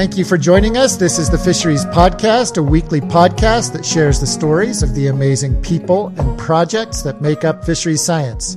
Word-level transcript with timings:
Thank 0.00 0.16
you 0.16 0.24
for 0.24 0.38
joining 0.38 0.78
us. 0.78 0.96
This 0.96 1.18
is 1.18 1.28
the 1.28 1.36
Fisheries 1.36 1.84
Podcast, 1.84 2.56
a 2.56 2.62
weekly 2.62 3.02
podcast 3.02 3.74
that 3.74 3.84
shares 3.84 4.18
the 4.18 4.26
stories 4.26 4.82
of 4.82 4.94
the 4.94 5.08
amazing 5.08 5.60
people 5.60 6.06
and 6.16 6.38
projects 6.38 7.02
that 7.02 7.20
make 7.20 7.44
up 7.44 7.66
fisheries 7.66 8.02
science. 8.02 8.56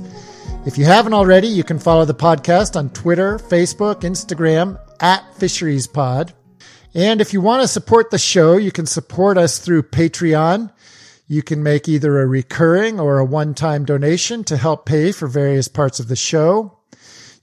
If 0.64 0.78
you 0.78 0.86
haven't 0.86 1.12
already, 1.12 1.48
you 1.48 1.62
can 1.62 1.78
follow 1.78 2.06
the 2.06 2.14
podcast 2.14 2.76
on 2.76 2.88
Twitter, 2.88 3.36
Facebook, 3.36 3.96
Instagram 4.04 4.80
at 5.00 5.34
Fisheries 5.34 5.86
Pod. 5.86 6.32
And 6.94 7.20
if 7.20 7.34
you 7.34 7.42
want 7.42 7.60
to 7.60 7.68
support 7.68 8.10
the 8.10 8.16
show, 8.16 8.56
you 8.56 8.72
can 8.72 8.86
support 8.86 9.36
us 9.36 9.58
through 9.58 9.82
Patreon. 9.82 10.72
You 11.28 11.42
can 11.42 11.62
make 11.62 11.90
either 11.90 12.22
a 12.22 12.26
recurring 12.26 12.98
or 12.98 13.18
a 13.18 13.24
one-time 13.26 13.84
donation 13.84 14.44
to 14.44 14.56
help 14.56 14.86
pay 14.86 15.12
for 15.12 15.28
various 15.28 15.68
parts 15.68 16.00
of 16.00 16.08
the 16.08 16.16
show. 16.16 16.78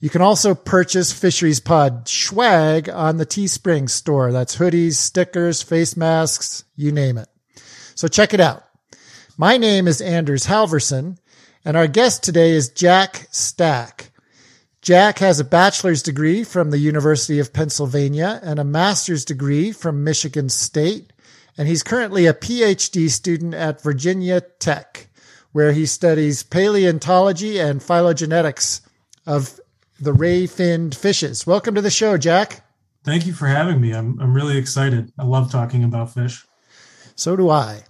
You 0.02 0.10
can 0.10 0.20
also 0.20 0.56
purchase 0.56 1.12
Fisheries 1.12 1.60
Pod 1.60 2.08
swag 2.08 2.90
on 2.90 3.18
the 3.18 3.24
Teespring 3.24 3.88
store. 3.88 4.32
That's 4.32 4.56
hoodies, 4.56 4.94
stickers, 4.94 5.62
face 5.62 5.96
masks, 5.96 6.64
you 6.74 6.90
name 6.90 7.16
it. 7.16 7.28
So 7.94 8.08
check 8.08 8.34
it 8.34 8.40
out. 8.40 8.64
My 9.36 9.58
name 9.58 9.86
is 9.86 10.00
Anders 10.00 10.46
Halverson, 10.46 11.18
and 11.64 11.76
our 11.76 11.86
guest 11.86 12.24
today 12.24 12.50
is 12.50 12.68
Jack 12.68 13.28
Stack. 13.30 14.10
Jack 14.80 15.20
has 15.20 15.38
a 15.38 15.44
bachelor's 15.44 16.02
degree 16.02 16.42
from 16.42 16.72
the 16.72 16.78
University 16.78 17.38
of 17.38 17.52
Pennsylvania 17.52 18.40
and 18.42 18.58
a 18.58 18.64
master's 18.64 19.24
degree 19.24 19.70
from 19.70 20.02
Michigan 20.02 20.48
State, 20.48 21.12
and 21.56 21.68
he's 21.68 21.84
currently 21.84 22.26
a 22.26 22.34
PhD 22.34 23.08
student 23.08 23.54
at 23.54 23.80
Virginia 23.80 24.40
Tech, 24.40 25.06
where 25.52 25.70
he 25.70 25.86
studies 25.86 26.42
paleontology 26.42 27.60
and 27.60 27.80
phylogenetics 27.80 28.80
of 29.24 29.60
the 30.02 30.12
ray 30.12 30.48
finned 30.48 30.96
fishes. 30.96 31.46
Welcome 31.46 31.76
to 31.76 31.80
the 31.80 31.88
show, 31.90 32.18
Jack. 32.18 32.66
Thank 33.04 33.24
you 33.24 33.32
for 33.32 33.46
having 33.46 33.80
me. 33.80 33.92
I'm, 33.92 34.18
I'm 34.20 34.34
really 34.34 34.58
excited. 34.58 35.12
I 35.16 35.24
love 35.24 35.52
talking 35.52 35.84
about 35.84 36.12
fish. 36.12 36.44
So 37.14 37.36
do 37.36 37.50
I. 37.50 37.82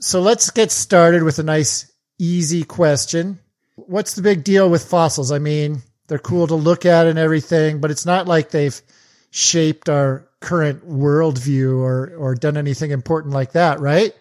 So 0.00 0.22
let's 0.22 0.50
get 0.50 0.72
started 0.72 1.22
with 1.22 1.38
a 1.38 1.42
nice, 1.42 1.92
easy 2.18 2.64
question. 2.64 3.40
What's 3.76 4.14
the 4.14 4.22
big 4.22 4.42
deal 4.42 4.70
with 4.70 4.88
fossils? 4.88 5.30
I 5.30 5.38
mean, 5.38 5.82
they're 6.08 6.18
cool 6.18 6.46
to 6.46 6.54
look 6.54 6.86
at 6.86 7.06
and 7.06 7.18
everything, 7.18 7.78
but 7.78 7.90
it's 7.90 8.06
not 8.06 8.26
like 8.26 8.50
they've 8.50 8.80
shaped 9.30 9.90
our 9.90 10.26
current 10.40 10.88
worldview 10.88 11.78
or, 11.78 12.16
or 12.16 12.34
done 12.34 12.56
anything 12.56 12.90
important 12.90 13.34
like 13.34 13.52
that, 13.52 13.80
right? 13.80 14.14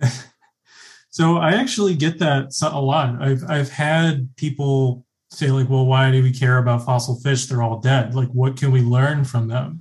so 1.10 1.36
I 1.36 1.52
actually 1.56 1.94
get 1.94 2.20
that 2.20 2.58
a 2.62 2.80
lot. 2.80 3.20
I've, 3.20 3.44
I've 3.46 3.70
had 3.70 4.34
people 4.36 5.04
say 5.30 5.50
like, 5.50 5.68
well, 5.68 5.86
why 5.86 6.10
do 6.10 6.22
we 6.22 6.32
care 6.32 6.58
about 6.58 6.84
fossil 6.84 7.18
fish? 7.20 7.46
They're 7.46 7.62
all 7.62 7.78
dead. 7.78 8.14
Like, 8.14 8.28
what 8.30 8.56
can 8.56 8.72
we 8.72 8.80
learn 8.80 9.24
from 9.24 9.48
them? 9.48 9.80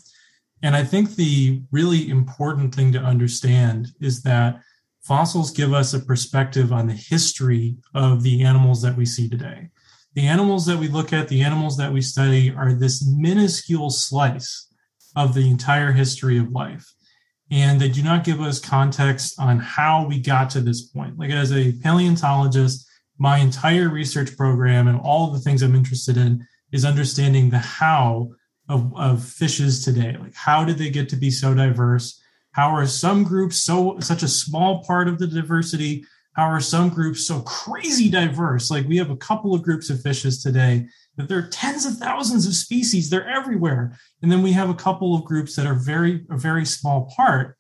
And 0.62 0.76
I 0.76 0.84
think 0.84 1.16
the 1.16 1.62
really 1.72 2.10
important 2.10 2.76
thing 2.76 2.92
to 2.94 3.00
understand 3.00 3.90
is 4.00 4.22
that 4.24 4.62
fossils 5.02 5.52
give 5.52 5.74
us 5.74 5.94
a 5.94 6.00
perspective 6.00 6.72
on 6.72 6.88
the 6.88 6.94
history 6.94 7.78
of 7.96 8.22
the 8.22 8.44
animals 8.44 8.82
that 8.82 8.96
we 8.96 9.06
see 9.06 9.30
today. 9.30 9.70
The 10.14 10.28
animals 10.28 10.66
that 10.66 10.78
we 10.78 10.88
look 10.88 11.14
at, 11.14 11.28
the 11.30 11.42
animals 11.42 11.78
that 11.78 11.92
we 11.92 12.02
study, 12.02 12.54
are 12.54 12.74
this 12.74 13.08
minuscule 13.08 13.90
slice 13.90 14.68
of 15.16 15.34
the 15.34 15.50
entire 15.50 15.92
history 15.92 16.38
of 16.38 16.52
life. 16.52 16.94
And 17.52 17.80
they 17.80 17.90
do 17.90 18.04
not 18.04 18.24
give 18.24 18.42
us 18.42 18.60
context 18.60 19.40
on 19.40 19.60
how 19.60 20.06
we 20.06 20.20
got 20.20 20.52
to 20.52 20.62
this 20.62 20.84
point. 20.84 21.18
Like, 21.18 21.32
as 21.32 21.52
a 21.52 21.72
paleontologist, 21.74 22.89
my 23.20 23.38
entire 23.38 23.90
research 23.90 24.36
program 24.36 24.88
and 24.88 25.00
all 25.00 25.30
the 25.30 25.40
things 25.40 25.62
I'm 25.62 25.76
interested 25.76 26.18
in 26.18 26.48
is 26.72 26.86
understanding 26.86 27.50
the 27.50 27.60
how 27.60 28.30
of, 28.70 28.92
of 28.96 29.24
fishes 29.24 29.84
today. 29.84 30.16
Like 30.18 30.34
how 30.34 30.64
did 30.64 30.78
they 30.78 30.90
get 30.90 31.10
to 31.10 31.16
be 31.16 31.30
so 31.30 31.54
diverse? 31.54 32.22
How 32.52 32.70
are 32.70 32.86
some 32.86 33.24
groups 33.24 33.62
so 33.62 34.00
such 34.00 34.24
a 34.24 34.28
small 34.28 34.84
part 34.84 35.08
of 35.08 35.20
the 35.20 35.28
diversity? 35.28 36.06
How 36.34 36.46
are 36.46 36.62
some 36.62 36.90
groups 36.90 37.28
so 37.28 37.42
crazy 37.42 38.10
diverse? 38.10 38.72
Like 38.72 38.88
we 38.88 38.98
have 38.98 39.10
a 39.10 39.18
couple 39.18 39.54
of 39.54 39.64
groups 39.64 39.90
of 39.90 40.02
fishes 40.02 40.42
today 40.42 40.88
that 41.18 41.28
there 41.28 41.40
are 41.40 41.48
tens 41.48 41.86
of 41.86 41.98
thousands 41.98 42.48
of 42.48 42.54
species. 42.54 43.10
They're 43.10 43.28
everywhere. 43.28 43.98
And 44.22 44.32
then 44.32 44.42
we 44.42 44.54
have 44.54 44.70
a 44.70 44.76
couple 44.76 45.16
of 45.16 45.26
groups 45.26 45.56
that 45.56 45.66
are 45.66 45.76
very 45.76 46.26
a 46.30 46.38
very 46.38 46.66
small 46.66 47.12
part. 47.16 47.58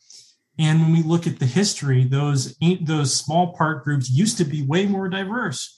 And 0.59 0.81
when 0.81 0.91
we 0.91 1.01
look 1.01 1.25
at 1.25 1.39
the 1.39 1.45
history, 1.45 2.03
those 2.03 2.55
those 2.81 3.15
small 3.15 3.53
part 3.53 3.85
groups 3.85 4.09
used 4.09 4.37
to 4.37 4.45
be 4.45 4.61
way 4.61 4.85
more 4.85 5.07
diverse. 5.07 5.77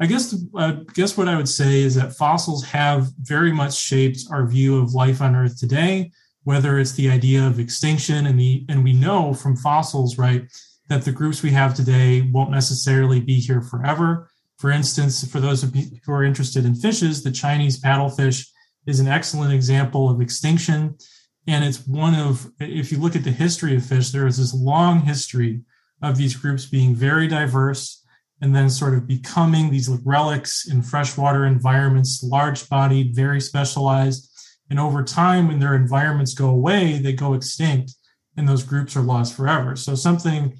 I 0.00 0.06
guess 0.06 0.34
uh, 0.56 0.72
guess 0.94 1.16
what 1.16 1.28
I 1.28 1.36
would 1.36 1.48
say 1.48 1.80
is 1.82 1.94
that 1.94 2.16
fossils 2.16 2.64
have 2.64 3.08
very 3.20 3.52
much 3.52 3.78
shaped 3.78 4.24
our 4.30 4.46
view 4.46 4.78
of 4.78 4.94
life 4.94 5.22
on 5.22 5.36
Earth 5.36 5.58
today. 5.58 6.10
Whether 6.42 6.78
it's 6.78 6.92
the 6.92 7.10
idea 7.10 7.46
of 7.46 7.60
extinction, 7.60 8.26
and 8.26 8.40
the 8.40 8.64
and 8.68 8.82
we 8.82 8.94
know 8.94 9.32
from 9.32 9.56
fossils, 9.56 10.18
right, 10.18 10.50
that 10.88 11.02
the 11.02 11.12
groups 11.12 11.42
we 11.42 11.50
have 11.52 11.74
today 11.74 12.22
won't 12.22 12.50
necessarily 12.50 13.20
be 13.20 13.38
here 13.38 13.62
forever. 13.62 14.28
For 14.58 14.70
instance, 14.70 15.24
for 15.30 15.38
those 15.38 15.62
who 15.62 16.12
are 16.12 16.24
interested 16.24 16.64
in 16.64 16.74
fishes, 16.74 17.22
the 17.22 17.30
Chinese 17.30 17.80
paddlefish 17.80 18.48
is 18.86 18.98
an 18.98 19.06
excellent 19.06 19.52
example 19.52 20.10
of 20.10 20.20
extinction 20.20 20.96
and 21.46 21.64
it's 21.64 21.86
one 21.86 22.14
of, 22.14 22.50
if 22.60 22.92
you 22.92 22.98
look 22.98 23.16
at 23.16 23.24
the 23.24 23.30
history 23.30 23.76
of 23.76 23.84
fish, 23.84 24.10
there 24.10 24.26
is 24.26 24.38
this 24.38 24.54
long 24.54 25.00
history 25.00 25.62
of 26.02 26.16
these 26.16 26.36
groups 26.36 26.66
being 26.66 26.94
very 26.94 27.28
diverse 27.28 28.04
and 28.40 28.54
then 28.54 28.70
sort 28.70 28.94
of 28.94 29.06
becoming 29.06 29.70
these 29.70 29.88
relics 29.88 30.66
in 30.68 30.82
freshwater 30.82 31.44
environments, 31.44 32.22
large 32.22 32.68
bodied, 32.68 33.14
very 33.14 33.40
specialized. 33.40 34.30
And 34.70 34.78
over 34.78 35.02
time, 35.02 35.48
when 35.48 35.58
their 35.58 35.74
environments 35.74 36.34
go 36.34 36.48
away, 36.48 36.98
they 36.98 37.12
go 37.12 37.34
extinct 37.34 37.94
and 38.36 38.48
those 38.48 38.62
groups 38.62 38.96
are 38.96 39.02
lost 39.02 39.36
forever. 39.36 39.76
So, 39.76 39.94
something, 39.94 40.56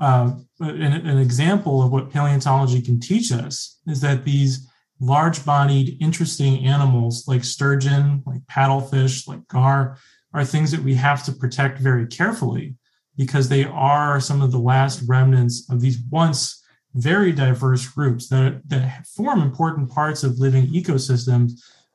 uh, 0.00 0.32
an, 0.60 0.92
an 1.06 1.18
example 1.18 1.82
of 1.82 1.92
what 1.92 2.10
paleontology 2.10 2.80
can 2.80 2.98
teach 2.98 3.30
us 3.30 3.78
is 3.86 4.00
that 4.00 4.24
these 4.24 4.66
large 4.98 5.44
bodied, 5.44 5.98
interesting 6.00 6.64
animals 6.64 7.28
like 7.28 7.44
sturgeon, 7.44 8.22
like 8.26 8.40
paddlefish, 8.46 9.28
like 9.28 9.46
gar, 9.48 9.98
are 10.32 10.44
things 10.44 10.70
that 10.70 10.82
we 10.82 10.94
have 10.94 11.24
to 11.24 11.32
protect 11.32 11.78
very 11.78 12.06
carefully 12.06 12.76
because 13.16 13.48
they 13.48 13.64
are 13.64 14.20
some 14.20 14.42
of 14.42 14.52
the 14.52 14.58
last 14.58 15.02
remnants 15.06 15.68
of 15.70 15.80
these 15.80 15.98
once 16.10 16.62
very 16.94 17.32
diverse 17.32 17.86
groups 17.86 18.28
that, 18.28 18.62
that 18.66 19.06
form 19.06 19.42
important 19.42 19.90
parts 19.90 20.22
of 20.24 20.38
living 20.38 20.66
ecosystems, 20.68 21.52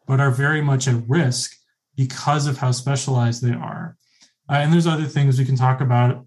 but 0.08 0.20
are 0.20 0.32
very 0.32 0.62
much 0.62 0.88
at 0.88 1.08
risk 1.08 1.56
because 1.96 2.48
of 2.48 2.58
how 2.58 2.72
specialized 2.72 3.42
they 3.42 3.54
are. 3.54 3.98
Uh, 4.50 4.54
and 4.54 4.72
there's 4.72 4.88
other 4.88 5.06
things 5.06 5.38
we 5.38 5.46
can 5.46 5.56
talk 5.56 5.82
about, 5.82 6.26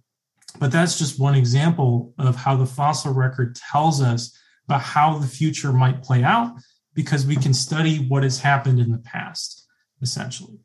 but 0.58 0.72
that's 0.72 0.98
just 0.98 1.20
one 1.20 1.34
example 1.34 2.12
of 2.18 2.36
how 2.36 2.56
the 2.56 2.66
fossil 2.66 3.12
record 3.12 3.54
tells 3.54 4.02
us 4.02 4.36
about 4.66 4.82
how 4.82 5.18
the 5.18 5.26
future 5.26 5.72
might 5.72 6.02
play 6.02 6.22
out 6.22 6.52
because 6.94 7.24
we 7.24 7.36
can 7.36 7.54
study 7.54 7.98
what 8.08 8.22
has 8.22 8.40
happened 8.40 8.80
in 8.80 8.90
the 8.90 8.98
past, 8.98 9.66
essentially. 10.02 10.58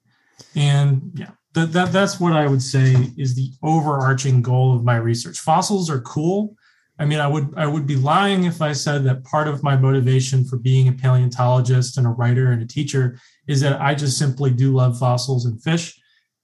And 0.55 1.11
yeah, 1.16 1.31
that, 1.53 1.71
that 1.73 1.91
that's 1.91 2.19
what 2.19 2.33
I 2.33 2.47
would 2.47 2.61
say 2.61 2.95
is 3.17 3.35
the 3.35 3.51
overarching 3.61 4.41
goal 4.41 4.75
of 4.75 4.83
my 4.83 4.95
research. 4.95 5.39
Fossils 5.39 5.89
are 5.89 6.01
cool. 6.01 6.55
I 6.99 7.05
mean, 7.05 7.19
I 7.19 7.27
would 7.27 7.53
I 7.57 7.66
would 7.66 7.88
be 7.88 7.95
lying 7.95 8.43
if 8.43 8.61
I 8.61 8.73
said 8.73 9.03
that 9.05 9.23
part 9.23 9.47
of 9.47 9.63
my 9.63 9.75
motivation 9.75 10.45
for 10.45 10.57
being 10.57 10.88
a 10.88 10.93
paleontologist 10.93 11.97
and 11.97 12.05
a 12.05 12.11
writer 12.11 12.51
and 12.51 12.61
a 12.61 12.67
teacher 12.67 13.19
is 13.47 13.61
that 13.61 13.81
I 13.81 13.95
just 13.95 14.17
simply 14.17 14.51
do 14.51 14.73
love 14.73 14.97
fossils 14.99 15.45
and 15.45 15.61
fish. 15.61 15.99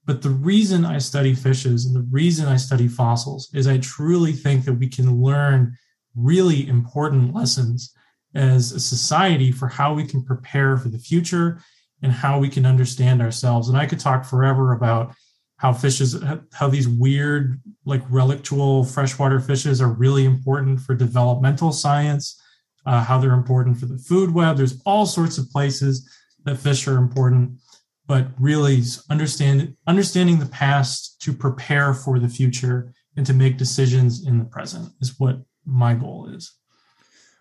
But 0.06 0.24
the 0.24 0.32
reason 0.32 0.86
I 0.86 0.98
study 0.98 1.36
fishes 1.36 1.86
and 1.86 1.96
the 1.96 2.08
reason 2.10 2.48
I 2.48 2.58
study 2.58 2.88
fossils 2.88 3.50
is 3.54 3.68
I 3.68 3.78
truly 3.78 4.34
think 4.34 4.66
that 4.66 4.74
we 4.74 4.88
can 4.88 5.22
learn 5.22 5.78
really 6.16 6.68
important 6.68 7.34
lessons 7.34 7.94
as 8.34 8.72
a 8.72 8.80
society 8.80 9.52
for 9.52 9.68
how 9.68 9.94
we 9.94 10.06
can 10.06 10.24
prepare 10.24 10.78
for 10.78 10.90
the 10.90 10.98
future 10.98 11.62
and 12.02 12.12
how 12.12 12.40
we 12.40 12.50
can 12.50 12.66
understand 12.66 13.22
ourselves. 13.22 13.70
And 13.70 13.78
I 13.78 13.86
could 13.86 14.00
talk 14.00 14.26
forever 14.26 14.74
about 14.74 15.14
how 15.58 15.74
fishes, 15.74 16.16
how 16.54 16.70
these 16.70 16.88
weird, 16.88 17.60
like 17.86 18.08
relictual 18.10 18.90
freshwater 18.90 19.40
fishes 19.40 19.82
are 19.82 19.92
really 19.92 20.24
important 20.26 20.80
for 20.80 20.96
developmental 20.96 21.74
science, 21.74 22.42
uh, 22.86 23.04
how 23.04 23.20
they're 23.20 23.34
important 23.34 23.78
for 23.78 23.86
the 23.86 23.98
food 23.98 24.34
web. 24.34 24.56
There's 24.56 24.82
all 24.86 25.06
sorts 25.06 25.38
of 25.38 25.50
places 25.50 26.10
that 26.46 26.58
fish 26.58 26.88
are 26.88 26.98
important, 26.98 27.60
but 28.08 28.28
really 28.40 28.82
understand, 29.10 29.76
understanding 29.86 30.40
the 30.40 30.46
past 30.46 31.22
to 31.24 31.34
prepare 31.34 31.94
for 31.94 32.20
the 32.20 32.30
future 32.30 32.94
and 33.18 33.26
to 33.26 33.34
make 33.34 33.58
decisions 33.58 34.26
in 34.26 34.40
the 34.40 34.46
present 34.46 34.94
is 35.02 35.20
what 35.20 35.42
my 35.66 35.94
goal 35.94 36.30
is. 36.34 36.54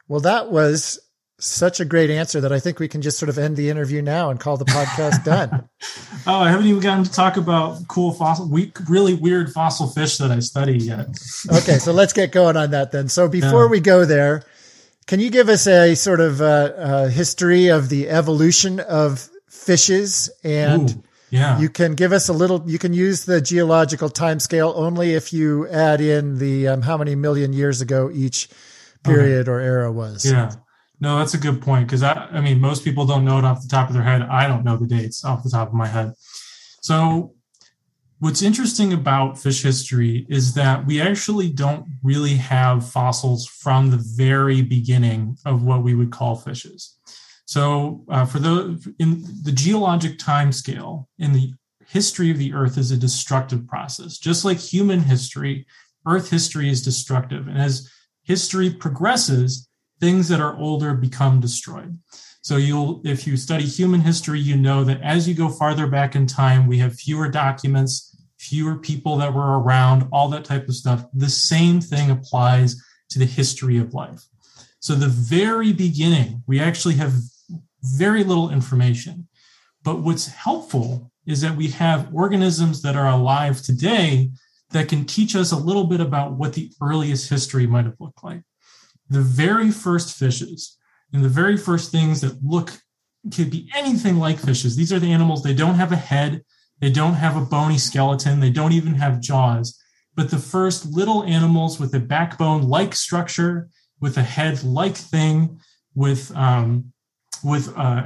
Well, 0.09 0.21
that 0.21 0.51
was 0.51 0.99
such 1.41 1.79
a 1.79 1.85
great 1.85 2.11
answer 2.11 2.41
that 2.41 2.53
I 2.53 2.59
think 2.59 2.81
we 2.81 2.89
can 2.89 3.01
just 3.01 3.19
sort 3.19 3.29
of 3.29 3.39
end 3.39 3.57
the 3.57 3.71
interview 3.71 4.03
now 4.03 4.31
and 4.31 4.41
call 4.41 4.57
the 4.57 4.65
podcast 4.65 5.25
done. 5.25 5.69
oh, 6.27 6.41
I 6.41 6.51
haven't 6.51 6.67
even 6.67 6.81
gotten 6.81 7.05
to 7.05 7.13
talk 7.13 7.37
about 7.37 7.87
cool 7.87 8.13
fossil, 8.13 8.49
we, 8.49 8.73
really 8.89 9.15
weird 9.15 9.53
fossil 9.53 9.87
fish 9.87 10.19
that 10.19 10.33
I 10.33 10.41
study 10.41 10.77
yet. 10.77 11.09
okay, 11.51 11.79
so 11.79 11.93
let's 11.93 12.13
get 12.13 12.33
going 12.33 12.57
on 12.57 12.73
that 12.73 12.91
then. 12.91 13.09
So 13.09 13.29
before 13.29 13.65
yeah. 13.65 13.71
we 13.71 13.81
go 13.81 14.05
there, 14.05 14.43
can 15.07 15.21
you 15.21 15.31
give 15.31 15.49
us 15.49 15.67
a 15.69 15.95
sort 15.95 16.21
of 16.21 16.41
uh, 16.41 16.45
uh, 16.45 17.09
history 17.09 17.69
of 17.69 17.89
the 17.89 18.09
evolution 18.09 18.81
of 18.81 19.31
fishes 19.49 20.31
and 20.43 20.91
Ooh. 20.91 21.03
Yeah. 21.31 21.61
You 21.61 21.69
can 21.69 21.95
give 21.95 22.13
us 22.13 22.31
a 22.31 22.33
little, 22.33 22.63
you 22.67 22.79
can 22.79 22.95
use 22.95 23.27
the 23.27 23.41
geological 23.43 24.09
time 24.09 24.41
scale 24.41 24.73
only 24.75 25.13
if 25.13 25.31
you 25.31 25.69
add 25.69 26.01
in 26.01 26.39
the 26.39 26.69
um, 26.69 26.81
how 26.81 26.97
many 26.97 27.15
million 27.17 27.53
years 27.53 27.83
ago 27.83 28.11
each 28.11 28.49
period 29.05 29.47
okay. 29.47 29.51
or 29.51 29.61
era 29.61 29.93
was. 29.93 30.25
Yeah. 30.25 30.53
No, 31.01 31.19
that's 31.19 31.35
a 31.35 31.39
good 31.39 31.63
point 31.63 31.87
because 31.87 32.03
I, 32.03 32.13
I 32.33 32.41
mean, 32.41 32.61
most 32.61 32.85
people 32.85 33.07
don't 33.07 33.25
know 33.25 33.39
it 33.39 33.45
off 33.45 33.63
the 33.63 33.69
top 33.69 33.89
of 33.89 33.95
their 33.95 34.03
head. 34.03 34.23
I 34.23 34.49
don't 34.49 34.65
know 34.65 34.77
the 34.77 34.87
dates 34.87 35.25
off 35.25 35.45
the 35.45 35.51
top 35.51 35.69
of 35.69 35.75
my 35.75 35.87
head. 35.87 36.13
So, 36.83 37.35
what's 38.19 38.43
interesting 38.43 38.93
about 38.93 39.39
fish 39.39 39.63
history 39.63 40.27
is 40.29 40.55
that 40.55 40.87
we 40.87 41.01
actually 41.01 41.51
don't 41.51 41.87
really 42.03 42.35
have 42.35 42.89
fossils 42.89 43.47
from 43.47 43.91
the 43.91 44.05
very 44.17 44.61
beginning 44.61 45.37
of 45.45 45.63
what 45.63 45.85
we 45.85 45.95
would 45.95 46.11
call 46.11 46.35
fishes. 46.35 46.99
So, 47.45 48.05
uh, 48.09 48.27
for 48.27 48.41
the 48.41 48.95
in 48.99 49.25
the 49.45 49.53
geologic 49.53 50.19
time 50.19 50.53
scale 50.53 51.09
in 51.19 51.33
the 51.33 51.53
history 51.87 52.31
of 52.31 52.39
the 52.39 52.53
Earth 52.53 52.77
is 52.77 52.91
a 52.91 52.97
destructive 52.97 53.67
process, 53.67 54.19
just 54.19 54.45
like 54.45 54.59
human 54.59 55.01
history. 55.01 55.67
Earth 56.07 56.31
history 56.31 56.69
is 56.71 56.83
destructive, 56.83 57.47
and 57.47 57.59
as 57.59 57.89
history 58.23 58.71
progresses, 58.71 59.69
things 60.01 60.29
that 60.29 60.41
are 60.41 60.57
older 60.57 60.95
become 60.95 61.41
destroyed. 61.41 61.99
So 62.43 62.57
you'll, 62.57 63.03
if 63.05 63.27
you 63.27 63.37
study 63.37 63.65
human 63.65 64.01
history, 64.01 64.41
you 64.41 64.57
know 64.57 64.85
that 64.85 65.03
as 65.03 65.29
you 65.29 65.35
go 65.35 65.49
farther 65.49 65.87
back 65.87 66.15
in 66.15 66.27
time, 66.27 66.67
we 66.67 66.79
have 66.79 66.95
fewer 66.95 67.29
documents, 67.29 68.17
fewer 68.39 68.77
people 68.77 69.17
that 69.19 69.35
were 69.35 69.61
around, 69.61 70.09
all 70.13 70.29
that 70.31 70.45
type 70.45 70.69
of 70.69 70.75
stuff. 70.75 71.05
The 71.13 71.29
same 71.29 71.81
thing 71.81 72.11
applies 72.11 72.77
to 73.11 73.19
the 73.19 73.27
history 73.27 73.79
of 73.79 73.95
life. 73.95 74.23
So 74.81 74.95
the 74.95 75.09
very 75.09 75.73
beginning, 75.73 76.43
we 76.47 76.61
actually 76.61 76.95
have 76.95 77.13
very 77.83 78.25
little 78.25 78.51
information. 78.51 79.29
But 79.83 80.01
what's 80.01 80.29
helpful 80.29 81.11
is 81.27 81.41
that 81.41 81.57
we 81.57 81.69
have 81.69 82.09
organisms 82.15 82.83
that 82.83 82.97
are 82.97 83.09
alive 83.09 83.61
today 83.61 84.31
that 84.71 84.89
can 84.89 85.05
teach 85.05 85.35
us 85.35 85.53
a 85.53 85.57
little 85.57 85.85
bit 85.85 86.01
about 86.01 86.33
what 86.33 86.55
the 86.55 86.71
earliest 86.81 87.29
history 87.29 87.67
might 87.67 87.85
have 87.85 88.01
looked 88.01 88.23
like 88.23 88.43
the 89.09 89.21
very 89.21 89.71
first 89.71 90.17
fishes 90.17 90.77
and 91.13 91.25
the 91.25 91.29
very 91.29 91.57
first 91.57 91.91
things 91.91 92.21
that 92.21 92.43
look 92.43 92.73
could 93.35 93.51
be 93.51 93.69
anything 93.75 94.19
like 94.19 94.39
fishes. 94.39 94.77
These 94.77 94.93
are 94.93 94.99
the 94.99 95.13
animals, 95.13 95.43
they 95.43 95.55
don't 95.55 95.75
have 95.75 95.93
a 95.93 95.97
head, 95.97 96.43
they 96.81 96.91
don't 96.91 97.15
have 97.15 97.37
a 97.37 97.45
bony 97.45 97.79
skeleton, 97.79 98.41
they 98.41 98.51
don't 98.51 98.73
even 98.73 98.95
have 98.95 99.21
jaws. 99.21 99.81
But 100.15 100.31
the 100.31 100.39
first 100.39 100.87
little 100.87 101.25
animals 101.25 101.79
with 101.79 101.95
a 101.95 102.01
backbone 102.01 102.63
like 102.63 102.95
structure, 102.95 103.69
with 104.01 104.17
a 104.17 104.23
head 104.23 104.63
like 104.65 104.97
thing, 104.97 105.61
with 105.95 106.35
um, 106.37 106.93
with 107.45 107.73
uh, 107.77 108.03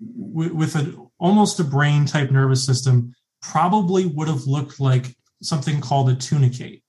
with, 0.00 0.52
with 0.52 0.76
a, 0.76 0.96
almost 1.18 1.60
a 1.60 1.64
brain 1.64 2.06
type 2.06 2.30
nervous 2.30 2.64
system, 2.64 3.14
probably 3.42 4.06
would 4.06 4.28
have 4.28 4.46
looked 4.46 4.80
like 4.80 5.14
something 5.42 5.80
called 5.80 6.10
a 6.10 6.14
tunicate. 6.14 6.82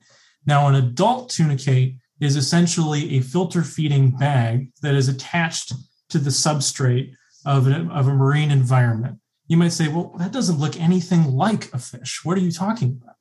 Now, 0.46 0.68
an 0.68 0.76
adult 0.76 1.30
tunicate 1.30 1.98
is 2.22 2.36
essentially 2.36 3.18
a 3.18 3.22
filter 3.22 3.64
feeding 3.64 4.12
bag 4.12 4.72
that 4.82 4.94
is 4.94 5.10
attached 5.10 5.74
to 6.10 6.20
the 6.20 6.30
substrate 6.30 7.14
of 7.46 7.68
a, 7.68 7.88
of 7.92 8.08
a 8.08 8.14
marine 8.14 8.52
environment. 8.52 9.18
You 9.48 9.58
might 9.58 9.74
say, 9.74 9.88
well, 9.88 10.14
that 10.20 10.32
doesn't 10.32 10.60
look 10.60 10.80
anything 10.80 11.32
like 11.32 11.74
a 11.74 11.80
fish. 11.80 12.22
What 12.24 12.38
are 12.38 12.42
you 12.42 12.52
talking 12.52 13.00
about? 13.02 13.16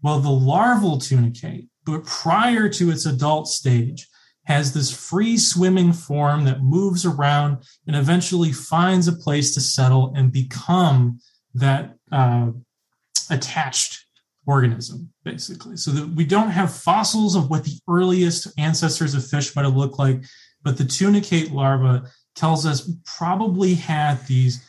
Well, 0.00 0.20
the 0.20 0.30
larval 0.30 0.98
tunicate, 0.98 1.68
but 1.84 2.04
prior 2.04 2.68
to 2.68 2.90
its 2.90 3.04
adult 3.04 3.48
stage, 3.48 4.08
has 4.44 4.72
this 4.72 4.90
free 4.90 5.36
swimming 5.36 5.92
form 5.92 6.44
that 6.44 6.62
moves 6.62 7.04
around 7.04 7.58
and 7.86 7.94
eventually 7.94 8.50
finds 8.50 9.06
a 9.06 9.12
place 9.12 9.52
to 9.52 9.60
settle 9.60 10.14
and 10.16 10.32
become 10.32 11.20
that 11.52 11.96
uh, 12.10 12.50
attached 13.28 14.06
organism, 14.48 15.12
basically. 15.24 15.76
So 15.76 15.90
that 15.92 16.08
we 16.08 16.24
don't 16.24 16.50
have 16.50 16.74
fossils 16.74 17.36
of 17.36 17.50
what 17.50 17.64
the 17.64 17.78
earliest 17.86 18.48
ancestors 18.58 19.14
of 19.14 19.24
fish 19.24 19.54
might 19.54 19.66
have 19.66 19.76
looked 19.76 19.98
like, 19.98 20.24
but 20.64 20.78
the 20.78 20.84
tunicate 20.84 21.52
larva 21.52 22.10
tells 22.34 22.64
us 22.64 22.90
probably 23.04 23.74
had 23.74 24.26
these 24.26 24.64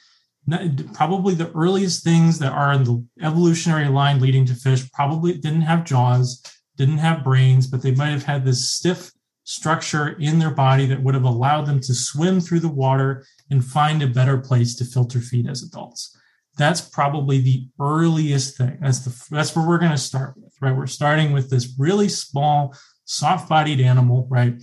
probably 0.93 1.35
the 1.35 1.51
earliest 1.51 2.03
things 2.03 2.39
that 2.39 2.51
are 2.51 2.73
in 2.73 2.83
the 2.83 3.05
evolutionary 3.21 3.87
line 3.87 4.19
leading 4.19 4.45
to 4.45 4.55
fish 4.55 4.91
probably 4.91 5.33
didn't 5.33 5.61
have 5.61 5.85
jaws 5.85 6.41
didn't 6.75 6.97
have 6.97 7.23
brains 7.23 7.67
but 7.67 7.83
they 7.83 7.91
might 7.91 8.09
have 8.09 8.23
had 8.23 8.43
this 8.43 8.71
stiff 8.71 9.11
structure 9.43 10.15
in 10.19 10.39
their 10.39 10.49
body 10.49 10.87
that 10.87 11.03
would 11.03 11.13
have 11.13 11.23
allowed 11.23 11.67
them 11.67 11.79
to 11.79 11.93
swim 11.93 12.41
through 12.41 12.59
the 12.59 12.67
water 12.67 13.23
and 13.51 13.63
find 13.63 14.01
a 14.01 14.07
better 14.07 14.39
place 14.39 14.73
to 14.73 14.83
filter 14.83 15.19
feed 15.19 15.47
as 15.47 15.61
adults 15.61 16.17
that's 16.59 16.81
probably 16.81 17.41
the 17.41 17.67
earliest 17.79 18.57
thing. 18.57 18.77
That's 18.81 18.99
the 18.99 19.35
that's 19.35 19.55
where 19.55 19.67
we're 19.67 19.79
going 19.79 19.91
to 19.91 19.97
start 19.97 20.35
with, 20.37 20.53
right? 20.61 20.75
We're 20.75 20.85
starting 20.87 21.31
with 21.31 21.49
this 21.49 21.73
really 21.79 22.09
small, 22.09 22.75
soft-bodied 23.05 23.79
animal, 23.79 24.27
right? 24.29 24.61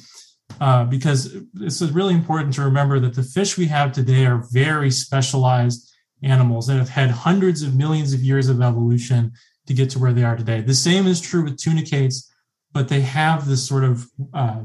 Uh, 0.61 0.85
because 0.85 1.37
it's 1.61 1.83
really 1.83 2.15
important 2.15 2.55
to 2.55 2.63
remember 2.63 3.01
that 3.01 3.15
the 3.15 3.23
fish 3.23 3.59
we 3.59 3.67
have 3.67 3.91
today 3.91 4.27
are 4.27 4.45
very 4.53 4.91
specialized 4.91 5.91
animals 6.23 6.69
that 6.69 6.77
have 6.77 6.89
had 6.89 7.11
hundreds 7.11 7.63
of 7.63 7.75
millions 7.75 8.13
of 8.13 8.21
years 8.21 8.49
of 8.49 8.63
evolution 8.63 9.33
to 9.67 9.75
get 9.75 9.91
to 9.91 9.99
where 9.99 10.13
they 10.13 10.23
are 10.23 10.37
today. 10.37 10.61
The 10.61 10.75
same 10.75 11.07
is 11.09 11.21
true 11.21 11.43
with 11.43 11.59
tunicates, 11.59 12.33
but 12.73 12.89
they 12.89 13.01
have 13.01 13.49
this 13.49 13.67
sort 13.67 13.85
of 13.85 14.07
uh, 14.33 14.61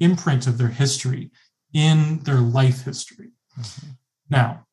imprint 0.00 0.46
of 0.46 0.58
their 0.58 0.68
history 0.68 1.30
in 1.72 2.18
their 2.24 2.40
life 2.40 2.84
history. 2.84 3.30
Mm-hmm. 3.58 3.90
Now, 4.28 4.66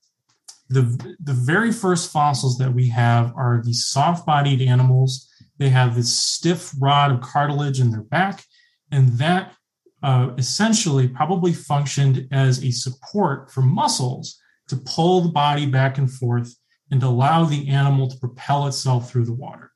the 0.69 1.15
the 1.23 1.33
very 1.33 1.71
first 1.71 2.11
fossils 2.11 2.57
that 2.59 2.73
we 2.73 2.89
have 2.89 3.33
are 3.35 3.61
these 3.63 3.87
soft-bodied 3.87 4.61
animals. 4.61 5.27
They 5.57 5.69
have 5.69 5.95
this 5.95 6.15
stiff 6.15 6.71
rod 6.79 7.11
of 7.11 7.21
cartilage 7.21 7.79
in 7.79 7.91
their 7.91 8.03
back, 8.03 8.43
and 8.91 9.09
that 9.17 9.53
uh, 10.03 10.31
essentially 10.37 11.07
probably 11.07 11.53
functioned 11.53 12.27
as 12.31 12.63
a 12.63 12.71
support 12.71 13.51
for 13.51 13.61
muscles 13.61 14.39
to 14.67 14.77
pull 14.77 15.21
the 15.21 15.29
body 15.29 15.65
back 15.65 15.97
and 15.97 16.11
forth 16.11 16.55
and 16.91 17.03
allow 17.03 17.43
the 17.43 17.69
animal 17.69 18.09
to 18.09 18.17
propel 18.19 18.67
itself 18.67 19.11
through 19.11 19.25
the 19.25 19.33
water. 19.33 19.71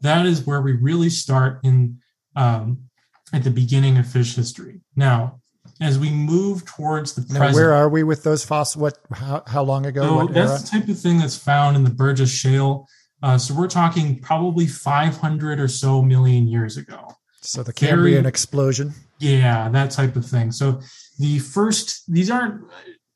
That 0.00 0.26
is 0.26 0.46
where 0.46 0.60
we 0.60 0.72
really 0.72 1.10
start 1.10 1.60
in 1.62 1.98
um, 2.36 2.90
at 3.32 3.44
the 3.44 3.50
beginning 3.50 3.96
of 3.96 4.06
fish 4.06 4.34
history. 4.34 4.80
Now, 4.96 5.40
as 5.84 5.98
we 5.98 6.10
move 6.10 6.64
towards 6.64 7.14
the 7.14 7.22
present. 7.22 7.40
Now, 7.40 7.54
where 7.54 7.72
are 7.72 7.88
we 7.88 8.02
with 8.02 8.22
those 8.22 8.44
fossils? 8.44 8.80
What? 8.80 8.98
How, 9.12 9.42
how 9.46 9.62
long 9.62 9.84
ago? 9.86 10.26
So 10.26 10.32
that's 10.32 10.62
the 10.62 10.78
type 10.78 10.88
of 10.88 10.98
thing 10.98 11.18
that's 11.18 11.36
found 11.36 11.76
in 11.76 11.84
the 11.84 11.90
Burgess 11.90 12.30
Shale. 12.30 12.88
Uh, 13.22 13.38
so 13.38 13.54
we're 13.54 13.68
talking 13.68 14.18
probably 14.20 14.66
500 14.66 15.60
or 15.60 15.68
so 15.68 16.02
million 16.02 16.48
years 16.48 16.76
ago. 16.76 17.16
So 17.42 17.62
the 17.62 17.72
Cambrian 17.72 18.22
Very, 18.22 18.28
explosion. 18.28 18.94
Yeah, 19.18 19.68
that 19.68 19.90
type 19.90 20.16
of 20.16 20.26
thing. 20.26 20.52
So 20.52 20.80
the 21.18 21.38
first, 21.38 22.10
these 22.10 22.30
aren't. 22.30 22.64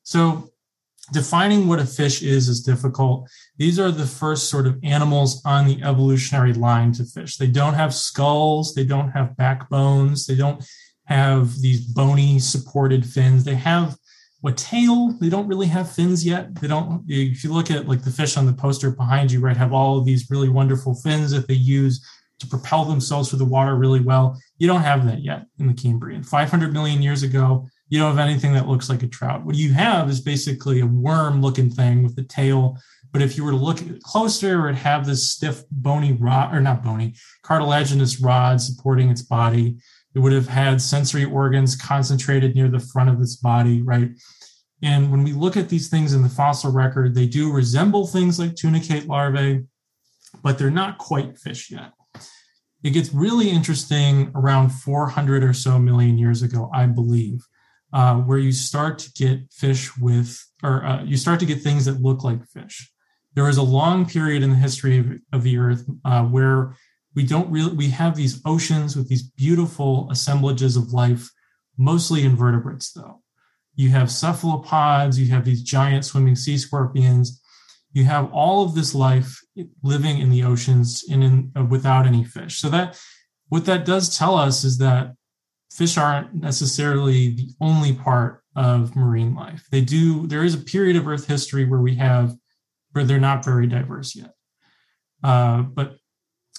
So 0.02 0.50
defining 1.12 1.68
what 1.68 1.80
a 1.80 1.86
fish 1.86 2.22
is 2.22 2.48
is 2.48 2.62
difficult. 2.62 3.30
These 3.56 3.78
are 3.78 3.90
the 3.90 4.06
first 4.06 4.50
sort 4.50 4.66
of 4.66 4.78
animals 4.82 5.42
on 5.44 5.66
the 5.66 5.82
evolutionary 5.82 6.52
line 6.52 6.92
to 6.92 7.04
fish. 7.04 7.36
They 7.36 7.46
don't 7.46 7.74
have 7.74 7.94
skulls. 7.94 8.74
They 8.74 8.84
don't 8.84 9.10
have 9.10 9.36
backbones. 9.36 10.26
They 10.26 10.36
don't 10.36 10.62
have 11.08 11.58
these 11.60 11.80
bony 11.80 12.38
supported 12.38 13.04
fins. 13.04 13.42
They 13.42 13.54
have 13.54 13.96
a 14.44 14.52
tail. 14.52 15.16
They 15.20 15.30
don't 15.30 15.48
really 15.48 15.66
have 15.66 15.90
fins 15.90 16.24
yet. 16.24 16.54
They 16.60 16.68
don't. 16.68 17.02
If 17.08 17.42
you 17.42 17.52
look 17.52 17.70
at 17.70 17.88
like 17.88 18.02
the 18.02 18.10
fish 18.10 18.36
on 18.36 18.44
the 18.44 18.52
poster 18.52 18.90
behind 18.90 19.32
you, 19.32 19.40
right, 19.40 19.56
have 19.56 19.72
all 19.72 19.98
of 19.98 20.04
these 20.04 20.30
really 20.30 20.50
wonderful 20.50 20.94
fins 20.94 21.30
that 21.30 21.48
they 21.48 21.54
use 21.54 22.06
to 22.40 22.46
propel 22.46 22.84
themselves 22.84 23.30
through 23.30 23.38
the 23.38 23.44
water 23.46 23.74
really 23.74 24.00
well. 24.00 24.38
You 24.58 24.68
don't 24.68 24.82
have 24.82 25.06
that 25.06 25.22
yet 25.22 25.46
in 25.58 25.66
the 25.66 25.72
Cambrian. 25.72 26.22
500 26.22 26.72
million 26.74 27.00
years 27.00 27.22
ago, 27.22 27.66
you 27.88 27.98
don't 27.98 28.14
have 28.14 28.24
anything 28.24 28.52
that 28.52 28.68
looks 28.68 28.90
like 28.90 29.02
a 29.02 29.08
trout. 29.08 29.44
What 29.44 29.56
you 29.56 29.72
have 29.72 30.10
is 30.10 30.20
basically 30.20 30.80
a 30.80 30.86
worm 30.86 31.40
looking 31.40 31.70
thing 31.70 32.02
with 32.02 32.18
a 32.18 32.22
tail. 32.22 32.78
But 33.12 33.22
if 33.22 33.36
you 33.36 33.44
were 33.44 33.52
to 33.52 33.56
look 33.56 33.78
closer, 34.02 34.68
it 34.68 34.74
have 34.74 35.06
this 35.06 35.32
stiff, 35.32 35.64
bony 35.70 36.12
rod, 36.12 36.54
or 36.54 36.60
not 36.60 36.84
bony, 36.84 37.14
cartilaginous 37.42 38.20
rod 38.20 38.60
supporting 38.60 39.08
its 39.08 39.22
body. 39.22 39.78
It 40.18 40.22
would 40.22 40.32
have 40.32 40.48
had 40.48 40.82
sensory 40.82 41.24
organs 41.24 41.76
concentrated 41.76 42.56
near 42.56 42.66
the 42.66 42.80
front 42.80 43.08
of 43.08 43.20
its 43.20 43.36
body, 43.36 43.82
right? 43.82 44.10
And 44.82 45.12
when 45.12 45.22
we 45.22 45.32
look 45.32 45.56
at 45.56 45.68
these 45.68 45.88
things 45.88 46.12
in 46.12 46.22
the 46.22 46.28
fossil 46.28 46.72
record, 46.72 47.14
they 47.14 47.28
do 47.28 47.52
resemble 47.52 48.04
things 48.04 48.36
like 48.36 48.56
tunicate 48.56 49.06
larvae, 49.06 49.66
but 50.42 50.58
they're 50.58 50.72
not 50.72 50.98
quite 50.98 51.38
fish 51.38 51.70
yet. 51.70 51.92
It 52.82 52.90
gets 52.90 53.14
really 53.14 53.48
interesting 53.48 54.32
around 54.34 54.70
400 54.70 55.44
or 55.44 55.52
so 55.52 55.78
million 55.78 56.18
years 56.18 56.42
ago, 56.42 56.68
I 56.74 56.86
believe, 56.86 57.46
uh, 57.92 58.16
where 58.16 58.38
you 58.38 58.50
start 58.50 58.98
to 58.98 59.12
get 59.12 59.52
fish 59.52 59.96
with, 59.98 60.44
or 60.64 60.84
uh, 60.84 61.04
you 61.04 61.16
start 61.16 61.38
to 61.38 61.46
get 61.46 61.62
things 61.62 61.84
that 61.84 62.02
look 62.02 62.24
like 62.24 62.44
fish. 62.44 62.90
There 63.34 63.44
was 63.44 63.56
a 63.56 63.62
long 63.62 64.04
period 64.04 64.42
in 64.42 64.50
the 64.50 64.56
history 64.56 64.98
of, 64.98 65.12
of 65.32 65.44
the 65.44 65.58
Earth 65.58 65.88
uh, 66.04 66.24
where 66.24 66.74
we 67.18 67.24
don't 67.24 67.50
really 67.50 67.74
we 67.82 67.88
have 67.88 68.14
these 68.14 68.40
oceans 68.44 68.96
with 68.96 69.08
these 69.08 69.24
beautiful 69.44 70.08
assemblages 70.10 70.76
of 70.76 70.92
life 70.92 71.24
mostly 71.76 72.20
invertebrates 72.30 72.92
though 72.92 73.16
you 73.74 73.88
have 73.90 74.10
cephalopods 74.10 75.18
you 75.18 75.28
have 75.34 75.44
these 75.44 75.62
giant 75.62 76.04
swimming 76.04 76.36
sea 76.36 76.58
scorpions 76.58 77.40
you 77.92 78.04
have 78.04 78.32
all 78.32 78.64
of 78.64 78.74
this 78.74 78.94
life 78.94 79.40
living 79.82 80.18
in 80.18 80.30
the 80.30 80.44
oceans 80.44 81.04
and 81.10 81.24
in 81.24 81.52
uh, 81.56 81.64
without 81.64 82.06
any 82.06 82.24
fish. 82.24 82.60
So 82.60 82.68
that 82.70 83.00
what 83.48 83.64
that 83.64 83.84
does 83.84 84.16
tell 84.16 84.36
us 84.36 84.64
is 84.64 84.78
that 84.78 85.14
fish 85.72 85.96
aren't 85.96 86.34
necessarily 86.34 87.30
the 87.30 87.48
only 87.60 87.94
part 87.94 88.42
of 88.54 88.94
marine 88.94 89.34
life. 89.34 89.66
They 89.70 89.80
do. 89.80 90.26
There 90.26 90.44
is 90.44 90.54
a 90.54 90.58
period 90.58 90.96
of 90.96 91.08
Earth 91.08 91.26
history 91.26 91.64
where 91.64 91.80
we 91.80 91.94
have 91.96 92.34
where 92.92 93.04
they're 93.04 93.20
not 93.20 93.44
very 93.44 93.66
diverse 93.66 94.14
yet. 94.14 94.32
Uh, 95.22 95.62
but 95.62 95.96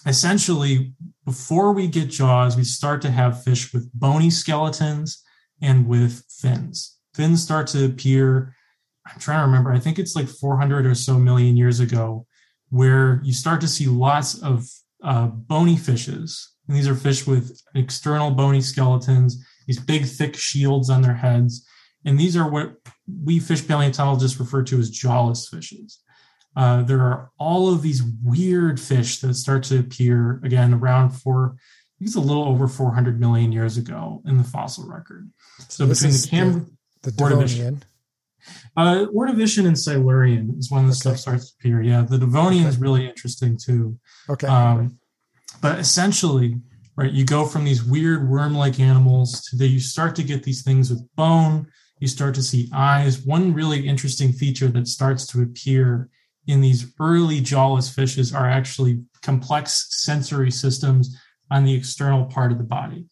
essentially, 0.06 0.94
before 1.26 1.74
we 1.74 1.88
get 1.88 2.10
jaws, 2.10 2.58
we 2.58 2.64
start 2.64 3.02
to 3.04 3.12
have 3.12 3.44
fish 3.44 3.74
with 3.74 3.90
bony 3.94 4.30
skeletons 4.30 5.24
and 5.62 5.88
with 5.88 6.24
fins. 6.30 6.98
Fins 7.14 7.44
start 7.44 7.68
to 7.68 7.86
appear 7.86 8.56
I'm 9.14 9.20
trying 9.20 9.40
to 9.40 9.46
remember, 9.46 9.72
I 9.72 9.80
think 9.80 9.98
it's 9.98 10.16
like 10.16 10.28
400 10.28 10.86
or 10.86 10.96
so 10.96 11.18
million 11.18 11.58
years 11.58 11.80
ago, 11.80 12.26
where 12.70 13.22
you 13.24 13.34
start 13.34 13.62
to 13.62 13.68
see 13.68 13.88
lots 13.88 14.42
of 14.42 14.68
uh, 15.04 15.28
bony 15.28 15.78
fishes. 15.78 16.54
And 16.68 16.78
these 16.78 16.88
are 16.88 16.96
fish 16.96 17.26
with 17.26 17.60
external 17.74 18.32
bony 18.32 18.62
skeletons, 18.62 19.44
these 19.66 19.80
big, 19.80 20.06
thick 20.06 20.36
shields 20.36 20.90
on 20.90 21.02
their 21.02 21.16
heads. 21.16 21.66
And 22.06 22.20
these 22.20 22.38
are 22.38 22.50
what 22.50 22.76
we 23.24 23.40
fish 23.40 23.68
paleontologists 23.68 24.40
refer 24.40 24.64
to 24.64 24.80
as 24.80 24.90
jawless 24.90 25.50
fishes. 25.50 26.00
Uh, 26.56 26.82
there 26.82 27.02
are 27.02 27.32
all 27.38 27.72
of 27.72 27.82
these 27.82 28.04
weird 28.24 28.80
fish 28.80 29.20
that 29.20 29.34
start 29.36 29.64
to 29.64 29.80
appear 29.80 30.42
again 30.44 30.74
around 30.74 31.12
think 32.00 32.08
it's 32.08 32.16
a 32.16 32.22
little 32.22 32.44
over 32.44 32.68
400 32.68 33.20
million 33.20 33.52
years 33.52 33.78
ago 33.78 34.22
in 34.26 34.38
the 34.38 34.44
fossil 34.44 34.88
record. 34.88 35.30
So, 35.68 35.86
so 35.86 35.88
between 35.88 36.12
the 36.12 36.28
Cam 36.30 36.78
the, 37.02 37.12
the 37.12 37.30
Devonian, 37.30 37.84
uh, 38.78 39.06
Ordovician 39.14 39.68
and 39.68 39.78
Silurian 39.78 40.56
is 40.58 40.72
when 40.72 40.84
the 40.84 40.90
okay. 40.90 40.98
stuff 40.98 41.18
starts 41.18 41.52
to 41.52 41.56
appear. 41.60 41.82
Yeah, 41.82 42.02
the 42.02 42.18
Devonian 42.18 42.64
okay. 42.64 42.70
is 42.70 42.78
really 42.78 43.06
interesting 43.06 43.58
too. 43.58 44.00
Okay. 44.30 44.48
Um, 44.48 44.98
but 45.62 45.80
essentially, 45.80 46.56
right, 46.96 47.12
you 47.12 47.26
go 47.26 47.46
from 47.46 47.66
these 47.66 47.84
weird 47.84 48.30
worm-like 48.30 48.80
animals 48.80 49.42
to 49.50 49.58
that 49.58 49.68
you 49.68 49.80
start 49.80 50.16
to 50.16 50.24
get 50.24 50.44
these 50.44 50.64
things 50.64 50.90
with 50.90 51.04
bone. 51.16 51.68
You 52.00 52.08
start 52.08 52.34
to 52.36 52.44
see 52.44 52.70
eyes. 52.74 53.26
One 53.26 53.54
really 53.54 53.86
interesting 53.86 54.32
feature 54.32 54.70
that 54.70 54.88
starts 54.88 55.28
to 55.28 55.42
appear 55.42 56.10
in 56.50 56.62
these 56.62 56.94
early 57.00 57.40
jawless 57.40 57.90
fishes 57.90 58.34
are 58.34 58.50
actually 58.50 59.02
complex 59.22 59.88
sensory 60.04 60.52
systems 60.52 61.16
on 61.52 61.64
the 61.64 61.74
external 61.74 62.26
part 62.26 62.52
of 62.52 62.58
the 62.58 62.64
body. 62.64 63.06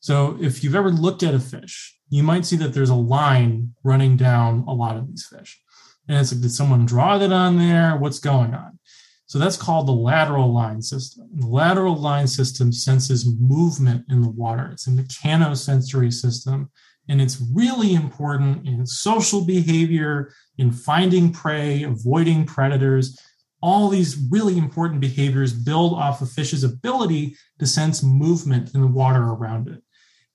So 0.00 0.36
if 0.40 0.62
you've 0.62 0.74
ever 0.74 0.90
looked 0.90 1.22
at 1.22 1.34
a 1.34 1.40
fish 1.40 1.94
you 2.14 2.22
might 2.22 2.46
see 2.46 2.56
that 2.56 2.72
there's 2.72 2.90
a 2.90 2.94
line 2.94 3.74
running 3.82 4.16
down 4.16 4.64
a 4.68 4.72
lot 4.72 4.96
of 4.96 5.08
these 5.08 5.26
fish. 5.26 5.60
And 6.08 6.18
it's 6.18 6.32
like, 6.32 6.42
did 6.42 6.52
someone 6.52 6.86
draw 6.86 7.18
that 7.18 7.32
on 7.32 7.58
there? 7.58 7.96
What's 7.96 8.20
going 8.20 8.54
on? 8.54 8.78
So 9.26 9.38
that's 9.38 9.56
called 9.56 9.88
the 9.88 9.92
lateral 9.92 10.52
line 10.52 10.80
system. 10.80 11.28
The 11.34 11.48
lateral 11.48 11.96
line 11.96 12.28
system 12.28 12.72
senses 12.72 13.26
movement 13.40 14.04
in 14.08 14.20
the 14.20 14.30
water. 14.30 14.68
It's 14.70 14.86
a 14.86 14.90
mechanosensory 14.90 16.12
system, 16.12 16.70
and 17.08 17.20
it's 17.20 17.42
really 17.52 17.94
important 17.94 18.66
in 18.66 18.86
social 18.86 19.44
behavior, 19.44 20.32
in 20.58 20.72
finding 20.72 21.32
prey, 21.32 21.82
avoiding 21.82 22.46
predators. 22.46 23.18
All 23.60 23.88
these 23.88 24.16
really 24.30 24.58
important 24.58 25.00
behaviors 25.00 25.52
build 25.52 25.94
off 25.94 26.22
a 26.22 26.26
fish's 26.26 26.64
ability 26.64 27.36
to 27.58 27.66
sense 27.66 28.02
movement 28.02 28.74
in 28.74 28.80
the 28.80 28.86
water 28.86 29.22
around 29.22 29.68
it. 29.68 29.82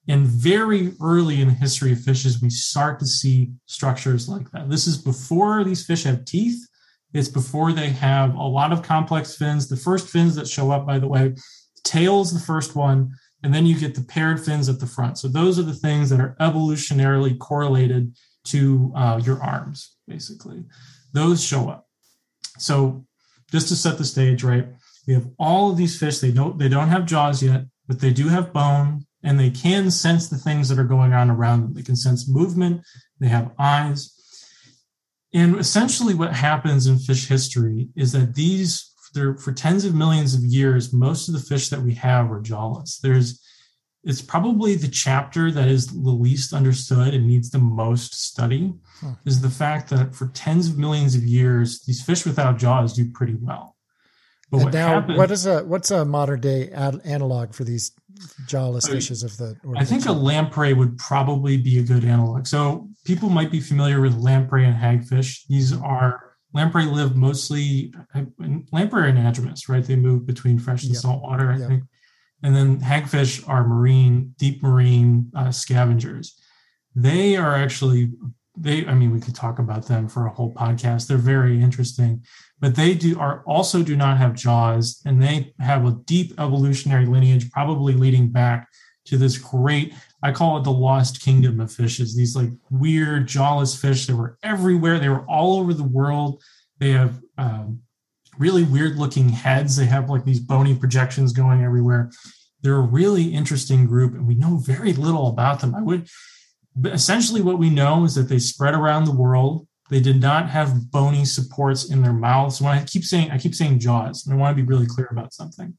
And 0.07 0.25
very 0.25 0.93
early 1.01 1.39
in 1.39 1.49
the 1.49 1.53
history 1.53 1.91
of 1.91 2.01
fishes, 2.01 2.41
we 2.41 2.49
start 2.49 2.99
to 2.99 3.05
see 3.05 3.51
structures 3.67 4.27
like 4.27 4.49
that. 4.51 4.69
This 4.69 4.87
is 4.87 4.97
before 4.97 5.63
these 5.63 5.85
fish 5.85 6.03
have 6.03 6.25
teeth. 6.25 6.67
It's 7.13 7.27
before 7.27 7.73
they 7.73 7.89
have 7.89 8.35
a 8.35 8.43
lot 8.43 8.71
of 8.71 8.81
complex 8.81 9.35
fins. 9.35 9.67
The 9.67 9.77
first 9.77 10.07
fins 10.07 10.35
that 10.35 10.47
show 10.47 10.71
up, 10.71 10.87
by 10.87 10.97
the 10.97 11.07
way, 11.07 11.35
tail 11.83 12.21
is 12.21 12.33
the 12.33 12.39
first 12.39 12.75
one, 12.75 13.11
and 13.43 13.53
then 13.53 13.65
you 13.65 13.79
get 13.79 13.95
the 13.95 14.03
paired 14.03 14.43
fins 14.43 14.69
at 14.69 14.79
the 14.79 14.85
front. 14.85 15.17
So 15.17 15.27
those 15.27 15.57
are 15.57 15.63
the 15.63 15.73
things 15.73 16.09
that 16.09 16.19
are 16.19 16.35
evolutionarily 16.39 17.37
correlated 17.37 18.15
to 18.45 18.91
uh, 18.95 19.21
your 19.23 19.41
arms, 19.41 19.95
basically. 20.07 20.63
Those 21.13 21.43
show 21.43 21.69
up. 21.69 21.87
So 22.57 23.05
just 23.51 23.69
to 23.69 23.75
set 23.75 23.97
the 23.97 24.05
stage, 24.05 24.43
right? 24.43 24.67
We 25.07 25.13
have 25.13 25.29
all 25.39 25.71
of 25.71 25.77
these 25.77 25.97
fish. 25.97 26.19
They 26.19 26.31
don't 26.31 26.57
they 26.57 26.69
don't 26.69 26.89
have 26.89 27.05
jaws 27.05 27.41
yet, 27.41 27.65
but 27.87 27.99
they 27.99 28.11
do 28.11 28.27
have 28.27 28.53
bone 28.53 29.05
and 29.23 29.39
they 29.39 29.49
can 29.49 29.91
sense 29.91 30.29
the 30.29 30.37
things 30.37 30.69
that 30.69 30.79
are 30.79 30.83
going 30.83 31.13
on 31.13 31.29
around 31.29 31.61
them. 31.61 31.73
They 31.73 31.81
can 31.81 31.95
sense 31.95 32.29
movement, 32.29 32.81
they 33.19 33.27
have 33.27 33.51
eyes. 33.57 34.15
And 35.33 35.57
essentially, 35.57 36.15
what 36.15 36.33
happens 36.33 36.87
in 36.87 36.97
fish 36.97 37.27
history 37.27 37.89
is 37.95 38.13
that 38.13 38.33
these, 38.33 38.88
for 39.13 39.51
tens 39.51 39.85
of 39.85 39.95
millions 39.95 40.33
of 40.33 40.43
years, 40.43 40.93
most 40.93 41.27
of 41.27 41.33
the 41.33 41.39
fish 41.39 41.69
that 41.69 41.81
we 41.81 41.93
have 41.95 42.31
are 42.31 42.41
jawless. 42.41 42.99
There's, 42.99 43.41
it's 44.03 44.21
probably 44.21 44.75
the 44.75 44.87
chapter 44.87 45.51
that 45.51 45.67
is 45.67 45.87
the 45.87 46.09
least 46.09 46.53
understood 46.53 47.13
and 47.13 47.27
needs 47.27 47.49
the 47.49 47.59
most 47.59 48.13
study 48.13 48.73
huh. 49.01 49.13
is 49.25 49.41
the 49.41 49.49
fact 49.49 49.89
that 49.89 50.15
for 50.15 50.27
tens 50.27 50.67
of 50.69 50.77
millions 50.77 51.15
of 51.15 51.23
years, 51.23 51.81
these 51.83 52.01
fish 52.01 52.25
without 52.25 52.57
jaws 52.57 52.93
do 52.93 53.09
pretty 53.11 53.35
well. 53.35 53.75
But 54.51 54.63
what 54.63 54.73
now, 54.73 54.87
happened, 54.87 55.17
what 55.17 55.29
is 55.29 55.45
a 55.45 55.63
what's 55.63 55.91
a 55.91 56.03
modern 56.03 56.39
day 56.39 56.69
ad- 56.71 57.01
analog 57.05 57.53
for 57.53 57.63
these 57.63 57.91
jawless 58.47 58.87
fishes 58.87 59.21
of 59.21 59.37
the. 59.37 59.55
I 59.77 59.85
think 59.85 60.07
a 60.07 60.11
lamprey 60.11 60.73
would 60.73 60.97
probably 60.97 61.57
be 61.57 61.77
a 61.77 61.83
good 61.83 62.03
analog. 62.03 62.47
So 62.47 62.89
people 63.05 63.29
might 63.29 63.51
be 63.51 63.59
familiar 63.59 64.01
with 64.01 64.17
lamprey 64.17 64.65
and 64.65 64.75
hagfish. 64.75 65.45
These 65.47 65.73
are 65.73 66.28
lamprey 66.53 66.85
live 66.85 67.15
mostly 67.15 67.93
lamprey 68.71 69.09
are 69.09 69.11
anadromous, 69.11 69.69
right? 69.69 69.83
They 69.83 69.95
move 69.95 70.25
between 70.25 70.59
fresh 70.59 70.83
and 70.83 70.93
yep. 70.93 71.01
salt 71.01 71.21
water, 71.21 71.51
I 71.51 71.57
yep. 71.57 71.67
think. 71.67 71.83
And 72.41 72.55
then 72.55 72.79
hagfish 72.79 73.47
are 73.47 73.67
marine, 73.67 74.33
deep 74.37 74.63
marine 74.63 75.31
uh, 75.35 75.51
scavengers. 75.51 76.39
They 76.95 77.35
are 77.35 77.55
actually 77.55 78.11
they. 78.57 78.85
I 78.85 78.93
mean, 78.93 79.11
we 79.11 79.19
could 79.19 79.35
talk 79.35 79.59
about 79.59 79.87
them 79.87 80.07
for 80.07 80.25
a 80.25 80.31
whole 80.31 80.53
podcast. 80.53 81.07
They're 81.07 81.17
very 81.17 81.61
interesting 81.61 82.23
but 82.59 82.75
they 82.75 82.93
do 82.93 83.19
are 83.19 83.43
also 83.45 83.83
do 83.83 83.95
not 83.95 84.17
have 84.17 84.33
jaws 84.33 85.01
and 85.05 85.21
they 85.21 85.53
have 85.59 85.85
a 85.85 85.97
deep 86.05 86.33
evolutionary 86.39 87.05
lineage 87.05 87.49
probably 87.51 87.93
leading 87.93 88.29
back 88.29 88.67
to 89.05 89.17
this 89.17 89.37
great 89.37 89.93
i 90.21 90.31
call 90.31 90.57
it 90.57 90.63
the 90.63 90.71
lost 90.71 91.21
kingdom 91.21 91.59
of 91.59 91.71
fishes. 91.71 92.15
These 92.15 92.35
like 92.35 92.49
weird 92.69 93.27
jawless 93.27 93.79
fish 93.79 94.07
that 94.07 94.15
were 94.15 94.37
everywhere. 94.43 94.99
They 94.99 95.09
were 95.09 95.25
all 95.25 95.59
over 95.59 95.73
the 95.73 95.83
world. 95.83 96.41
They 96.79 96.91
have 96.91 97.21
um, 97.37 97.81
really 98.37 98.63
weird 98.63 98.97
looking 98.97 99.29
heads. 99.29 99.75
They 99.75 99.85
have 99.85 100.09
like 100.09 100.25
these 100.25 100.39
bony 100.39 100.75
projections 100.75 101.33
going 101.33 101.63
everywhere. 101.63 102.11
They're 102.61 102.75
a 102.75 102.81
really 102.81 103.33
interesting 103.33 103.85
group 103.85 104.13
and 104.13 104.27
we 104.27 104.35
know 104.35 104.57
very 104.57 104.93
little 104.93 105.27
about 105.27 105.61
them. 105.61 105.75
I 105.75 105.81
would 105.81 106.09
but 106.75 106.93
essentially 106.93 107.41
what 107.41 107.59
we 107.59 107.69
know 107.69 108.05
is 108.05 108.15
that 108.15 108.29
they 108.29 108.39
spread 108.39 108.73
around 108.73 109.05
the 109.05 109.15
world. 109.15 109.67
They 109.89 109.99
did 109.99 110.21
not 110.21 110.49
have 110.49 110.91
bony 110.91 111.25
supports 111.25 111.89
in 111.89 112.01
their 112.01 112.13
mouths. 112.13 112.61
When 112.61 112.71
I 112.71 112.83
keep 112.85 113.03
saying, 113.03 113.31
I 113.31 113.37
keep 113.37 113.55
saying 113.55 113.79
jaws, 113.79 114.25
and 114.25 114.33
I 114.33 114.37
want 114.37 114.55
to 114.55 114.63
be 114.63 114.67
really 114.67 114.85
clear 114.85 115.07
about 115.11 115.33
something. 115.33 115.75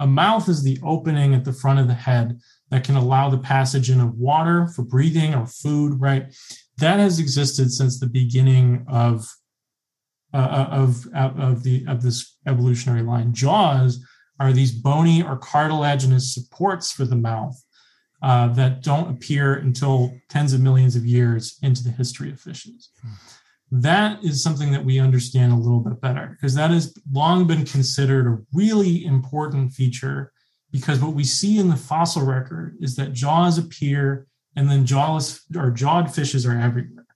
A 0.00 0.06
mouth 0.06 0.48
is 0.48 0.62
the 0.62 0.78
opening 0.82 1.34
at 1.34 1.44
the 1.44 1.52
front 1.52 1.80
of 1.80 1.88
the 1.88 1.94
head 1.94 2.38
that 2.70 2.84
can 2.84 2.96
allow 2.96 3.28
the 3.28 3.38
passage 3.38 3.90
in 3.90 4.00
of 4.00 4.16
water 4.16 4.66
for 4.68 4.82
breathing 4.82 5.34
or 5.34 5.46
food, 5.46 6.00
right? 6.00 6.34
That 6.78 6.98
has 6.98 7.18
existed 7.18 7.72
since 7.72 7.98
the 7.98 8.06
beginning 8.06 8.84
of 8.88 9.28
uh, 10.34 10.36
uh 10.36 10.68
of 10.70 11.06
of 11.14 11.62
the 11.62 11.84
of 11.88 12.02
this 12.02 12.36
evolutionary 12.46 13.02
line. 13.02 13.32
Jaws 13.32 14.04
are 14.38 14.52
these 14.52 14.72
bony 14.72 15.22
or 15.22 15.36
cartilaginous 15.36 16.34
supports 16.34 16.92
for 16.92 17.04
the 17.04 17.16
mouth 17.16 17.60
uh, 18.22 18.48
that 18.48 18.82
don't 18.82 19.10
appear 19.10 19.54
until 19.54 20.12
tens 20.28 20.52
of 20.52 20.60
millions 20.60 20.96
of 20.96 21.06
years 21.06 21.58
into 21.62 21.82
the 21.82 21.90
history 21.90 22.30
of 22.30 22.40
fishes. 22.40 22.90
That 23.70 24.24
is 24.24 24.42
something 24.42 24.72
that 24.72 24.84
we 24.84 24.98
understand 24.98 25.52
a 25.52 25.56
little 25.56 25.80
bit 25.80 26.00
better 26.00 26.28
because 26.28 26.54
that 26.54 26.70
has 26.70 26.94
long 27.12 27.46
been 27.46 27.64
considered 27.64 28.26
a 28.26 28.38
really 28.52 29.04
important 29.04 29.72
feature 29.72 30.32
because 30.70 31.00
what 31.00 31.14
we 31.14 31.24
see 31.24 31.58
in 31.58 31.68
the 31.68 31.76
fossil 31.76 32.24
record 32.24 32.76
is 32.80 32.96
that 32.96 33.12
jaws 33.12 33.58
appear 33.58 34.26
and 34.56 34.70
then 34.70 34.86
jawless 34.86 35.44
or 35.56 35.70
jawed 35.70 36.12
fishes 36.12 36.46
are 36.46 36.58
everywhere 36.58 37.06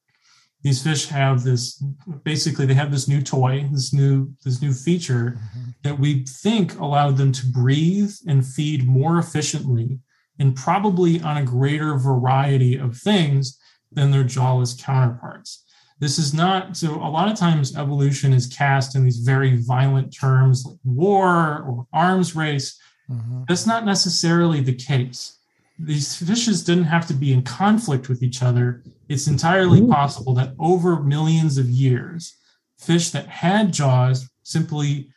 these 0.62 0.82
fish 0.82 1.06
have 1.06 1.42
this 1.42 1.82
basically 2.24 2.66
they 2.66 2.74
have 2.74 2.90
this 2.90 3.08
new 3.08 3.20
toy 3.20 3.68
this 3.72 3.92
new 3.92 4.32
this 4.44 4.62
new 4.62 4.72
feature 4.72 5.36
mm-hmm. 5.36 5.70
that 5.82 5.98
we 5.98 6.24
think 6.24 6.78
allowed 6.78 7.16
them 7.16 7.32
to 7.32 7.46
breathe 7.46 8.12
and 8.26 8.46
feed 8.46 8.86
more 8.86 9.18
efficiently 9.18 9.98
and 10.38 10.56
probably 10.56 11.20
on 11.20 11.36
a 11.36 11.44
greater 11.44 11.96
variety 11.96 12.76
of 12.76 12.96
things 12.96 13.58
than 13.90 14.10
their 14.10 14.24
jawless 14.24 14.74
counterparts 14.74 15.61
this 16.02 16.18
is 16.18 16.34
not 16.34 16.76
so 16.76 16.96
a 16.96 17.06
lot 17.06 17.28
of 17.28 17.38
times 17.38 17.76
evolution 17.76 18.32
is 18.32 18.48
cast 18.48 18.96
in 18.96 19.04
these 19.04 19.18
very 19.18 19.58
violent 19.58 20.12
terms 20.12 20.66
like 20.66 20.76
war 20.82 21.62
or 21.62 21.86
arms 21.92 22.34
race. 22.34 22.76
Mm-hmm. 23.08 23.44
That's 23.46 23.68
not 23.68 23.84
necessarily 23.84 24.60
the 24.60 24.74
case. 24.74 25.38
These 25.78 26.16
fishes 26.16 26.64
didn't 26.64 26.90
have 26.94 27.06
to 27.06 27.14
be 27.14 27.32
in 27.32 27.42
conflict 27.42 28.08
with 28.08 28.20
each 28.20 28.42
other. 28.42 28.82
It's 29.08 29.28
entirely 29.28 29.86
possible 29.86 30.34
that 30.34 30.54
over 30.58 31.00
millions 31.00 31.56
of 31.56 31.70
years, 31.70 32.34
fish 32.80 33.10
that 33.10 33.28
had 33.28 33.72
jaws 33.72 34.28
simply 34.42 35.08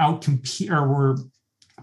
outcompete 0.00 0.70
or 0.70 0.88
were 0.88 1.18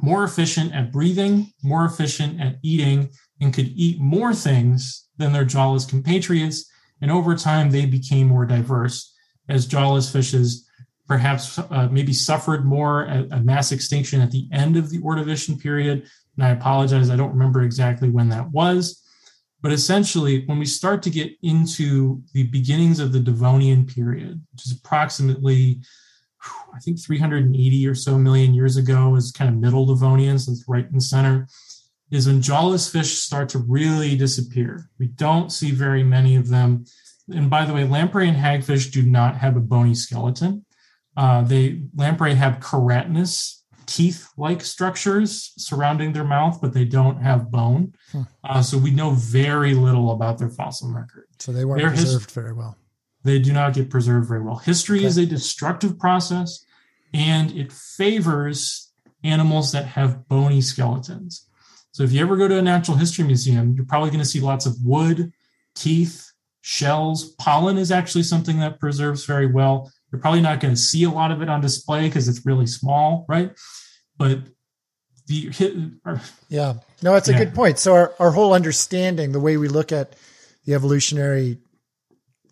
more 0.02 0.24
efficient 0.24 0.74
at 0.74 0.92
breathing, 0.92 1.54
more 1.62 1.86
efficient 1.86 2.42
at 2.42 2.56
eating, 2.64 3.12
and 3.40 3.54
could 3.54 3.68
eat 3.76 4.00
more 4.00 4.34
things 4.34 5.08
than 5.18 5.32
their 5.32 5.46
jawless 5.46 5.86
compatriots. 5.86 6.68
And 7.02 7.12
over 7.12 7.36
time, 7.36 7.70
they 7.70 7.86
became 7.86 8.28
more 8.28 8.46
diverse 8.46 9.14
as 9.50 9.66
jawless 9.66 10.12
fishes 10.12 10.68
perhaps 11.08 11.58
uh, 11.58 11.88
maybe 11.90 12.14
suffered 12.14 12.66
more 12.66 13.04
a 13.06 13.40
mass 13.40 13.72
extinction 13.72 14.20
at 14.20 14.32
the 14.32 14.48
end 14.52 14.76
of 14.76 14.90
the 14.90 15.00
Ordovician 15.00 15.60
period. 15.60 16.08
And 16.36 16.46
I 16.46 16.50
apologize, 16.50 17.10
I 17.10 17.16
don't 17.16 17.32
remember 17.32 17.62
exactly 17.62 18.10
when 18.10 18.30
that 18.30 18.52
was. 18.52 19.02
But 19.62 19.72
essentially, 19.72 20.46
when 20.46 20.60
we 20.60 20.66
start 20.66 21.02
to 21.04 21.10
get 21.10 21.32
into 21.42 22.22
the 22.34 22.44
beginnings 22.44 23.00
of 23.00 23.12
the 23.12 23.20
Devonian 23.20 23.86
period, 23.86 24.40
which 24.52 24.66
is 24.68 24.74
approximately, 24.74 25.82
I 26.76 26.80
think, 26.80 27.02
380 27.02 27.88
or 27.88 27.96
so 27.96 28.18
million 28.20 28.54
years 28.54 28.78
ago, 28.78 29.16
is 29.16 29.32
kind 29.32 29.50
of 29.50 29.60
middle 29.60 29.86
Devonian, 29.86 30.38
so 30.38 30.52
it's 30.52 30.66
right 30.68 30.86
in 30.86 30.94
the 30.94 31.02
center, 31.02 31.48
is 32.10 32.28
when 32.28 32.42
jawless 32.42 32.90
fish 32.90 33.20
start 33.20 33.50
to 33.50 33.60
really 33.60 34.16
disappear. 34.16 34.90
We 34.98 35.08
don't 35.08 35.52
see 35.52 35.72
very 35.72 36.04
many 36.04 36.36
of 36.36 36.48
them. 36.48 36.86
And 37.30 37.50
by 37.50 37.66
the 37.66 37.74
way, 37.74 37.84
lamprey 37.84 38.30
and 38.30 38.38
hagfish 38.38 38.92
do 38.92 39.02
not 39.02 39.38
have 39.38 39.58
a 39.58 39.62
bony 39.62 39.96
skeleton. 39.96 40.66
Uh, 41.16 41.42
they 41.42 41.84
lamprey 41.96 42.36
have 42.36 42.60
keratinous 42.60 43.62
teeth-like 43.88 44.62
structures 44.62 45.54
surrounding 45.58 46.14
their 46.14 46.24
mouth, 46.24 46.60
but 46.62 46.74
they 46.74 46.86
don't 46.86 47.22
have 47.22 47.50
bone. 47.50 47.94
Hmm. 48.12 48.22
Uh, 48.44 48.62
so 48.62 48.78
we 48.78 48.92
know 48.92 49.12
very 49.12 49.74
little 49.74 50.12
about 50.12 50.38
their 50.38 50.50
fossil 50.50 50.94
record. 50.94 51.26
So 51.40 51.52
they 51.52 51.66
weren't 51.66 51.82
Their 51.82 51.92
preserved 51.92 52.32
very 52.32 52.54
well. 52.54 52.78
They 53.24 53.40
do 53.40 53.52
not 53.52 53.74
get 53.74 53.90
preserved 53.90 54.28
very 54.28 54.42
well. 54.42 54.58
History 54.58 55.00
okay. 55.00 55.08
is 55.08 55.18
a 55.18 55.26
destructive 55.26 55.98
process, 55.98 56.64
and 57.14 57.52
it 57.52 57.72
favors 57.72 58.92
animals 59.24 59.72
that 59.72 59.86
have 59.86 60.28
bony 60.28 60.62
skeletons. 60.62 61.47
So 61.98 62.04
if 62.04 62.12
you 62.12 62.22
ever 62.22 62.38
go 62.38 62.48
to 62.48 62.60
a 62.60 62.62
natural 62.62 62.96
history 62.96 63.26
museum, 63.26 63.74
you're 63.74 63.84
probably 63.84 64.12
going 64.12 64.20
to 64.20 64.26
see 64.26 64.40
lots 64.40 64.68
of 64.68 64.76
wood, 64.84 65.34
teeth, 65.74 66.32
shells. 66.62 67.32
Pollen 67.40 67.80
is 67.80 67.92
actually 67.92 68.22
something 68.22 68.60
that 68.60 68.80
preserves 68.80 69.26
very 69.26 69.48
well. 69.48 69.92
You're 70.12 70.22
probably 70.22 70.42
not 70.42 70.60
going 70.60 70.76
to 70.76 70.80
see 70.80 71.06
a 71.06 71.10
lot 71.10 71.32
of 71.32 71.42
it 71.42 71.50
on 71.50 71.60
display 71.60 72.08
because 72.08 72.28
it's 72.28 72.46
really 72.46 72.68
small, 72.68 73.26
right? 73.28 73.52
But 74.16 74.42
the 75.26 75.52
or, 76.06 76.22
yeah, 76.50 76.76
no, 77.02 77.14
that's 77.14 77.30
a 77.30 77.34
good 77.34 77.56
point. 77.56 77.80
So 77.80 77.96
our, 77.96 78.14
our 78.20 78.30
whole 78.30 78.54
understanding, 78.54 79.32
the 79.32 79.40
way 79.40 79.58
we 79.58 79.68
look 79.68 79.92
at 79.92 80.16
the 80.66 80.76
evolutionary, 80.76 81.58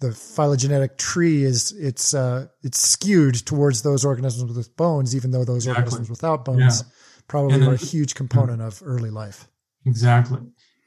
the 0.01 0.11
phylogenetic 0.11 0.97
tree 0.97 1.43
is 1.43 1.71
it's 1.73 2.15
uh, 2.15 2.47
it's 2.63 2.79
skewed 2.79 3.35
towards 3.35 3.83
those 3.83 4.05
organisms 4.05 4.57
with 4.57 4.75
bones, 4.75 5.15
even 5.15 5.29
though 5.29 5.45
those 5.45 5.67
exactly. 5.67 5.83
organisms 5.83 6.09
without 6.09 6.45
bones 6.45 6.83
yeah. 6.83 6.91
Probably 7.27 7.65
are 7.65 7.73
a 7.73 7.77
huge 7.77 8.15
component 8.15 8.61
of 8.61 8.81
early 8.83 9.09
life. 9.09 9.47
Exactly. 9.85 10.39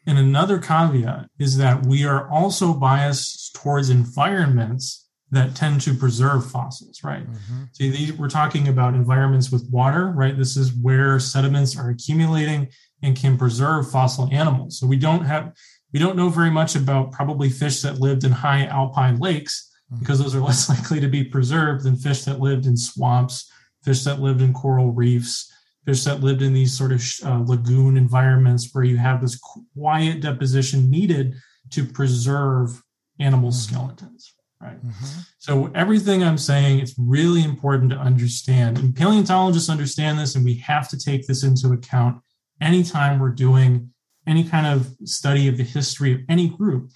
And 0.07 0.19
another 0.19 0.59
caveat 0.59 1.29
is 1.39 1.59
that 1.59 1.85
we 1.85 2.05
are 2.05 2.31
also 2.31 2.73
biased 2.73 3.55
towards 3.55 3.91
environments 3.91 5.09
that 5.31 5.55
tend 5.55 5.83
to 5.83 5.93
preserve 5.93 6.51
fossils, 6.51 7.05
right? 7.05 7.31
Mm-hmm. 7.31 7.65
So 7.73 7.85
these, 7.85 8.13
we're 8.15 8.31
talking 8.31 8.69
about 8.69 8.95
environments 8.95 9.53
with 9.53 9.69
water, 9.71 10.07
right? 10.07 10.37
This 10.37 10.57
is 10.57 10.73
where 10.73 11.21
sediments 11.21 11.77
are 11.77 11.91
accumulating 11.91 12.69
and 13.03 13.15
can 13.15 13.37
preserve 13.37 13.91
fossil 13.91 14.29
animals. 14.33 14.79
So 14.79 14.87
we 14.87 14.97
don't 14.97 15.25
have 15.25 15.53
we 15.93 15.99
don't 15.99 16.17
know 16.17 16.29
very 16.29 16.51
much 16.51 16.77
about 16.77 17.13
probably 17.13 17.49
fish 17.49 17.81
that 17.83 17.99
lived 18.01 18.25
in 18.25 18.33
high 18.33 18.67
alpine 18.67 19.19
lakes 19.19 19.71
mm-hmm. 19.91 20.01
because 20.01 20.19
those 20.19 20.35
are 20.35 20.41
less 20.49 20.69
likely 20.69 21.01
to 21.01 21.09
be 21.09 21.25
preserved 21.25 21.85
than 21.85 21.97
fish 21.97 22.25
that 22.25 22.41
lived 22.41 22.67
in 22.67 22.77
swamps, 22.77 23.51
fish 23.85 24.05
that 24.05 24.21
lived 24.21 24.41
in 24.41 24.53
coral 24.53 24.93
reefs, 24.93 25.48
fish 25.89 26.05
that 26.05 26.21
lived 26.21 26.43
in 26.43 26.53
these 26.53 26.77
sort 26.77 26.93
of 26.93 27.03
uh, 27.25 27.43
lagoon 27.47 27.97
environments 27.97 28.69
where 28.73 28.85
you 28.85 28.99
have 28.99 29.23
this 29.23 29.41
quiet 29.75 30.21
deposition 30.21 30.91
needed 30.91 31.35
to 31.71 31.83
preserve 31.83 32.83
animal 33.19 33.49
mm-hmm. 33.49 33.75
skeletons 33.75 34.35
right? 34.61 34.85
Mm-hmm. 34.85 35.21
So 35.39 35.71
everything 35.73 36.25
I'm 36.25 36.37
saying, 36.37 36.81
it's 36.81 36.97
really 36.99 37.45
important 37.45 37.93
to 37.93 37.97
understand. 37.97 38.79
And 38.79 38.93
paleontologists 38.95 39.71
understand 39.71 40.19
this, 40.19 40.35
and 40.35 40.45
we 40.45 40.55
have 40.55 40.89
to 40.89 40.99
take 40.99 41.29
this 41.29 41.45
into 41.45 41.69
account 41.69 42.21
anytime 42.61 43.21
we're 43.21 43.31
doing 43.31 43.93
any 44.27 44.43
kind 44.43 44.67
of 44.67 44.97
study 45.05 45.47
of 45.47 45.59
the 45.59 45.63
history 45.63 46.13
of 46.13 46.23
any 46.29 46.49
group, 46.49 46.91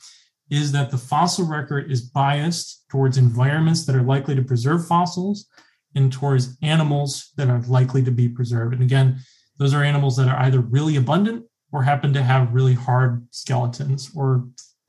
is 0.51 0.73
that 0.73 0.91
the 0.91 0.99
fossil 0.99 1.47
record 1.47 1.89
is 1.89 2.03
biased 2.03 2.85
towards 2.91 3.17
environments 3.17 3.87
that 3.87 3.95
are 3.95 4.03
likely 4.03 4.35
to 4.35 4.43
preserve 4.43 4.85
fossils 4.85 5.47
and 5.95 6.13
towards 6.13 6.57
animals 6.63 7.33
that 7.37 7.49
are 7.49 7.61
likely 7.63 8.03
to 8.03 8.11
be 8.11 8.29
preserved. 8.29 8.75
And 8.75 8.83
again, 8.83 9.19
those 9.59 9.75
are 9.75 9.83
animals 9.83 10.17
that 10.17 10.29
are 10.29 10.39
either 10.41 10.61
really 10.61 10.97
abundant 10.97 11.45
or 11.71 11.83
happen 11.83 12.13
to 12.13 12.23
have 12.23 12.53
really 12.53 12.75
hard 12.75 13.27
skeletons 13.31 14.11
or 14.15 14.47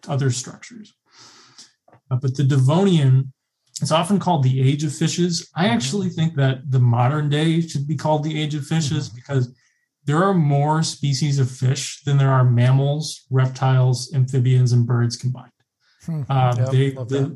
other 0.08 0.32
structures. 0.32 0.94
Uh, 2.10 2.18
but 2.22 2.36
the 2.36 2.44
Devonian, 2.44 3.34
it's 3.82 3.92
often 3.92 4.20
called 4.20 4.44
the 4.44 4.62
age 4.62 4.84
of 4.84 4.94
fishes. 4.94 5.50
I 5.56 5.66
mm-hmm. 5.66 5.74
actually 5.74 6.10
think 6.10 6.36
that 6.36 6.70
the 6.70 6.80
modern 6.80 7.30
day 7.30 7.62
should 7.62 7.88
be 7.88 7.96
called 7.96 8.24
the 8.24 8.39
age 8.42 8.56
of 8.56 8.66
fishes 8.66 9.08
mm-hmm. 9.08 9.16
because 9.16 9.54
there 10.06 10.24
are 10.24 10.34
more 10.34 10.84
species 10.84 11.39
of 11.39 11.50
fish 11.50 12.02
than 12.04 12.18
there 12.18 12.32
are 12.32 12.44
mammals, 12.44 13.26
reptiles, 13.30 14.13
amphibians, 14.13 14.74
and 14.74 14.86
birds 14.86 15.16
combined. 15.16 15.52
Hmm. 16.06 16.24
Uh, 16.30 16.56
yep, 16.58 16.72
they, 16.72 16.89
they 16.89 17.32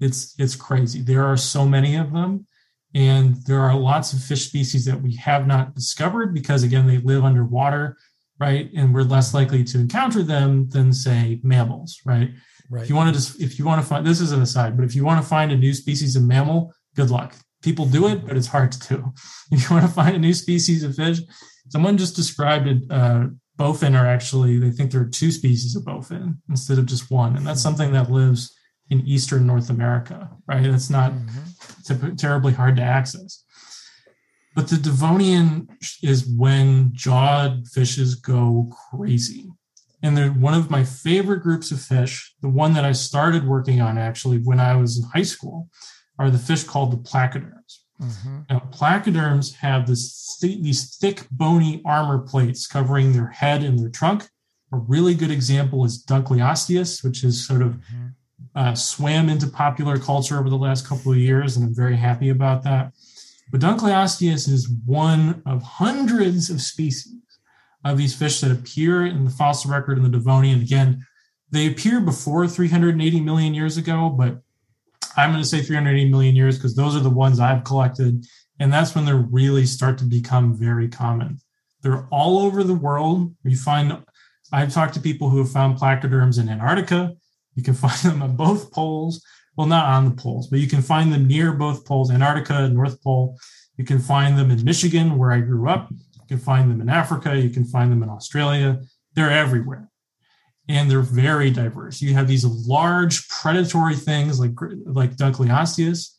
it's 0.00 0.34
it's 0.38 0.56
crazy. 0.56 1.02
There 1.02 1.24
are 1.24 1.36
so 1.36 1.66
many 1.66 1.96
of 1.96 2.12
them, 2.12 2.46
and 2.94 3.36
there 3.46 3.60
are 3.60 3.74
lots 3.74 4.12
of 4.12 4.22
fish 4.22 4.46
species 4.46 4.84
that 4.84 5.00
we 5.00 5.14
have 5.16 5.46
not 5.46 5.74
discovered 5.74 6.34
because 6.34 6.62
again 6.62 6.86
they 6.86 6.98
live 6.98 7.24
underwater, 7.24 7.96
right? 8.38 8.70
And 8.74 8.92
we're 8.92 9.02
less 9.02 9.32
likely 9.34 9.62
to 9.64 9.78
encounter 9.78 10.22
them 10.22 10.68
than 10.70 10.92
say 10.92 11.40
mammals, 11.42 12.00
right? 12.04 12.30
Right. 12.68 12.84
If 12.84 12.88
you 12.88 12.94
want 12.94 13.08
to 13.08 13.14
just, 13.14 13.40
if 13.40 13.58
you 13.58 13.64
want 13.64 13.82
to 13.82 13.86
find, 13.86 14.06
this 14.06 14.20
is 14.20 14.30
an 14.32 14.42
aside, 14.42 14.76
but 14.76 14.84
if 14.84 14.94
you 14.94 15.04
want 15.04 15.20
to 15.20 15.28
find 15.28 15.50
a 15.50 15.56
new 15.56 15.74
species 15.74 16.14
of 16.14 16.22
mammal, 16.22 16.72
good 16.94 17.10
luck. 17.10 17.34
People 17.62 17.84
do 17.84 18.08
it, 18.08 18.26
but 18.26 18.36
it's 18.36 18.46
hard 18.46 18.72
to 18.72 18.88
do. 18.88 19.12
If 19.52 19.68
you 19.68 19.76
want 19.76 19.86
to 19.86 19.92
find 19.92 20.14
a 20.14 20.18
new 20.18 20.32
species 20.32 20.84
of 20.84 20.94
fish, 20.94 21.18
someone 21.68 21.98
just 21.98 22.14
described 22.14 22.68
it. 22.68 22.82
Uh, 22.88 23.26
bowfin 23.58 24.00
are 24.00 24.06
actually, 24.06 24.58
they 24.58 24.70
think 24.70 24.92
there 24.92 25.02
are 25.02 25.08
two 25.08 25.32
species 25.32 25.74
of 25.74 25.82
bowfin 25.82 26.36
instead 26.48 26.78
of 26.78 26.86
just 26.86 27.10
one. 27.10 27.36
And 27.36 27.44
that's 27.44 27.60
something 27.60 27.92
that 27.92 28.10
lives 28.10 28.56
in 28.90 29.06
Eastern 29.06 29.46
North 29.46 29.70
America, 29.70 30.30
right? 30.46 30.62
That's 30.62 30.90
not 30.90 31.12
mm-hmm. 31.12 32.14
terribly 32.16 32.52
hard 32.52 32.76
to 32.76 32.82
access. 32.82 33.44
But 34.54 34.68
the 34.68 34.76
Devonian 34.76 35.68
is 36.02 36.26
when 36.26 36.90
jawed 36.92 37.68
fishes 37.68 38.16
go 38.16 38.70
crazy 38.90 39.48
and 40.02 40.16
they're 40.16 40.32
one 40.32 40.54
of 40.54 40.70
my 40.70 40.82
favorite 40.82 41.42
groups 41.42 41.70
of 41.70 41.80
fish. 41.80 42.34
The 42.40 42.48
one 42.48 42.72
that 42.74 42.84
I 42.84 42.92
started 42.92 43.46
working 43.46 43.80
on 43.80 43.98
actually 43.98 44.38
when 44.38 44.58
I 44.58 44.76
was 44.76 44.98
in 44.98 45.04
high 45.04 45.22
school 45.22 45.68
are 46.18 46.30
the 46.30 46.38
fish 46.38 46.64
called 46.64 46.90
the 46.90 46.96
placoderms. 46.96 47.80
Mm-hmm. 48.00 48.40
Now, 48.48 48.68
placoderms 48.72 49.54
have 49.56 49.86
this 49.86 50.38
th- 50.40 50.62
these 50.62 50.96
thick, 50.96 51.26
bony 51.30 51.82
armor 51.84 52.18
plates 52.18 52.66
covering 52.66 53.12
their 53.12 53.28
head 53.28 53.62
and 53.62 53.78
their 53.78 53.90
trunk. 53.90 54.28
A 54.72 54.78
really 54.78 55.14
good 55.14 55.30
example 55.30 55.84
is 55.84 56.02
Dunkleosteus, 56.02 57.04
which 57.04 57.22
is 57.22 57.46
sort 57.46 57.60
of 57.60 57.72
mm-hmm. 57.72 58.06
Uh, 58.54 58.74
swam 58.74 59.28
into 59.28 59.46
popular 59.46 59.98
culture 59.98 60.38
over 60.38 60.50
the 60.50 60.56
last 60.56 60.86
couple 60.86 61.12
of 61.12 61.18
years, 61.18 61.56
and 61.56 61.66
I'm 61.66 61.74
very 61.74 61.96
happy 61.96 62.30
about 62.30 62.64
that. 62.64 62.92
But 63.50 63.60
Dunkleosteus 63.60 64.48
is 64.48 64.70
one 64.86 65.42
of 65.46 65.62
hundreds 65.62 66.50
of 66.50 66.60
species 66.60 67.14
of 67.84 67.96
these 67.96 68.14
fish 68.14 68.40
that 68.40 68.50
appear 68.50 69.06
in 69.06 69.24
the 69.24 69.30
fossil 69.30 69.70
record 69.70 69.96
in 69.96 70.04
the 70.04 70.10
Devonian. 70.10 70.60
Again, 70.60 71.06
they 71.50 71.66
appear 71.66 72.00
before 72.00 72.46
380 72.46 73.20
million 73.20 73.54
years 73.54 73.76
ago, 73.76 74.08
but 74.10 74.40
I'm 75.16 75.30
going 75.30 75.42
to 75.42 75.48
say 75.48 75.62
380 75.62 76.10
million 76.10 76.36
years 76.36 76.56
because 76.56 76.76
those 76.76 76.94
are 76.94 77.00
the 77.00 77.10
ones 77.10 77.40
I've 77.40 77.64
collected. 77.64 78.24
And 78.60 78.72
that's 78.72 78.94
when 78.94 79.06
they 79.06 79.14
really 79.14 79.66
start 79.66 79.98
to 79.98 80.04
become 80.04 80.54
very 80.54 80.88
common. 80.88 81.38
They're 81.82 82.06
all 82.10 82.40
over 82.40 82.62
the 82.62 82.74
world. 82.74 83.34
You 83.42 83.56
find, 83.56 84.04
I've 84.52 84.72
talked 84.72 84.94
to 84.94 85.00
people 85.00 85.30
who 85.30 85.38
have 85.38 85.50
found 85.50 85.78
placoderms 85.78 86.38
in 86.38 86.48
Antarctica. 86.48 87.14
You 87.54 87.62
can 87.62 87.74
find 87.86 87.98
them 88.00 88.22
on 88.22 88.36
both 88.36 88.72
poles. 88.72 89.24
Well, 89.56 89.66
not 89.66 89.86
on 89.86 90.04
the 90.04 90.12
poles, 90.12 90.48
but 90.48 90.60
you 90.60 90.68
can 90.68 90.80
find 90.80 91.12
them 91.12 91.26
near 91.26 91.52
both 91.52 91.84
poles, 91.84 92.10
Antarctica, 92.10 92.68
North 92.68 93.02
Pole. 93.02 93.38
You 93.76 93.84
can 93.84 93.98
find 93.98 94.38
them 94.38 94.50
in 94.50 94.64
Michigan, 94.64 95.18
where 95.18 95.32
I 95.32 95.40
grew 95.40 95.68
up 95.68 95.90
You 95.90 96.26
can 96.28 96.38
find 96.38 96.70
them 96.70 96.80
in 96.80 96.88
Africa, 96.88 97.36
you 97.36 97.50
can 97.50 97.64
find 97.64 97.90
them 97.90 98.02
in 98.02 98.08
Australia. 98.08 98.80
They're 99.14 99.30
everywhere. 99.30 99.90
And 100.68 100.90
they're 100.90 101.00
very 101.00 101.50
diverse. 101.50 102.00
You 102.00 102.14
have 102.14 102.28
these 102.28 102.44
large 102.44 103.28
predatory 103.28 103.96
things 103.96 104.38
like, 104.38 104.52
like 104.84 105.16
Dunkleosteus. 105.16 106.14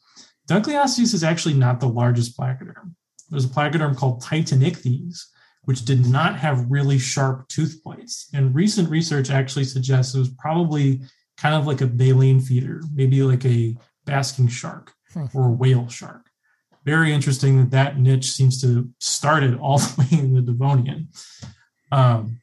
Dunkleosteus 0.49 1.13
is 1.13 1.23
actually 1.23 1.53
not 1.53 1.79
the 1.79 1.87
largest 1.87 2.37
placoderm. 2.37 2.93
There's 3.29 3.45
a 3.45 3.49
placoderm 3.49 3.95
called 3.95 4.21
Titanichthys, 4.21 5.23
which 5.63 5.85
did 5.85 6.05
not 6.05 6.37
have 6.37 6.69
really 6.69 6.99
sharp 6.99 7.47
tooth 7.47 7.79
plates. 7.83 8.27
And 8.33 8.53
recent 8.53 8.89
research 8.89 9.29
actually 9.29 9.63
suggests 9.63 10.13
it 10.13 10.19
was 10.19 10.33
probably 10.37 11.01
kind 11.41 11.55
of 11.55 11.65
like 11.65 11.81
a 11.81 11.87
baleen 11.87 12.39
feeder, 12.39 12.81
maybe 12.93 13.23
like 13.23 13.43
a 13.45 13.75
basking 14.05 14.47
shark. 14.47 14.93
hmm. 15.13 15.25
or 15.33 15.47
a 15.47 15.51
whale 15.51 15.87
shark. 15.89 16.27
Very 16.85 17.13
interesting 17.13 17.57
that 17.57 17.71
that 17.71 17.99
niche 17.99 18.31
seems 18.31 18.61
to 18.61 18.89
started 18.99 19.57
all 19.59 19.79
the 19.79 19.93
way 20.11 20.19
in 20.19 20.33
the 20.33 20.41
Devonian. 20.41 21.09
Um, 21.91 22.39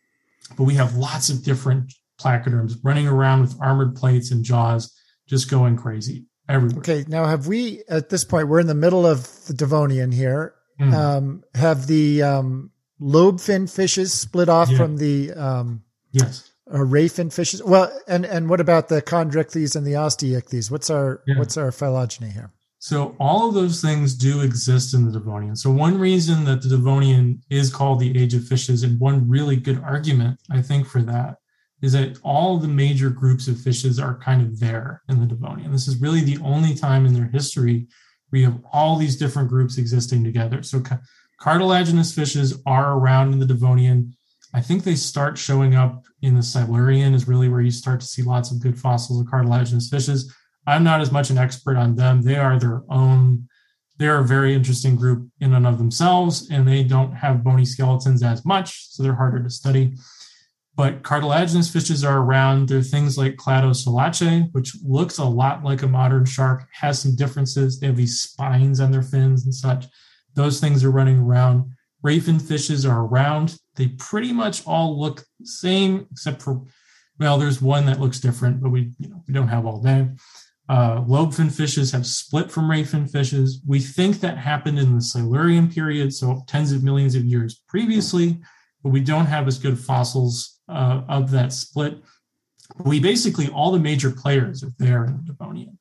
but 0.56 0.64
we 0.64 0.74
have 0.74 0.96
lots 0.96 1.28
of 1.28 1.44
different 1.44 1.92
placoderms 2.20 2.74
running 2.82 3.06
around 3.06 3.40
with 3.40 3.60
armored 3.60 3.94
plates 3.94 4.30
and 4.30 4.44
jaws, 4.44 4.94
just 5.26 5.50
going 5.50 5.76
crazy 5.76 6.26
everywhere. 6.48 6.78
Okay, 6.78 7.04
now 7.08 7.26
have 7.26 7.46
we 7.46 7.82
at 7.88 8.08
this 8.08 8.24
point? 8.24 8.48
We're 8.48 8.60
in 8.60 8.66
the 8.66 8.74
middle 8.74 9.06
of 9.06 9.46
the 9.46 9.54
Devonian 9.54 10.12
here. 10.12 10.54
Mm. 10.80 10.94
Um, 10.94 11.44
have 11.54 11.86
the 11.86 12.22
um, 12.22 12.70
lobe 12.98 13.40
fin 13.40 13.66
fishes 13.66 14.12
split 14.12 14.48
off 14.48 14.70
yeah. 14.70 14.76
from 14.76 14.96
the 14.96 15.32
um, 15.32 15.82
yes 16.12 16.47
uh, 16.72 16.84
ray 16.84 17.08
fin 17.08 17.30
fishes? 17.30 17.62
Well, 17.62 17.90
and 18.06 18.24
and 18.24 18.48
what 18.48 18.60
about 18.60 18.88
the 18.88 19.02
chondrichthyes 19.02 19.76
and 19.76 19.86
the 19.86 19.92
osteichthyes? 19.92 20.70
What's 20.70 20.90
our 20.90 21.22
yeah. 21.26 21.38
what's 21.38 21.56
our 21.56 21.72
phylogeny 21.72 22.30
here? 22.30 22.52
So 22.80 23.16
all 23.18 23.48
of 23.48 23.54
those 23.54 23.82
things 23.82 24.14
do 24.14 24.40
exist 24.40 24.94
in 24.94 25.04
the 25.04 25.10
Devonian. 25.10 25.56
So 25.56 25.70
one 25.70 25.98
reason 25.98 26.44
that 26.44 26.62
the 26.62 26.68
Devonian 26.68 27.42
is 27.50 27.74
called 27.74 27.98
the 27.98 28.16
age 28.16 28.34
of 28.34 28.46
fishes, 28.46 28.82
and 28.84 29.00
one 29.00 29.28
really 29.28 29.56
good 29.56 29.82
argument 29.82 30.40
I 30.50 30.62
think 30.62 30.86
for 30.86 31.02
that 31.02 31.36
is 31.80 31.92
that 31.92 32.18
all 32.22 32.58
the 32.58 32.68
major 32.68 33.08
groups 33.08 33.46
of 33.46 33.60
fishes 33.60 33.98
are 34.00 34.18
kind 34.18 34.42
of 34.42 34.58
there 34.58 35.02
in 35.08 35.20
the 35.20 35.26
Devonian. 35.26 35.70
This 35.70 35.86
is 35.86 36.00
really 36.00 36.22
the 36.22 36.38
only 36.42 36.74
time 36.74 37.06
in 37.06 37.14
their 37.14 37.28
history 37.28 37.86
we 38.30 38.42
have 38.42 38.58
all 38.72 38.96
these 38.96 39.16
different 39.16 39.48
groups 39.48 39.78
existing 39.78 40.24
together. 40.24 40.62
So 40.62 40.82
cartilaginous 41.40 42.14
fishes 42.14 42.60
are 42.66 42.94
around 42.94 43.32
in 43.32 43.38
the 43.38 43.46
Devonian. 43.46 44.14
I 44.54 44.60
think 44.60 44.82
they 44.82 44.94
start 44.94 45.36
showing 45.36 45.74
up 45.74 46.06
in 46.22 46.34
the 46.34 46.42
Silurian 46.42 47.14
is 47.14 47.28
really 47.28 47.48
where 47.48 47.60
you 47.60 47.70
start 47.70 48.00
to 48.00 48.06
see 48.06 48.22
lots 48.22 48.50
of 48.50 48.62
good 48.62 48.78
fossils 48.78 49.20
of 49.20 49.30
cartilaginous 49.30 49.90
fishes. 49.90 50.34
I'm 50.66 50.84
not 50.84 51.00
as 51.00 51.12
much 51.12 51.30
an 51.30 51.38
expert 51.38 51.76
on 51.76 51.96
them. 51.96 52.22
They 52.22 52.36
are 52.36 52.58
their 52.58 52.82
own, 52.88 53.48
they're 53.98 54.18
a 54.18 54.24
very 54.24 54.54
interesting 54.54 54.96
group 54.96 55.28
in 55.40 55.54
and 55.54 55.66
of 55.66 55.78
themselves, 55.78 56.48
and 56.50 56.66
they 56.66 56.82
don't 56.82 57.12
have 57.12 57.44
bony 57.44 57.64
skeletons 57.64 58.22
as 58.22 58.44
much, 58.44 58.88
so 58.90 59.02
they're 59.02 59.14
harder 59.14 59.42
to 59.42 59.50
study. 59.50 59.94
But 60.76 61.02
cartilaginous 61.02 61.70
fishes 61.70 62.04
are 62.04 62.18
around. 62.18 62.68
There 62.68 62.78
are 62.78 62.82
things 62.82 63.18
like 63.18 63.34
Cladoselache, 63.36 64.52
which 64.52 64.76
looks 64.84 65.18
a 65.18 65.24
lot 65.24 65.64
like 65.64 65.82
a 65.82 65.88
modern 65.88 66.24
shark, 66.24 66.68
has 66.72 67.00
some 67.00 67.16
differences. 67.16 67.80
They 67.80 67.88
have 67.88 67.96
these 67.96 68.20
spines 68.20 68.78
on 68.78 68.92
their 68.92 69.02
fins 69.02 69.44
and 69.44 69.52
such. 69.52 69.86
Those 70.34 70.60
things 70.60 70.84
are 70.84 70.92
running 70.92 71.18
around. 71.18 71.72
Rayfin 72.04 72.40
fishes 72.40 72.86
are 72.86 73.04
around. 73.04 73.58
They 73.74 73.88
pretty 73.88 74.32
much 74.32 74.66
all 74.66 75.00
look 75.00 75.24
the 75.40 75.46
same, 75.46 76.06
except 76.12 76.42
for, 76.42 76.62
well, 77.18 77.38
there's 77.38 77.60
one 77.60 77.86
that 77.86 78.00
looks 78.00 78.20
different, 78.20 78.60
but 78.62 78.70
we, 78.70 78.92
you 78.98 79.08
know, 79.08 79.22
we 79.26 79.34
don't 79.34 79.48
have 79.48 79.66
all 79.66 79.80
day. 79.80 80.08
Uh, 80.68 81.00
lobefin 81.02 81.50
fishes 81.50 81.90
have 81.92 82.06
split 82.06 82.50
from 82.50 82.68
rayfin 82.68 83.10
fishes. 83.10 83.62
We 83.66 83.80
think 83.80 84.20
that 84.20 84.36
happened 84.36 84.78
in 84.78 84.94
the 84.94 85.00
Silurian 85.00 85.70
period, 85.70 86.12
so 86.12 86.42
tens 86.46 86.72
of 86.72 86.84
millions 86.84 87.14
of 87.14 87.24
years 87.24 87.62
previously, 87.68 88.38
but 88.82 88.90
we 88.90 89.00
don't 89.00 89.26
have 89.26 89.48
as 89.48 89.58
good 89.58 89.78
fossils 89.78 90.60
uh, 90.68 91.02
of 91.08 91.30
that 91.30 91.52
split. 91.52 92.02
We 92.84 93.00
basically 93.00 93.48
all 93.48 93.72
the 93.72 93.78
major 93.78 94.10
players 94.10 94.62
are 94.62 94.72
there 94.78 95.04
in 95.04 95.16
the 95.16 95.32
Devonian. 95.32 95.78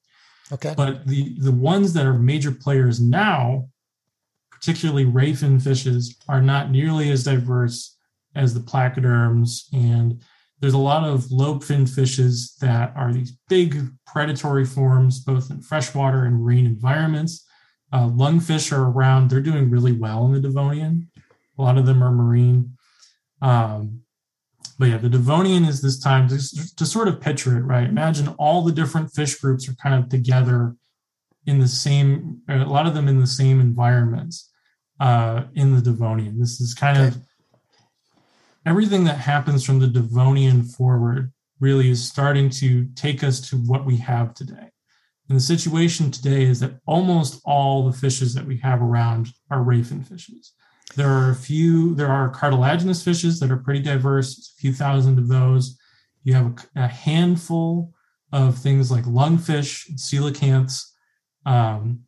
Okay. 0.53 0.73
But 0.77 1.05
the 1.05 1.35
the 1.39 1.51
ones 1.51 1.91
that 1.93 2.05
are 2.05 2.13
major 2.13 2.51
players 2.51 3.01
now, 3.01 3.67
particularly 4.59 5.05
rayfin 5.05 5.61
fishes, 5.61 6.17
are 6.27 6.41
not 6.41 6.71
nearly 6.71 7.11
as 7.11 7.23
diverse 7.23 7.97
as 8.35 8.53
the 8.53 8.59
placoderms. 8.59 9.63
And 9.73 10.21
there's 10.59 10.73
a 10.73 10.79
lot 10.79 11.07
of 11.07 11.31
lobe-finned 11.31 11.89
fishes 11.89 12.55
that 12.61 12.93
are 12.95 13.13
these 13.13 13.37
big 13.47 13.87
predatory 14.05 14.65
forms, 14.65 15.19
both 15.19 15.51
in 15.51 15.61
freshwater 15.61 16.25
and 16.25 16.41
marine 16.41 16.65
environments. 16.65 17.45
Uh, 17.93 18.07
lungfish 18.07 18.71
are 18.71 18.89
around; 18.89 19.29
they're 19.29 19.39
doing 19.39 19.69
really 19.69 19.93
well 19.93 20.25
in 20.25 20.33
the 20.33 20.41
Devonian. 20.41 21.09
A 21.57 21.61
lot 21.61 21.77
of 21.77 21.85
them 21.85 22.03
are 22.03 22.11
marine. 22.11 22.73
Um, 23.41 24.01
but 24.79 24.89
yeah, 24.89 24.97
the 24.97 25.09
Devonian 25.09 25.63
is 25.63 25.81
this 25.81 25.99
time 25.99 26.27
to, 26.27 26.37
to 26.75 26.85
sort 26.85 27.07
of 27.07 27.21
picture 27.21 27.57
it, 27.57 27.61
right? 27.61 27.87
Imagine 27.87 28.29
all 28.37 28.63
the 28.63 28.71
different 28.71 29.11
fish 29.13 29.35
groups 29.35 29.67
are 29.69 29.75
kind 29.75 29.95
of 29.95 30.09
together 30.09 30.75
in 31.47 31.59
the 31.59 31.67
same, 31.67 32.41
a 32.49 32.57
lot 32.57 32.85
of 32.85 32.93
them 32.93 33.07
in 33.07 33.19
the 33.19 33.25
same 33.25 33.59
environments 33.59 34.51
uh, 34.99 35.43
in 35.55 35.73
the 35.73 35.81
Devonian. 35.81 36.39
This 36.39 36.59
is 36.59 36.73
kind 36.73 36.97
okay. 36.97 37.07
of 37.07 37.21
everything 38.65 39.05
that 39.05 39.17
happens 39.17 39.63
from 39.63 39.79
the 39.79 39.87
Devonian 39.87 40.63
forward 40.63 41.31
really 41.59 41.89
is 41.89 42.07
starting 42.07 42.49
to 42.49 42.85
take 42.95 43.23
us 43.23 43.39
to 43.49 43.55
what 43.55 43.85
we 43.85 43.95
have 43.97 44.33
today. 44.33 44.69
And 45.29 45.37
the 45.37 45.41
situation 45.41 46.11
today 46.11 46.43
is 46.43 46.59
that 46.59 46.79
almost 46.85 47.41
all 47.45 47.85
the 47.85 47.97
fishes 47.97 48.33
that 48.33 48.45
we 48.45 48.57
have 48.57 48.81
around 48.81 49.29
are 49.49 49.63
rayfin 49.63 50.05
fishes. 50.05 50.53
There 50.95 51.09
are 51.09 51.31
a 51.31 51.35
few, 51.35 51.95
there 51.95 52.11
are 52.11 52.29
cartilaginous 52.29 53.03
fishes 53.03 53.39
that 53.39 53.51
are 53.51 53.57
pretty 53.57 53.81
diverse, 53.81 54.53
a 54.57 54.61
few 54.61 54.73
thousand 54.73 55.17
of 55.17 55.27
those. 55.27 55.77
You 56.23 56.33
have 56.33 56.45
a, 56.75 56.83
a 56.83 56.87
handful 56.87 57.93
of 58.31 58.57
things 58.57 58.91
like 58.91 59.05
lungfish, 59.05 59.89
coelacanths, 59.91 60.91
um, 61.47 62.03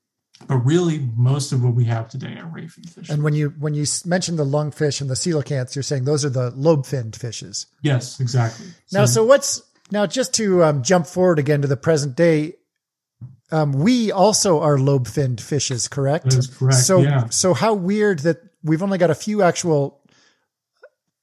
but 0.48 0.58
really 0.58 1.00
most 1.16 1.52
of 1.52 1.64
what 1.64 1.74
we 1.74 1.86
have 1.86 2.10
today 2.10 2.38
are 2.38 2.50
rayfin 2.50 2.90
fish. 2.90 3.10
And 3.10 3.24
when 3.24 3.34
you 3.34 3.50
when 3.60 3.74
you 3.74 3.86
mentioned 4.06 4.38
the 4.40 4.46
lungfish 4.46 5.02
and 5.02 5.10
the 5.10 5.16
coelacanths, 5.16 5.76
you're 5.76 5.84
saying 5.84 6.06
those 6.06 6.24
are 6.26 6.30
the 6.30 6.52
lobe-finned 6.52 7.16
fishes. 7.16 7.68
Yes, 7.82 8.20
exactly. 8.20 8.68
Now, 8.92 9.06
so, 9.06 9.14
so 9.14 9.26
what's 9.26 9.62
now 9.92 10.06
just 10.06 10.34
to 10.36 10.64
um, 10.64 10.84
jump 10.84 11.08
forward 11.08 11.40
again 11.40 11.62
to 11.62 11.68
the 11.68 11.78
present 11.78 12.16
day? 12.16 12.56
Um, 13.52 13.74
we 13.74 14.12
also 14.12 14.60
are 14.60 14.78
lobe-finned 14.78 15.42
fishes, 15.42 15.88
correct? 15.88 16.26
That 16.26 16.38
is 16.38 16.48
correct. 16.48 16.78
So, 16.78 17.00
yeah. 17.00 17.30
so 17.30 17.56
how 17.56 17.74
weird 17.74 18.20
that 18.20 18.38
we've 18.64 18.84
only 18.84 19.00
got 19.00 19.10
a 19.10 19.16
few 19.16 19.42
actual 19.42 20.02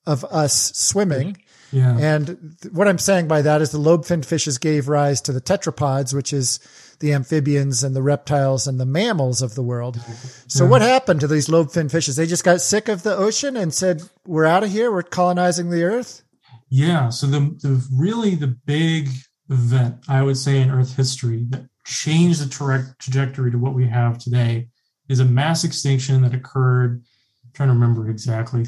of 0.06 0.24
us 0.24 0.72
swimming. 0.74 1.36
Yeah. 1.76 1.98
And 1.98 2.56
what 2.72 2.88
I'm 2.88 2.98
saying 2.98 3.28
by 3.28 3.42
that 3.42 3.60
is 3.60 3.70
the 3.70 3.76
lobe-finned 3.78 4.24
fishes 4.24 4.56
gave 4.56 4.88
rise 4.88 5.20
to 5.22 5.32
the 5.32 5.42
tetrapods, 5.42 6.14
which 6.14 6.32
is 6.32 6.58
the 7.00 7.12
amphibians 7.12 7.84
and 7.84 7.94
the 7.94 8.02
reptiles 8.02 8.66
and 8.66 8.80
the 8.80 8.86
mammals 8.86 9.42
of 9.42 9.54
the 9.54 9.62
world. 9.62 10.00
So 10.48 10.64
yeah. 10.64 10.70
what 10.70 10.80
happened 10.80 11.20
to 11.20 11.26
these 11.26 11.50
lobe-finned 11.50 11.92
fishes? 11.92 12.16
They 12.16 12.24
just 12.26 12.44
got 12.44 12.62
sick 12.62 12.88
of 12.88 13.02
the 13.02 13.14
ocean 13.14 13.58
and 13.58 13.74
said, 13.74 14.00
"We're 14.26 14.46
out 14.46 14.64
of 14.64 14.70
here. 14.70 14.90
We're 14.90 15.02
colonizing 15.02 15.68
the 15.68 15.82
earth." 15.82 16.22
Yeah. 16.70 17.10
So 17.10 17.26
the, 17.26 17.40
the 17.60 17.86
really 17.92 18.36
the 18.36 18.56
big 18.64 19.10
event 19.50 19.96
I 20.08 20.22
would 20.22 20.38
say 20.38 20.62
in 20.62 20.70
Earth 20.70 20.96
history 20.96 21.44
that 21.50 21.68
changed 21.84 22.42
the 22.42 22.48
tra- 22.48 22.96
trajectory 22.98 23.50
to 23.50 23.58
what 23.58 23.74
we 23.74 23.86
have 23.86 24.16
today 24.16 24.68
is 25.10 25.20
a 25.20 25.26
mass 25.26 25.62
extinction 25.62 26.22
that 26.22 26.34
occurred 26.34 27.04
trying 27.52 27.68
to 27.68 27.74
remember 27.74 28.08
exactly, 28.08 28.64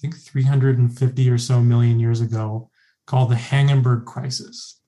think 0.00 0.16
350 0.16 1.30
or 1.30 1.38
so 1.38 1.60
million 1.60 2.00
years 2.00 2.20
ago, 2.20 2.70
called 3.06 3.30
the 3.30 3.36
Hangenberg 3.36 4.04
Crisis. 4.04 4.80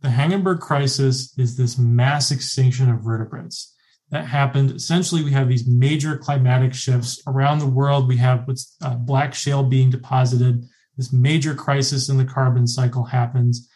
The 0.00 0.08
Hangenberg 0.08 0.60
Crisis 0.60 1.36
is 1.38 1.56
this 1.56 1.78
mass 1.78 2.30
extinction 2.30 2.90
of 2.90 3.02
vertebrates 3.02 3.74
that 4.10 4.26
happened. 4.26 4.70
Essentially, 4.70 5.22
we 5.22 5.32
have 5.32 5.48
these 5.48 5.66
major 5.66 6.16
climatic 6.16 6.74
shifts 6.74 7.20
around 7.26 7.58
the 7.58 7.66
world. 7.66 8.08
We 8.08 8.16
have 8.18 8.46
what's 8.46 8.76
uh, 8.82 8.94
black 8.94 9.34
shale 9.34 9.62
being 9.62 9.90
deposited. 9.90 10.64
This 10.96 11.12
major 11.12 11.54
crisis 11.54 12.08
in 12.08 12.16
the 12.16 12.24
carbon 12.24 12.66
cycle 12.66 13.04
happens, 13.04 13.68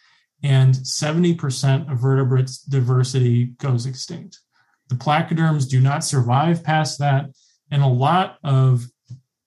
and 0.43 0.75
70% 0.75 1.91
of 1.91 1.99
vertebrates 1.99 2.59
diversity 2.59 3.47
goes 3.59 3.87
extinct. 3.87 4.41
The 4.89 4.97
placoderms 4.97 5.69
do 5.69 5.81
not 5.81 6.05
survive 6.05 6.65
past 6.65 6.99
that, 6.99 7.27
and 7.71 7.83
a 7.83 7.87
lot 7.87 8.39
of 8.43 8.87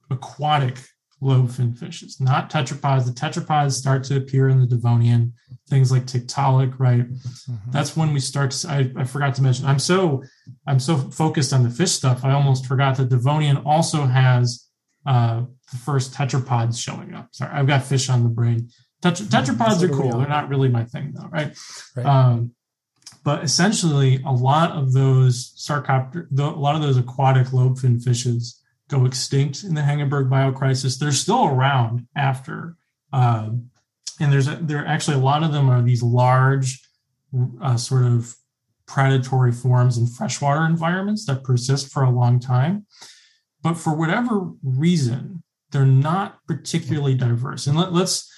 aquatic 0.10 0.80
lobe-fin 1.22 1.74
fishes, 1.74 2.20
not 2.20 2.50
tetrapods. 2.50 3.06
The 3.06 3.12
tetrapods 3.12 3.74
start 3.74 4.04
to 4.06 4.18
appear 4.18 4.50
in 4.50 4.60
the 4.60 4.68
Devonian, 4.68 5.34
things 5.68 5.92
like 5.92 6.06
Tiktaalik, 6.06 6.76
right? 6.78 7.10
Mm-hmm. 7.10 7.72
That's 7.72 7.96
when 7.96 8.14
we 8.14 8.20
start 8.20 8.52
to, 8.52 8.70
I, 8.70 8.92
I, 8.98 9.04
forgot 9.06 9.36
to 9.36 9.42
mention, 9.42 9.66
I'm 9.66 9.80
so, 9.80 10.24
I'm 10.68 10.80
so 10.80 10.98
focused 10.98 11.54
on 11.54 11.64
the 11.64 11.70
fish 11.70 11.92
stuff. 11.92 12.24
I 12.24 12.32
almost 12.32 12.66
forgot 12.66 12.98
that 12.98 13.10
Devonian 13.10 13.58
also 13.58 14.06
has 14.06 14.68
uh, 15.06 15.44
the 15.72 15.78
first 15.78 16.14
tetrapods 16.14 16.82
showing 16.82 17.14
up. 17.14 17.30
Sorry, 17.32 17.52
I've 17.52 17.68
got 17.68 17.84
fish 17.84 18.10
on 18.10 18.24
the 18.24 18.30
brain. 18.30 18.70
Tetra, 19.02 19.26
mm-hmm. 19.26 19.36
tetrapods 19.36 19.82
are 19.84 19.90
cool. 19.90 20.18
They're 20.18 20.28
not 20.28 20.50
really 20.50 20.70
my 20.70 20.84
thing 20.84 21.14
though, 21.16 21.28
right? 21.28 21.58
right. 21.96 22.06
Um, 22.06 22.52
but 23.24 23.44
essentially, 23.44 24.22
a 24.24 24.32
lot 24.32 24.72
of 24.72 24.94
those 24.94 25.54
sarcopter, 25.58 26.28
a 26.38 26.44
lot 26.44 26.76
of 26.76 26.84
those 26.84 26.98
aquatic 26.98 27.52
lobe-fin 27.54 28.00
fishes 28.00 28.62
go 28.90 29.06
extinct 29.06 29.64
in 29.64 29.74
the 29.74 29.82
Hangenberg 29.82 30.30
biocrisis. 30.30 31.00
They're 31.00 31.12
still 31.12 31.46
around 31.46 32.08
after, 32.16 32.76
uh, 33.12 33.50
and 34.20 34.34
there's 34.34 34.48
a, 34.48 34.56
there 34.56 34.86
actually 34.86 35.18
a 35.18 35.22
lot 35.22 35.44
of 35.44 35.52
them 35.52 35.70
are 35.70 35.82
these 35.82 36.04
large, 36.04 36.82
uh, 37.62 37.78
sort 37.78 38.06
of 38.06 38.36
predatory 38.88 39.52
forms 39.52 39.98
in 39.98 40.08
freshwater 40.08 40.66
environments 40.66 41.26
that 41.26 41.44
persist 41.44 41.92
for 41.92 42.04
a 42.04 42.10
long 42.10 42.40
time. 42.40 42.86
But 43.62 43.76
for 43.76 43.96
whatever 43.96 44.52
reason, 44.64 45.44
they're 45.72 45.86
not 45.86 46.40
particularly 46.48 47.16
diverse. 47.16 47.68
And 47.68 47.78
let, 47.78 47.92
let's 47.92 48.32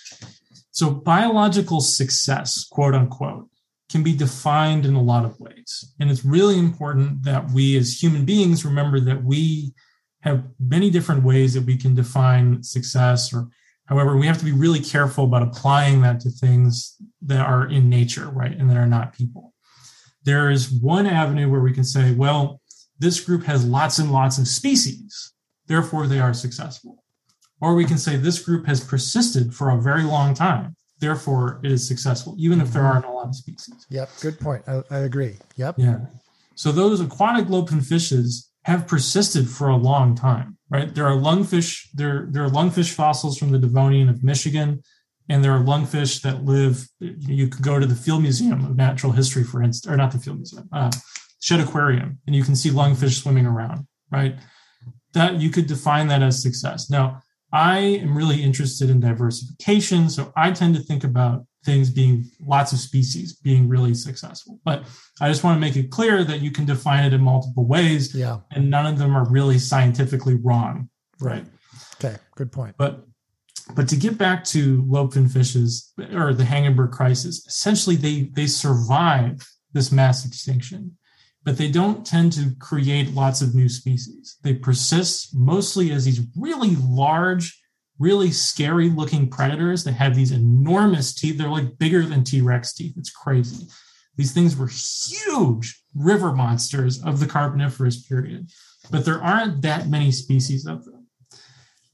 so 0.72 0.92
biological 0.92 1.82
success, 1.82 2.64
quote 2.64 2.94
unquote, 2.94 3.50
can 3.90 4.04
be 4.04 4.16
defined 4.16 4.86
in 4.86 4.96
a 4.96 5.02
lot 5.02 5.26
of 5.26 5.40
ways. 5.40 5.94
And 6.00 6.12
it's 6.12 6.24
really 6.24 6.58
important 6.58 7.24
that 7.24 7.52
we 7.52 7.78
as 7.78 8.02
human 8.02 8.26
beings 8.26 8.64
remember 8.64 9.00
that 9.00 9.24
we 9.24 9.74
have 10.22 10.44
many 10.60 10.90
different 10.90 11.24
ways 11.24 11.54
that 11.54 11.66
we 11.66 11.78
can 11.78 11.96
define 11.96 12.64
success 12.64 13.34
or 13.34 13.48
however 13.86 14.18
we 14.18 14.28
have 14.28 14.38
to 14.40 14.46
be 14.46 14.52
really 14.52 14.80
careful 14.80 15.26
about 15.26 15.44
applying 15.44 16.02
that 16.02 16.20
to 16.22 16.30
things 16.30 16.96
that 17.22 17.46
are 17.46 17.68
in 17.68 17.90
nature 17.90 18.30
right 18.30 18.58
and 18.58 18.70
that 18.70 18.78
are 18.78 18.88
not 18.88 19.14
people. 19.14 19.54
There 20.24 20.50
is 20.50 20.72
one 20.72 21.06
avenue 21.06 21.50
where 21.50 21.62
we 21.62 21.74
can 21.74 21.84
say 21.84 22.14
well 22.14 22.62
this 23.00 23.20
group 23.20 23.44
has 23.44 23.64
lots 23.64 24.00
and 24.00 24.12
lots 24.12 24.38
of 24.38 24.48
species 24.48 25.34
therefore 25.68 26.08
they 26.08 26.20
are 26.20 26.34
successful. 26.34 27.04
Or 27.60 27.74
we 27.74 27.86
can 27.86 27.98
say 27.98 28.18
this 28.18 28.40
group 28.40 28.68
has 28.68 28.84
persisted 28.84 29.54
for 29.54 29.70
a 29.70 29.82
very 29.82 30.04
long 30.04 30.34
time 30.34 30.76
therefore 31.00 31.62
it 31.64 31.72
is 31.72 31.88
successful 31.88 32.36
even 32.38 32.60
if 32.60 32.74
there 32.74 32.82
mm-hmm. 32.82 32.94
aren't 32.94 33.06
a 33.06 33.12
lot 33.12 33.28
of 33.28 33.36
species. 33.36 33.86
Yep 33.90 34.10
good 34.22 34.40
point. 34.40 34.64
I, 34.68 34.84
I 34.90 35.00
agree. 35.00 35.38
Yep. 35.56 35.76
Yeah. 35.78 36.00
So 36.56 36.72
those 36.72 37.00
aquatic 37.02 37.46
lobefin 37.46 37.86
fishes 37.86 38.50
have 38.68 38.86
persisted 38.86 39.50
for 39.50 39.70
a 39.70 39.78
long 39.78 40.14
time, 40.14 40.58
right? 40.70 40.94
There 40.94 41.08
are 41.08 41.16
lungfish, 41.16 41.88
there, 41.94 42.28
there 42.30 42.44
are 42.44 42.50
lungfish 42.50 42.92
fossils 42.92 43.38
from 43.38 43.52
the 43.52 43.58
Devonian 43.58 44.10
of 44.10 44.26
Michigan, 44.26 44.84
and 45.30 45.42
there 45.42 45.54
are 45.54 45.64
lungfish 45.64 46.22
that 46.24 46.44
live. 46.44 46.86
You 47.00 47.48
could 47.48 47.64
go 47.64 47.80
to 47.80 47.86
the 47.86 47.96
Field 47.96 48.24
Museum 48.24 48.66
of 48.66 48.76
Natural 48.76 49.14
History, 49.14 49.46
for 49.46 49.64
instance, 49.64 49.90
or 49.90 49.96
not 49.96 50.12
the 50.12 50.20
Field 50.20 50.40
Museum, 50.40 50.68
uh, 50.74 50.92
Shedd 51.40 51.62
Aquarium, 51.62 52.20
and 52.28 52.36
you 52.36 52.44
can 52.44 52.58
see 52.58 52.70
lungfish 52.70 53.22
swimming 53.22 53.46
around, 53.46 53.88
right? 54.12 54.36
That 55.14 55.36
you 55.40 55.50
could 55.50 55.68
define 55.68 56.08
that 56.10 56.22
as 56.22 56.42
success. 56.42 56.90
Now, 56.90 57.22
I 57.54 57.78
am 57.78 58.18
really 58.18 58.44
interested 58.44 58.90
in 58.90 59.00
diversification, 59.00 60.10
so 60.10 60.34
I 60.36 60.52
tend 60.52 60.76
to 60.76 60.82
think 60.82 61.06
about 61.06 61.46
things 61.68 61.90
being 61.90 62.24
lots 62.46 62.72
of 62.72 62.80
species 62.80 63.34
being 63.34 63.68
really 63.68 63.94
successful. 63.94 64.58
But 64.64 64.86
I 65.20 65.28
just 65.28 65.44
want 65.44 65.58
to 65.58 65.60
make 65.60 65.76
it 65.76 65.92
clear 65.92 66.24
that 66.24 66.40
you 66.40 66.50
can 66.50 66.66
define 66.66 67.04
it 67.04 67.14
in 67.14 67.22
multiple 67.22 67.68
ways. 67.68 68.16
Yeah. 68.16 68.40
And 68.52 68.70
none 68.70 68.86
of 68.86 68.98
them 68.98 69.16
are 69.16 69.30
really 69.30 69.60
scientifically 69.60 70.36
wrong. 70.36 70.90
Right. 71.20 71.46
Okay. 71.96 72.16
Good 72.36 72.54
point. 72.54 72.76
But 72.78 73.04
but 73.76 73.90
to 73.90 73.98
get 73.98 74.18
back 74.18 74.46
to 74.46 74.82
lobefin 74.84 75.30
fishes 75.30 75.92
or 76.14 76.34
the 76.34 76.46
Hangenberg 76.46 76.92
crisis, 76.92 77.46
essentially 77.46 77.98
they 77.98 78.30
they 78.34 78.48
survive 78.48 79.46
this 79.74 79.92
mass 79.92 80.26
extinction, 80.26 80.98
but 81.44 81.58
they 81.58 81.70
don't 81.70 82.06
tend 82.06 82.32
to 82.34 82.56
create 82.60 83.14
lots 83.14 83.42
of 83.42 83.54
new 83.54 83.68
species. 83.68 84.38
They 84.42 84.54
persist 84.54 85.36
mostly 85.36 85.92
as 85.92 86.06
these 86.06 86.22
really 86.38 86.78
large 86.78 87.62
really 88.00 88.32
scary 88.32 88.90
looking 88.90 89.30
predators 89.30 89.84
that 89.84 89.94
have 89.94 90.16
these 90.16 90.32
enormous 90.32 91.14
teeth. 91.14 91.38
They're 91.38 91.50
like 91.50 91.78
bigger 91.78 92.04
than 92.04 92.24
T 92.24 92.42
Rex 92.42 92.74
teeth. 92.74 92.94
It's 92.98 93.10
crazy. 93.10 93.68
These 94.16 94.34
things 94.34 94.56
were 94.56 94.68
huge 94.68 95.82
river 95.96 96.34
monsters 96.34 97.04
of 97.04 97.20
the 97.20 97.28
Carboniferous 97.28 98.08
period, 98.08 98.50
but 98.90 99.06
there 99.06 99.22
aren't 99.22 99.62
that 99.62 99.88
many 99.88 100.12
species 100.12 100.66
of 100.66 100.86
them. 100.86 101.08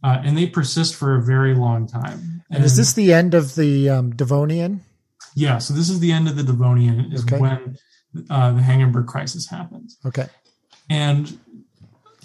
Uh, 0.03 0.21
and 0.23 0.37
they 0.37 0.47
persist 0.47 0.95
for 0.95 1.15
a 1.15 1.21
very 1.21 1.53
long 1.55 1.87
time. 1.87 2.43
And, 2.49 2.57
and 2.57 2.65
is 2.65 2.75
this 2.75 2.93
the 2.93 3.13
end 3.13 3.33
of 3.33 3.55
the 3.55 3.89
um, 3.89 4.15
Devonian? 4.15 4.81
Yeah, 5.35 5.57
so 5.57 5.73
this 5.73 5.89
is 5.89 5.99
the 5.99 6.11
end 6.11 6.27
of 6.27 6.35
the 6.35 6.43
Devonian, 6.43 7.11
is 7.13 7.23
okay. 7.23 7.39
when 7.39 7.77
uh, 8.29 8.51
the 8.51 8.61
Hangenberg 8.61 9.07
crisis 9.07 9.49
happens. 9.49 9.97
Okay. 10.05 10.27
And 10.89 11.39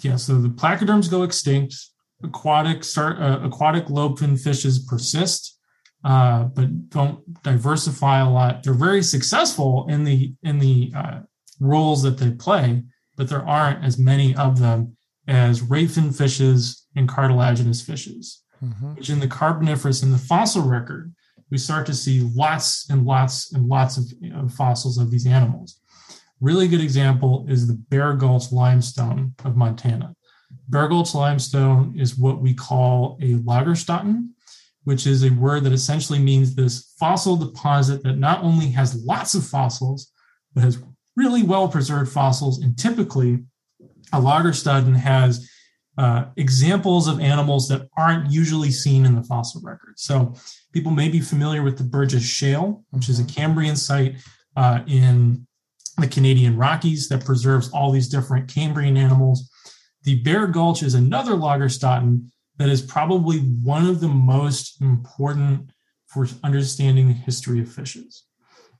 yeah, 0.01 0.17
so 0.17 0.39
the 0.39 0.49
placoderms 0.49 1.09
go 1.09 1.23
extinct 1.23 1.75
aquatic 2.23 2.83
start 2.83 3.19
uh, 3.19 3.39
aquatic 3.43 3.85
lobefin 3.85 4.39
fishes 4.39 4.79
persist 4.79 5.57
uh, 6.03 6.43
but 6.43 6.89
don't 6.89 7.43
diversify 7.43 8.19
a 8.19 8.29
lot. 8.29 8.63
They're 8.63 8.73
very 8.73 9.03
successful 9.03 9.85
in 9.89 10.03
the 10.03 10.33
in 10.43 10.59
the 10.59 10.91
uh, 10.95 11.19
roles 11.59 12.03
that 12.03 12.17
they 12.17 12.31
play 12.31 12.83
but 13.15 13.27
there 13.27 13.45
aren't 13.45 13.83
as 13.83 13.97
many 13.97 14.33
of 14.35 14.59
them 14.59 14.95
as 15.27 15.61
ray 15.61 15.87
fin 15.87 16.11
fishes 16.11 16.87
and 16.95 17.07
cartilaginous 17.07 17.81
fishes. 17.81 18.43
Mm-hmm. 18.63 18.95
which 18.95 19.09
in 19.09 19.21
the 19.21 19.27
carboniferous 19.27 20.03
in 20.03 20.11
the 20.11 20.17
fossil 20.17 20.63
record 20.63 21.13
we 21.49 21.57
start 21.57 21.85
to 21.85 21.93
see 21.93 22.29
lots 22.35 22.89
and 22.89 23.05
lots 23.05 23.53
and 23.53 23.65
lots 23.69 23.95
of, 23.95 24.03
of 24.35 24.53
fossils 24.53 24.97
of 24.97 25.09
these 25.09 25.25
animals. 25.25 25.79
Really 26.41 26.67
good 26.67 26.81
example 26.81 27.45
is 27.47 27.67
the 27.67 27.81
bear 27.89 28.13
gulch 28.15 28.51
limestone 28.51 29.33
of 29.45 29.55
montana 29.55 30.13
Gulch 30.69 31.13
limestone 31.13 31.93
is 31.97 32.17
what 32.17 32.41
we 32.41 32.53
call 32.53 33.17
a 33.21 33.33
Lagerstätten, 33.35 34.29
which 34.83 35.07
is 35.07 35.23
a 35.23 35.31
word 35.31 35.63
that 35.63 35.73
essentially 35.73 36.19
means 36.19 36.55
this 36.55 36.93
fossil 36.99 37.35
deposit 37.35 38.03
that 38.03 38.17
not 38.17 38.43
only 38.43 38.69
has 38.71 39.03
lots 39.03 39.33
of 39.33 39.45
fossils, 39.45 40.11
but 40.53 40.63
has 40.63 40.81
really 41.15 41.43
well 41.43 41.67
preserved 41.67 42.11
fossils. 42.11 42.61
And 42.61 42.77
typically, 42.77 43.43
a 44.13 44.19
Lagerstätten 44.19 44.95
has 44.95 45.49
uh, 45.97 46.25
examples 46.37 47.07
of 47.07 47.19
animals 47.19 47.67
that 47.67 47.87
aren't 47.97 48.31
usually 48.31 48.71
seen 48.71 49.05
in 49.05 49.15
the 49.15 49.23
fossil 49.23 49.61
record. 49.61 49.99
So, 49.99 50.33
people 50.71 50.91
may 50.91 51.09
be 51.09 51.19
familiar 51.19 51.61
with 51.61 51.77
the 51.77 51.83
Burgess 51.83 52.23
Shale, 52.23 52.83
which 52.91 53.09
is 53.09 53.19
a 53.19 53.23
mm-hmm. 53.23 53.35
Cambrian 53.35 53.75
site 53.75 54.15
uh, 54.55 54.79
in 54.87 55.45
the 55.97 56.07
Canadian 56.07 56.57
Rockies 56.57 57.09
that 57.09 57.25
preserves 57.25 57.69
all 57.71 57.91
these 57.91 58.07
different 58.07 58.47
Cambrian 58.53 58.97
animals. 58.97 59.49
The 60.03 60.15
Bear 60.15 60.47
Gulch 60.47 60.81
is 60.81 60.93
another 60.93 61.33
Lagerstätten 61.33 62.29
that 62.57 62.69
is 62.69 62.81
probably 62.81 63.39
one 63.39 63.85
of 63.85 63.99
the 63.99 64.07
most 64.07 64.81
important 64.81 65.71
for 66.07 66.27
understanding 66.43 67.07
the 67.07 67.13
history 67.13 67.61
of 67.61 67.71
fishes. 67.71 68.25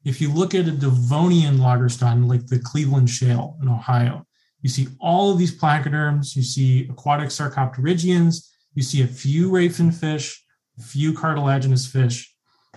If 0.06 0.22
you 0.22 0.32
look 0.32 0.56
at 0.56 0.68
a 0.68 0.72
Devonian 0.72 1.58
Lagerstätten, 1.58 2.28
like 2.28 2.48
the 2.48 2.60
Cleveland 2.60 3.10
Shale 3.10 3.58
in 3.62 3.68
Ohio, 3.68 4.26
you 4.62 4.70
see 4.70 4.88
all 5.00 5.32
of 5.32 5.38
these 5.38 5.58
placoderms, 5.58 6.36
you 6.36 6.44
see 6.44 6.88
aquatic 6.90 7.30
sarcopterygians, 7.30 8.50
you 8.74 8.84
see 8.84 9.04
a 9.04 9.08
few 9.08 9.50
ray 9.50 9.70
fin 9.70 9.92
fish, 9.92 10.44
a 10.78 10.82
few 10.82 11.14
cartilaginous 11.14 11.86
fish. 11.86 12.34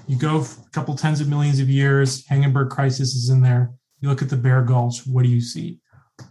You 0.09 0.17
go 0.17 0.41
a 0.41 0.71
couple 0.71 0.97
tens 0.97 1.21
of 1.21 1.29
millions 1.29 1.61
of 1.61 1.69
years, 1.69 2.25
Hangenberg 2.27 2.71
crisis 2.71 3.15
is 3.15 3.31
in 3.31 3.41
there. 3.41 3.73
You 4.01 4.09
look 4.09 4.23
at 4.23 4.29
the 4.29 4.37
Bear 4.37 4.63
Gulch, 4.63 5.07
what 5.07 5.23
do 5.23 5.29
you 5.29 5.41
see? 5.41 5.79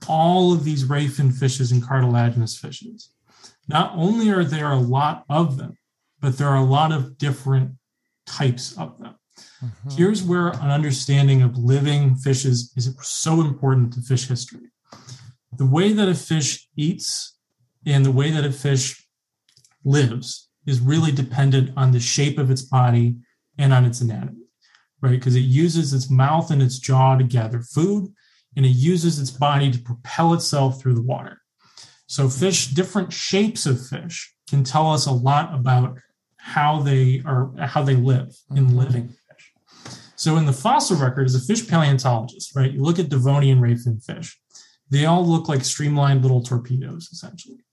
All 0.07 0.53
of 0.53 0.63
these 0.63 0.85
ray 0.85 1.07
fin 1.07 1.31
fishes 1.31 1.71
and 1.71 1.85
cartilaginous 1.85 2.57
fishes. 2.57 3.11
Not 3.67 3.93
only 3.95 4.29
are 4.29 4.43
there 4.43 4.71
a 4.71 4.79
lot 4.79 5.23
of 5.29 5.57
them, 5.57 5.77
but 6.19 6.37
there 6.37 6.47
are 6.47 6.57
a 6.57 6.63
lot 6.63 6.91
of 6.91 7.17
different 7.17 7.71
types 8.25 8.77
of 8.77 8.97
them. 8.99 9.15
Mm-hmm. 9.63 9.89
Here's 9.91 10.23
where 10.23 10.49
an 10.49 10.71
understanding 10.71 11.41
of 11.41 11.57
living 11.57 12.15
fishes 12.15 12.73
is 12.75 12.95
so 13.01 13.41
important 13.41 13.93
to 13.93 14.01
fish 14.01 14.27
history. 14.27 14.71
The 15.57 15.65
way 15.65 15.93
that 15.93 16.09
a 16.09 16.15
fish 16.15 16.67
eats 16.75 17.37
and 17.85 18.05
the 18.05 18.11
way 18.11 18.31
that 18.31 18.45
a 18.45 18.51
fish 18.51 19.07
lives 19.83 20.49
is 20.65 20.79
really 20.79 21.11
dependent 21.11 21.71
on 21.75 21.91
the 21.91 21.99
shape 21.99 22.37
of 22.37 22.51
its 22.51 22.61
body 22.61 23.17
and 23.57 23.73
on 23.73 23.85
its 23.85 24.01
anatomy, 24.01 24.45
right? 25.01 25.11
Because 25.11 25.35
it 25.35 25.41
uses 25.41 25.93
its 25.93 26.09
mouth 26.09 26.51
and 26.51 26.61
its 26.61 26.79
jaw 26.79 27.17
to 27.17 27.23
gather 27.23 27.61
food 27.61 28.13
and 28.55 28.65
it 28.65 28.69
uses 28.69 29.19
its 29.19 29.31
body 29.31 29.71
to 29.71 29.79
propel 29.79 30.33
itself 30.33 30.79
through 30.79 30.95
the 30.95 31.01
water. 31.01 31.41
So, 32.07 32.27
fish, 32.27 32.67
different 32.67 33.13
shapes 33.13 33.65
of 33.65 33.85
fish 33.85 34.33
can 34.49 34.63
tell 34.63 34.91
us 34.91 35.05
a 35.05 35.11
lot 35.11 35.53
about 35.53 35.97
how 36.37 36.81
they 36.81 37.21
are, 37.25 37.51
how 37.57 37.83
they 37.83 37.95
live 37.95 38.35
in 38.51 38.67
mm-hmm. 38.67 38.77
living 38.77 39.07
fish. 39.07 39.53
So, 40.15 40.35
in 40.37 40.45
the 40.45 40.53
fossil 40.53 40.97
record, 40.97 41.25
as 41.25 41.35
a 41.35 41.39
fish 41.39 41.67
paleontologist, 41.67 42.55
right, 42.55 42.71
you 42.71 42.81
look 42.81 42.99
at 42.99 43.09
Devonian 43.09 43.61
ray 43.61 43.75
fin 43.75 43.99
fish, 43.99 44.39
they 44.89 45.05
all 45.05 45.25
look 45.25 45.47
like 45.47 45.63
streamlined 45.63 46.21
little 46.21 46.43
torpedoes, 46.43 47.09
essentially. 47.13 47.63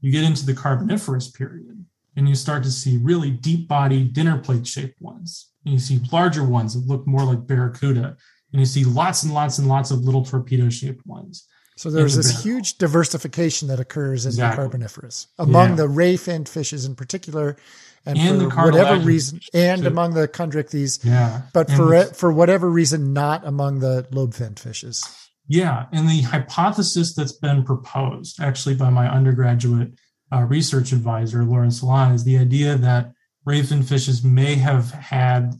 You 0.00 0.10
get 0.10 0.24
into 0.24 0.44
the 0.44 0.54
Carboniferous 0.54 1.30
period, 1.30 1.84
and 2.16 2.28
you 2.28 2.34
start 2.34 2.64
to 2.64 2.70
see 2.70 2.96
really 2.96 3.30
deep 3.30 3.68
bodied 3.68 4.12
dinner 4.12 4.38
plate 4.38 4.66
shaped 4.66 5.00
ones. 5.00 5.52
And 5.64 5.74
you 5.74 5.80
see 5.80 6.00
larger 6.10 6.44
ones 6.44 6.74
that 6.74 6.92
look 6.92 7.06
more 7.06 7.24
like 7.24 7.46
barracuda 7.46 8.16
and 8.52 8.60
you 8.60 8.66
see 8.66 8.84
lots 8.84 9.22
and 9.22 9.32
lots 9.32 9.58
and 9.58 9.68
lots 9.68 9.90
of 9.90 10.00
little 10.00 10.24
torpedo 10.24 10.68
shaped 10.68 11.06
ones. 11.06 11.46
So 11.76 11.90
there's 11.90 12.14
the 12.14 12.22
this 12.22 12.42
huge 12.42 12.76
diversification 12.76 13.68
that 13.68 13.80
occurs 13.80 14.26
in 14.26 14.30
exactly. 14.30 14.64
the 14.64 14.68
Carboniferous 14.68 15.28
among 15.38 15.70
yeah. 15.70 15.74
the 15.76 15.88
ray 15.88 16.18
finned 16.18 16.46
fishes 16.46 16.84
in 16.84 16.94
particular, 16.94 17.56
and, 18.04 18.18
and 18.18 18.52
for 18.52 18.70
whatever 18.70 19.00
reason, 19.00 19.40
and 19.54 19.82
too. 19.82 19.88
among 19.88 20.12
the 20.12 20.28
chondrichthyes. 20.28 21.02
Yeah, 21.02 21.42
but 21.54 21.68
and 21.70 21.76
for 21.78 22.04
for 22.14 22.32
whatever 22.32 22.68
reason, 22.68 23.14
not 23.14 23.46
among 23.46 23.78
the 23.78 24.06
lobe 24.10 24.34
finned 24.34 24.60
fishes. 24.60 25.02
Yeah, 25.48 25.86
and 25.90 26.06
the 26.06 26.20
hypothesis 26.20 27.14
that's 27.14 27.32
been 27.32 27.64
proposed 27.64 28.40
actually 28.40 28.74
by 28.74 28.90
my 28.90 29.10
undergraduate 29.10 29.92
uh, 30.30 30.42
research 30.42 30.92
advisor 30.92 31.44
Lauren 31.44 31.70
Sallan 31.70 32.14
is 32.14 32.24
the 32.24 32.36
idea 32.36 32.76
that 32.76 33.12
ray 33.46 33.62
finned 33.62 33.88
fishes 33.88 34.22
may 34.22 34.56
have 34.56 34.90
had 34.90 35.54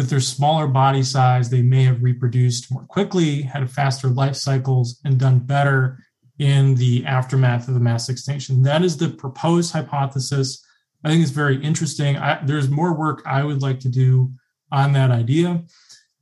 with 0.00 0.08
their 0.08 0.18
smaller 0.18 0.66
body 0.66 1.02
size, 1.02 1.50
they 1.50 1.60
may 1.60 1.84
have 1.84 2.02
reproduced 2.02 2.72
more 2.72 2.84
quickly, 2.84 3.42
had 3.42 3.70
faster 3.70 4.08
life 4.08 4.34
cycles, 4.34 4.98
and 5.04 5.20
done 5.20 5.40
better 5.40 5.98
in 6.38 6.74
the 6.76 7.04
aftermath 7.04 7.68
of 7.68 7.74
the 7.74 7.80
mass 7.80 8.08
extinction. 8.08 8.62
That 8.62 8.82
is 8.82 8.96
the 8.96 9.10
proposed 9.10 9.74
hypothesis. 9.74 10.64
I 11.04 11.10
think 11.10 11.20
it's 11.20 11.32
very 11.32 11.62
interesting. 11.62 12.16
I, 12.16 12.42
there's 12.42 12.70
more 12.70 12.94
work 12.94 13.22
I 13.26 13.44
would 13.44 13.60
like 13.60 13.78
to 13.80 13.90
do 13.90 14.32
on 14.72 14.94
that 14.94 15.10
idea. 15.10 15.64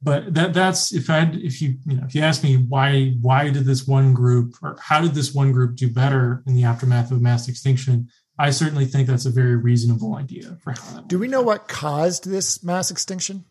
but 0.03 0.35
that 0.35 0.55
that's 0.55 0.93
if 0.93 1.09
I 1.09 1.31
if 1.35 1.63
you 1.63 1.77
you 1.87 1.97
know 1.97 2.05
if 2.05 2.17
you 2.17 2.23
ask 2.23 2.43
me 2.43 2.57
why 2.57 3.15
why 3.21 3.51
did 3.51 3.65
this 3.65 3.87
one 3.87 4.13
group 4.13 4.55
or 4.61 4.77
how 4.81 5.01
did 5.01 5.15
this 5.15 5.33
one 5.35 5.53
group 5.53 5.77
do 5.77 5.89
better 5.89 6.43
in 6.49 6.55
the 6.57 6.65
aftermath 6.65 7.13
of 7.13 7.21
mass 7.21 7.47
extinction? 7.47 8.09
I 8.41 8.51
certainly 8.51 8.87
think 8.87 9.07
that's 9.07 9.27
a 9.27 9.31
very 9.31 9.57
reasonable 9.57 10.17
idea 10.17 10.57
for 10.63 10.73
how 10.73 10.95
that. 10.95 11.09
Do 11.09 11.19
we 11.19 11.29
know 11.29 11.43
what 11.43 11.69
caused 11.69 12.29
this 12.29 12.63
mass 12.63 12.91
extinction? 12.91 13.45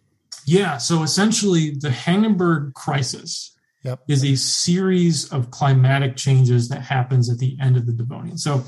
Yeah, 0.48 0.78
so 0.78 1.04
essentially, 1.04 1.72
the 1.72 1.90
Hangenberg 1.90 2.74
crisis 2.74 3.54
yep. 3.84 4.00
is 4.08 4.24
a 4.24 4.36
series 4.36 5.30
of 5.34 5.52
climatic 5.52 6.16
changes 6.16 6.70
that 6.70 6.82
happens 6.82 7.30
at 7.30 7.38
the 7.38 7.58
end 7.62 7.76
of 7.76 7.86
the 7.86 7.92
Devonian. 7.92 8.38
So 8.38 8.64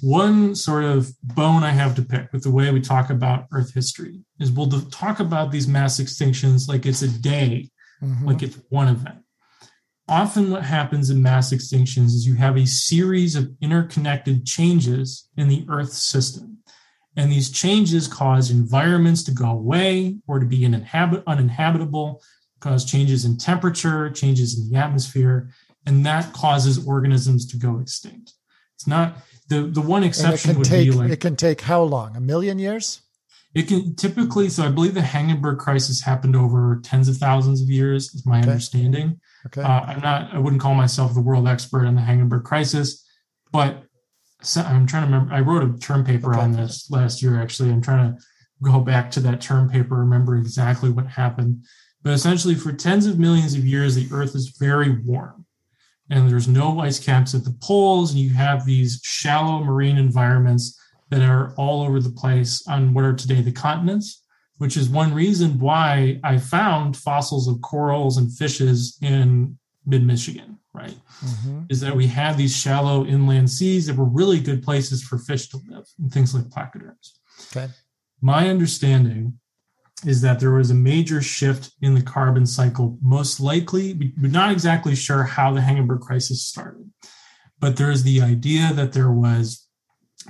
one 0.00 0.54
sort 0.54 0.84
of 0.84 1.10
bone 1.22 1.64
I 1.64 1.72
have 1.72 1.96
to 1.96 2.02
pick 2.02 2.32
with 2.32 2.44
the 2.44 2.52
way 2.52 2.70
we 2.70 2.80
talk 2.80 3.10
about 3.10 3.46
Earth 3.52 3.74
history 3.74 4.20
is 4.38 4.52
we'll 4.52 4.70
talk 4.90 5.18
about 5.18 5.50
these 5.50 5.66
mass 5.66 5.98
extinctions 5.98 6.68
like 6.68 6.86
it's 6.86 7.02
a 7.02 7.08
day, 7.08 7.70
mm-hmm. 8.00 8.24
like 8.24 8.44
it's 8.44 8.60
one 8.68 8.86
event. 8.86 9.18
Often, 10.08 10.52
what 10.52 10.62
happens 10.62 11.10
in 11.10 11.20
mass 11.20 11.52
extinctions 11.52 12.14
is 12.14 12.24
you 12.24 12.36
have 12.36 12.56
a 12.56 12.66
series 12.66 13.34
of 13.34 13.50
interconnected 13.60 14.46
changes 14.46 15.28
in 15.36 15.48
the 15.48 15.66
Earth 15.68 15.92
system. 15.92 16.58
And 17.16 17.32
these 17.32 17.50
changes 17.50 18.08
cause 18.08 18.50
environments 18.50 19.22
to 19.24 19.30
go 19.30 19.50
away 19.50 20.18
or 20.26 20.38
to 20.38 20.46
be 20.46 20.64
uninhabit- 20.64 21.24
uninhabitable, 21.26 22.22
cause 22.60 22.84
changes 22.84 23.24
in 23.24 23.38
temperature, 23.38 24.10
changes 24.10 24.58
in 24.58 24.70
the 24.70 24.78
atmosphere, 24.78 25.50
and 25.86 26.04
that 26.04 26.32
causes 26.32 26.86
organisms 26.86 27.46
to 27.46 27.56
go 27.56 27.78
extinct. 27.78 28.32
It's 28.74 28.86
not 28.86 29.16
the 29.48 29.62
the 29.62 29.80
one 29.80 30.04
exception 30.04 30.58
would 30.58 30.66
take, 30.66 30.90
be 30.90 30.92
like 30.92 31.10
it 31.10 31.20
can 31.20 31.36
take 31.36 31.62
how 31.62 31.82
long? 31.82 32.16
A 32.16 32.20
million 32.20 32.58
years? 32.58 33.00
It 33.54 33.68
can 33.68 33.94
typically. 33.94 34.50
So 34.50 34.64
I 34.64 34.68
believe 34.68 34.92
the 34.92 35.00
Hangenberg 35.00 35.58
crisis 35.58 36.02
happened 36.02 36.36
over 36.36 36.80
tens 36.82 37.08
of 37.08 37.16
thousands 37.16 37.62
of 37.62 37.70
years. 37.70 38.14
Is 38.14 38.26
my 38.26 38.40
okay. 38.40 38.50
understanding. 38.50 39.18
Okay. 39.46 39.62
Uh, 39.62 39.80
I'm 39.80 40.00
not. 40.00 40.34
I 40.34 40.38
wouldn't 40.38 40.60
call 40.60 40.74
myself 40.74 41.14
the 41.14 41.22
world 41.22 41.48
expert 41.48 41.86
on 41.86 41.94
the 41.94 42.02
Hangenberg 42.02 42.44
crisis, 42.44 43.06
but 43.52 43.85
I'm 44.56 44.86
trying 44.86 45.08
to 45.08 45.12
remember. 45.12 45.34
I 45.34 45.40
wrote 45.40 45.62
a 45.62 45.78
term 45.78 46.04
paper 46.04 46.32
okay. 46.32 46.40
on 46.40 46.52
this 46.52 46.90
last 46.90 47.22
year. 47.22 47.40
Actually, 47.40 47.70
I'm 47.70 47.80
trying 47.80 48.14
to 48.14 48.22
go 48.62 48.80
back 48.80 49.10
to 49.12 49.20
that 49.20 49.40
term 49.40 49.68
paper, 49.68 49.96
remember 49.96 50.36
exactly 50.36 50.90
what 50.90 51.06
happened. 51.06 51.64
But 52.02 52.12
essentially, 52.12 52.54
for 52.54 52.72
tens 52.72 53.06
of 53.06 53.18
millions 53.18 53.54
of 53.54 53.66
years, 53.66 53.94
the 53.94 54.08
Earth 54.12 54.34
is 54.34 54.56
very 54.58 54.90
warm 54.90 55.46
and 56.10 56.30
there's 56.30 56.48
no 56.48 56.80
ice 56.80 56.98
caps 56.98 57.34
at 57.34 57.44
the 57.44 57.56
poles 57.60 58.12
and 58.12 58.20
you 58.20 58.30
have 58.30 58.64
these 58.64 59.00
shallow 59.02 59.62
marine 59.62 59.98
environments 59.98 60.80
that 61.10 61.22
are 61.22 61.54
all 61.56 61.82
over 61.82 62.00
the 62.00 62.10
place 62.10 62.66
on 62.68 62.94
what 62.94 63.04
are 63.04 63.14
today 63.14 63.40
the 63.40 63.52
continents 63.52 64.22
which 64.58 64.76
is 64.76 64.88
one 64.88 65.12
reason 65.12 65.58
why 65.58 66.18
i 66.24 66.36
found 66.38 66.96
fossils 66.96 67.48
of 67.48 67.60
corals 67.60 68.16
and 68.18 68.32
fishes 68.36 68.98
in 69.02 69.56
mid-michigan 69.86 70.58
right 70.76 70.96
mm-hmm. 71.24 71.62
is 71.68 71.80
that 71.80 71.96
we 71.96 72.06
had 72.06 72.36
these 72.36 72.56
shallow 72.56 73.04
inland 73.06 73.50
seas 73.50 73.86
that 73.86 73.96
were 73.96 74.04
really 74.04 74.38
good 74.38 74.62
places 74.62 75.02
for 75.02 75.18
fish 75.18 75.48
to 75.48 75.58
live 75.68 75.86
and 75.98 76.12
things 76.12 76.34
like 76.34 76.44
placoderms 76.44 77.12
okay 77.50 77.72
my 78.20 78.48
understanding 78.48 79.38
is 80.04 80.20
that 80.20 80.40
there 80.40 80.52
was 80.52 80.70
a 80.70 80.74
major 80.74 81.22
shift 81.22 81.72
in 81.80 81.94
the 81.94 82.02
carbon 82.02 82.44
cycle. 82.46 82.98
Most 83.00 83.40
likely, 83.40 84.12
we're 84.20 84.30
not 84.30 84.52
exactly 84.52 84.94
sure 84.94 85.22
how 85.22 85.52
the 85.52 85.60
Hangenberg 85.60 86.00
crisis 86.00 86.42
started, 86.42 86.90
but 87.58 87.76
there's 87.76 88.02
the 88.02 88.20
idea 88.20 88.72
that 88.74 88.92
there 88.92 89.10
was 89.10 89.66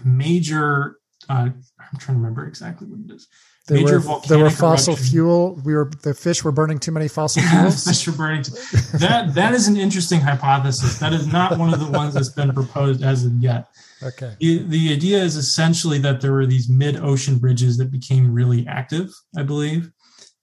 major. 0.05 0.99
Uh, 1.29 1.51
I'm 1.81 1.99
trying 1.99 2.17
to 2.17 2.23
remember 2.23 2.47
exactly 2.47 2.87
what 2.87 3.01
it 3.01 3.15
is. 3.15 3.27
There 3.67 3.79
major 3.79 4.01
were, 4.01 4.21
there 4.29 4.39
were 4.39 4.51
fossil 4.51 4.95
eruption. 4.95 5.11
fuel. 5.11 5.61
We 5.65 5.75
were 5.75 5.91
the 6.03 6.15
fish 6.15 6.45
were 6.45 6.53
burning 6.53 6.79
too 6.79 6.93
many 6.93 7.09
fossil 7.09 7.43
fuels. 7.51 7.85
fish 7.85 8.07
were 8.07 8.13
burning. 8.13 8.45
Too, 8.45 8.53
that 8.99 9.35
that 9.35 9.55
is 9.55 9.67
an 9.67 9.77
interesting 9.77 10.21
hypothesis. 10.21 10.99
That 10.99 11.13
is 11.13 11.27
not 11.27 11.59
one 11.59 11.75
of 11.75 11.81
the 11.81 11.91
ones 11.91 12.15
that's 12.15 12.29
been 12.29 12.53
proposed 12.53 13.03
as 13.03 13.25
of 13.25 13.33
yet. 13.35 13.67
Okay. 14.03 14.37
The 14.39 14.59
the 14.59 14.93
idea 14.93 15.19
is 15.19 15.35
essentially 15.37 15.99
that 15.99 16.21
there 16.21 16.33
were 16.33 16.47
these 16.47 16.69
mid 16.69 16.97
ocean 16.97 17.41
ridges 17.41 17.77
that 17.79 17.91
became 17.91 18.33
really 18.33 18.65
active, 18.69 19.11
I 19.37 19.43
believe, 19.43 19.91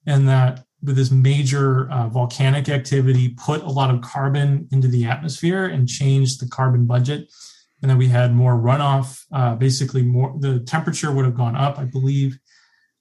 and 0.06 0.28
that 0.28 0.64
with 0.82 0.96
this 0.96 1.10
major 1.10 1.90
uh, 1.90 2.08
volcanic 2.08 2.68
activity 2.68 3.30
put 3.30 3.62
a 3.62 3.70
lot 3.70 3.92
of 3.92 4.02
carbon 4.02 4.68
into 4.70 4.86
the 4.86 5.06
atmosphere 5.06 5.64
and 5.64 5.88
changed 5.88 6.40
the 6.40 6.48
carbon 6.48 6.84
budget. 6.86 7.32
And 7.80 7.90
then 7.90 7.96
we 7.96 8.08
had 8.08 8.34
more 8.34 8.54
runoff. 8.54 9.24
Uh, 9.32 9.54
basically, 9.54 10.02
more 10.02 10.34
the 10.40 10.60
temperature 10.60 11.10
would 11.10 11.24
have 11.24 11.36
gone 11.36 11.56
up, 11.56 11.78
I 11.78 11.84
believe. 11.84 12.38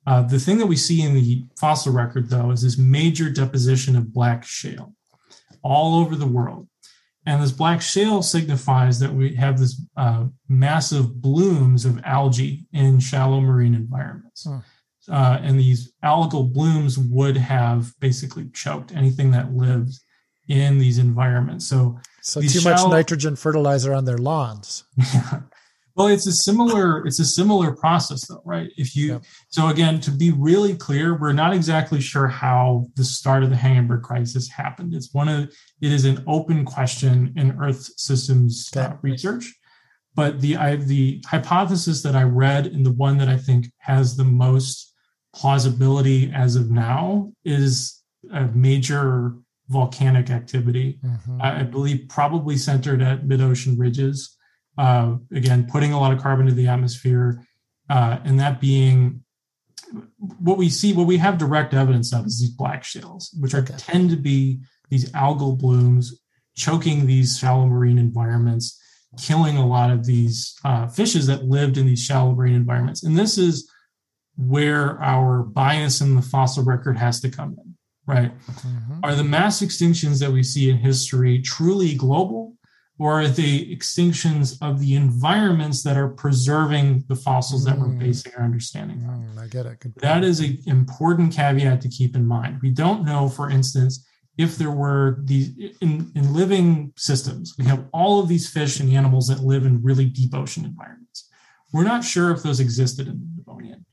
Uh, 0.06 0.22
the 0.22 0.40
thing 0.40 0.58
that 0.58 0.66
we 0.66 0.76
see 0.76 1.02
in 1.02 1.14
the 1.14 1.46
fossil 1.58 1.94
record, 1.94 2.30
though, 2.30 2.52
is 2.52 2.62
this 2.62 2.78
major 2.78 3.30
deposition 3.30 3.96
of 3.96 4.14
black 4.14 4.44
shale 4.44 4.94
all 5.64 6.00
over 6.00 6.16
the 6.16 6.28
world. 6.28 6.68
And 7.26 7.42
this 7.42 7.54
black 7.54 7.82
shale 7.82 8.22
signifies 8.22 9.00
that 9.00 9.14
we 9.14 9.34
have 9.36 9.58
this 9.58 9.82
uh, 9.96 10.26
massive 10.50 11.22
blooms 11.22 11.86
of 11.86 12.02
algae 12.04 12.66
in 12.74 13.00
shallow 13.00 13.40
marine 13.40 13.76
environments. 13.76 14.46
Huh. 14.46 14.60
Uh, 15.10 15.40
and 15.42 15.60
these 15.60 15.94
algal 16.04 16.52
blooms 16.52 16.98
would 16.98 17.38
have 17.38 17.94
basically 18.00 18.50
choked 18.54 18.94
anything 18.94 19.32
that 19.32 19.54
lives 19.54 20.04
in 20.48 20.80
these 20.80 20.98
environments. 20.98 21.66
So, 21.66 22.00
so 22.22 22.42
too 22.42 22.48
shallow, 22.50 22.88
much 22.88 22.92
nitrogen 22.92 23.36
fertilizer 23.36 23.94
on 23.94 24.06
their 24.06 24.18
lawns. 24.18 24.84
Well, 25.96 26.08
it's 26.08 26.26
a 26.26 26.32
similar 26.32 27.06
it's 27.06 27.20
a 27.20 27.26
similar 27.26 27.76
process 27.76 28.28
though, 28.28 28.42
right? 28.46 28.70
If 28.78 28.96
you 28.96 29.22
so 29.50 29.68
again 29.68 30.00
to 30.02 30.12
be 30.12 30.32
really 30.32 30.76
clear, 30.76 31.18
we're 31.18 31.34
not 31.34 31.54
exactly 31.54 32.02
sure 32.02 32.28
how 32.28 32.88
the 32.96 33.04
start 33.04 33.44
of 33.44 33.52
the 33.52 33.56
Hangenberg 33.56 34.02
crisis 34.02 34.50
happened. 34.50 34.96
It's 34.96 35.14
one 35.14 35.30
of 35.30 35.54
it 35.82 35.92
is 35.92 36.06
an 36.06 36.24
open 36.28 36.66
question 36.66 37.34
in 37.36 37.60
Earth 37.62 37.90
systems 37.98 38.72
uh, 38.76 38.96
research. 39.02 39.54
But 40.16 40.42
the 40.42 40.58
I, 40.58 40.78
the 40.78 41.24
hypothesis 41.28 42.02
that 42.04 42.16
I 42.16 42.24
read 42.24 42.68
and 42.68 42.86
the 42.86 42.92
one 42.92 43.18
that 43.18 43.30
I 43.30 43.38
think 43.38 43.72
has 43.80 44.16
the 44.16 44.24
most 44.24 44.94
plausibility 45.36 46.32
as 46.34 46.56
of 46.56 46.70
now 46.70 47.32
is 47.44 48.02
a 48.32 48.46
major 48.46 49.36
volcanic 49.70 50.30
activity. 50.30 51.00
Mm-hmm. 51.04 51.42
I, 51.42 51.62
I 51.62 51.64
believe 51.64 52.08
probably 52.10 52.58
centered 52.58 53.02
at 53.02 53.26
mid 53.26 53.42
ocean 53.42 53.78
ridges 53.78 54.33
uh, 54.78 55.16
again, 55.32 55.68
putting 55.70 55.94
a 55.94 56.00
lot 56.00 56.14
of 56.14 56.22
carbon 56.22 56.48
into 56.48 56.56
the 56.56 56.68
atmosphere, 56.68 57.44
uh, 57.90 58.20
and 58.24 58.40
that 58.40 58.60
being 58.60 59.24
what 60.40 60.58
we 60.58 60.70
see, 60.70 60.94
what 60.94 61.08
we 61.08 61.18
have 61.18 61.38
direct 61.38 61.74
evidence 61.74 62.14
of 62.14 62.26
is 62.26 62.40
these 62.40 62.50
black 62.50 62.84
shales, 62.84 63.36
which 63.40 63.54
are 63.54 63.62
okay. 63.62 63.76
tend 63.78 64.10
to 64.10 64.16
be 64.16 64.60
these 64.90 65.12
algal 65.12 65.58
blooms 65.58 66.20
choking 66.56 67.06
these 67.06 67.38
shallow 67.38 67.66
marine 67.66 67.98
environments, 67.98 68.80
killing 69.20 69.58
a 69.58 69.66
lot 69.66 69.92
of 69.92 70.06
these 70.06 70.58
uh, 70.66 70.88
fishes 70.88 71.28
that 71.28 71.46
lived 71.46 71.78
in 71.78 71.86
these 71.86 72.04
shallow 72.04 72.34
marine 72.34 72.56
environments. 72.56 73.04
And 73.04 73.18
this 73.18 73.38
is 73.38 73.70
where 74.36 75.02
our 75.02 75.44
bias 75.44 76.02
in 76.02 76.16
the 76.16 76.22
fossil 76.22 76.64
record 76.64 76.98
has 76.98 77.20
to 77.22 77.30
come 77.30 77.56
in, 77.64 77.76
right? 78.06 78.32
Mm-hmm. 78.48 79.00
Are 79.04 79.16
the 79.16 79.24
mass 79.24 79.62
extinctions 79.62 80.20
that 80.20 80.32
we 80.32 80.44
see 80.44 80.70
in 80.70 80.78
history 80.78 81.42
truly 81.42 81.96
global? 81.96 82.53
Or 83.04 83.20
are 83.20 83.28
they 83.28 83.66
extinctions 83.66 84.58
of 84.62 84.80
the 84.80 84.96
environments 84.96 85.84
that 85.84 85.98
are 85.98 86.08
preserving 86.08 87.04
the 87.10 87.16
fossils 87.18 87.66
that 87.66 87.78
we're 87.78 87.88
mm. 87.88 88.00
basing 88.00 88.32
our 88.38 88.46
understanding 88.46 89.04
on? 89.04 89.28
Mm, 89.36 89.44
I 89.44 89.48
get 89.48 89.66
it. 89.66 89.82
Good 89.82 89.94
that 89.96 90.24
is 90.24 90.40
an 90.40 90.58
important 90.68 91.34
caveat 91.34 91.82
to 91.82 91.90
keep 91.90 92.16
in 92.16 92.26
mind. 92.26 92.62
We 92.64 92.70
don't 92.70 93.04
know, 93.04 93.28
for 93.28 93.50
instance, 93.50 94.08
if 94.38 94.56
there 94.56 94.72
were 94.72 95.18
these 95.26 95.50
in, 95.82 96.14
in 96.16 96.34
living 96.34 96.94
systems, 96.96 97.56
we 97.60 97.66
have 97.66 97.84
all 97.92 98.22
of 98.22 98.30
these 98.30 98.50
fish 98.50 98.80
and 98.80 98.90
animals 98.90 99.28
that 99.28 99.42
live 99.42 99.66
in 99.66 99.84
really 99.84 100.06
deep 100.06 100.34
ocean 100.34 100.64
environments. 100.64 101.30
We're 101.74 101.84
not 101.84 102.06
sure 102.06 102.32
if 102.32 102.42
those 102.42 102.62
existed 102.62 103.10
in 103.10 103.20
the 103.20 103.44
Devonian. 103.44 103.86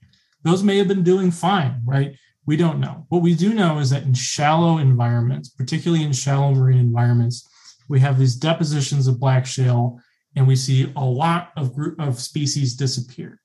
Those 0.44 0.62
may 0.62 0.79
have 0.79 0.87
been 0.87 1.03
doing 1.03 1.33
fine, 1.33 1.83
right? 1.85 2.14
We 2.47 2.57
don't 2.57 2.78
know. 2.78 3.07
What 3.09 3.22
we 3.22 3.34
do 3.34 3.55
know 3.55 3.80
is 3.80 3.91
that 3.91 4.05
in 4.05 4.14
shallow 4.14 4.78
environments, 4.78 5.49
particularly 5.49 6.05
in 6.05 6.12
shallow 6.12 6.55
marine 6.55 6.78
environments, 6.78 7.49
we 7.91 8.01
have 8.01 8.18
these 8.18 8.36
depositions 8.36 9.09
of 9.09 9.18
black 9.18 9.45
shale, 9.45 10.01
and 10.36 10.47
we 10.47 10.55
see 10.55 10.93
a 10.95 11.05
lot 11.05 11.51
of 11.57 11.74
group 11.74 12.01
of 12.01 12.20
species 12.20 12.76
disappear. 12.76 13.41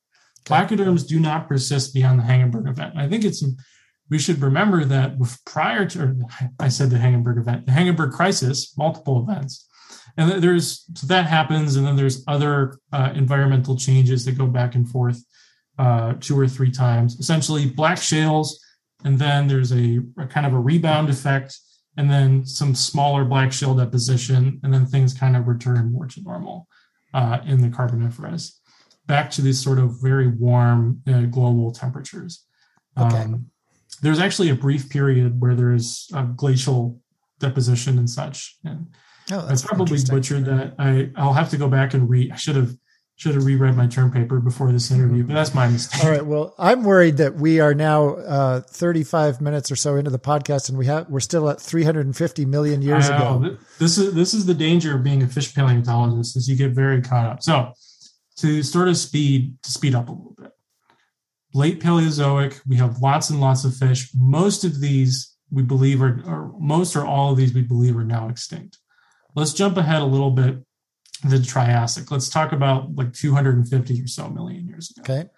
Placoderms 0.46 1.08
do 1.08 1.20
not 1.20 1.48
persist 1.48 1.96
beyond 1.96 2.20
the 2.20 2.24
Hangenberg 2.24 2.70
event. 2.70 2.93
And 2.93 3.02
I 3.02 3.10
think 3.10 3.26
it's 3.26 3.43
we 4.12 4.20
should 4.20 4.39
remember 4.39 4.86
that 4.86 5.16
prior 5.46 5.88
to 5.88 6.16
I 6.60 6.70
said 6.70 6.91
the 6.91 6.98
Hangenberg 6.98 7.39
event, 7.39 7.66
the 7.66 7.72
Hangenberg 7.72 8.12
crisis, 8.12 8.78
multiple 8.78 9.20
events, 9.28 9.68
and 10.16 10.43
there's 10.43 10.86
so 10.93 11.08
that 11.08 11.26
happens, 11.26 11.76
and 11.76 11.86
then 11.86 11.96
there's 11.96 12.24
other 12.28 12.78
uh, 12.93 13.12
environmental 13.16 13.76
changes 13.76 14.26
that 14.26 14.38
go 14.38 14.46
back 14.46 14.76
and 14.76 14.88
forth 14.88 15.26
uh, 15.80 16.14
two 16.20 16.39
or 16.39 16.48
three 16.48 16.72
times. 16.72 17.20
Essentially, 17.20 17.66
black 17.66 17.98
shales, 17.98 18.64
and 19.04 19.18
then 19.18 19.48
there's 19.48 19.72
a, 19.72 20.02
a 20.20 20.28
kind 20.28 20.46
of 20.46 20.54
a 20.54 20.60
rebound 20.60 21.10
effect 21.10 21.60
and 21.98 22.10
then 22.10 22.46
some 22.46 22.76
smaller 22.76 23.26
black 23.26 23.52
shale 23.54 23.76
deposition, 23.76 24.60
and 24.64 24.74
then 24.74 24.86
things 24.86 25.14
kind 25.14 25.36
of 25.36 25.48
return 25.48 25.91
more 25.91 26.08
to 26.08 26.22
normal 26.22 26.68
uh, 27.14 27.39
in 27.46 27.62
the 27.62 27.70
Carboniferous, 27.70 28.60
back 29.08 29.32
to 29.32 29.41
these 29.41 29.62
sort 29.64 29.80
of 29.80 30.02
very 30.02 30.28
warm 30.28 31.02
uh, 31.08 31.22
global 31.22 31.72
temperatures. 31.72 32.46
Okay. 32.98 33.18
Um, 33.18 33.48
there's 34.02 34.20
actually 34.20 34.50
a 34.50 34.56
brief 34.56 34.89
period 34.89 35.39
where 35.39 35.56
there's 35.56 36.10
a 36.14 36.24
glacial 36.24 37.00
deposition 37.39 37.98
and 37.98 38.10
such. 38.10 38.58
And 38.66 38.88
oh, 39.32 39.48
I 39.48 39.56
probably 39.64 40.00
butchered 40.10 40.46
that. 40.46 40.76
I 40.78 41.12
I'll 41.16 41.34
have 41.34 41.50
to 41.52 41.58
go 41.58 41.70
back 41.70 41.93
and 41.93 42.10
read. 42.10 42.32
I 42.32 42.36
should 42.36 42.56
have 42.56 42.76
should 43.18 43.34
have 43.36 43.45
reread 43.45 43.76
my 43.76 43.88
term 43.88 44.11
paper 44.11 44.39
before 44.39 44.72
this 44.72 44.91
interview, 44.91 45.24
but 45.24 45.34
that's 45.34 45.53
my 45.53 45.68
mistake. 45.68 46.03
All 46.03 46.11
right. 46.11 46.26
Well, 46.26 46.53
I'm 46.57 46.84
worried 46.84 47.18
that 47.18 47.36
we 47.36 47.61
are 47.61 47.74
now 47.74 48.16
uh, 48.16 48.61
35 48.61 49.39
minutes 49.39 49.72
or 49.72 49.78
so 49.78 49.95
into 49.95 50.11
the 50.11 50.20
podcast, 50.20 50.68
and 50.68 50.78
we 50.78 50.86
have 50.88 51.09
we're 51.09 51.22
still 51.22 51.49
at 51.49 51.61
350 51.61 52.45
million 52.45 52.82
years 52.82 53.07
ago. 53.07 53.57
This 53.80 53.97
is 53.97 54.13
this 54.13 54.34
is 54.34 54.45
the 54.45 54.53
danger 54.53 54.95
of 54.95 55.03
being 55.03 55.24
a 55.24 55.28
fish 55.28 55.55
paleontologist, 55.55 56.36
is 56.36 56.49
you 56.49 56.57
get 56.57 56.72
very 56.72 57.01
caught 57.01 57.26
up. 57.26 57.41
So, 57.41 57.72
to 58.38 58.61
sort 58.61 58.89
of 58.89 58.97
speed 58.97 59.55
to 59.63 59.72
speed 59.72 59.95
up 59.95 60.09
a 60.09 60.11
little 60.11 60.36
bit, 60.38 60.51
late 61.53 61.80
Paleozoic, 61.80 62.59
we 62.68 62.76
have 62.76 62.99
lots 62.99 63.30
and 63.30 63.39
lots 63.39 63.63
of 63.63 63.74
fish. 63.76 64.09
Most 64.13 64.66
of 64.66 64.82
these 64.82 65.34
we 65.49 65.63
believe 65.63 66.01
are, 66.01 66.22
or 66.26 66.53
most 66.59 66.97
or 66.97 67.05
all 67.05 67.32
of 67.32 67.38
these 67.38 67.53
we 67.53 67.61
believe 67.61 67.95
are 67.95 68.03
now 68.03 68.28
extinct. 68.28 68.78
Let's 69.36 69.53
jump 69.53 69.78
ahead 69.78 70.01
a 70.01 70.05
little 70.05 70.32
bit 70.32 70.64
the 71.30 71.42
Triassic. 71.42 72.12
Let's 72.12 72.30
talk 72.30 72.52
about 72.52 72.96
like 72.96 73.14
250 73.14 74.02
or 74.02 74.08
so 74.08 74.30
million 74.30 74.68
years 74.68 74.92
ago. 74.92 75.02
Okay. 75.02 75.30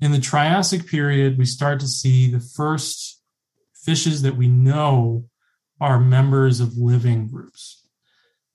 In 0.00 0.12
the 0.12 0.20
Triassic 0.20 0.86
period, 0.86 1.38
we 1.38 1.44
start 1.44 1.80
to 1.80 1.88
see 1.88 2.30
the 2.30 2.40
first 2.40 3.22
fishes 3.74 4.22
that 4.22 4.36
we 4.36 4.48
know 4.48 5.26
are 5.80 5.98
members 5.98 6.60
of 6.60 6.76
living 6.76 7.28
groups. 7.28 7.86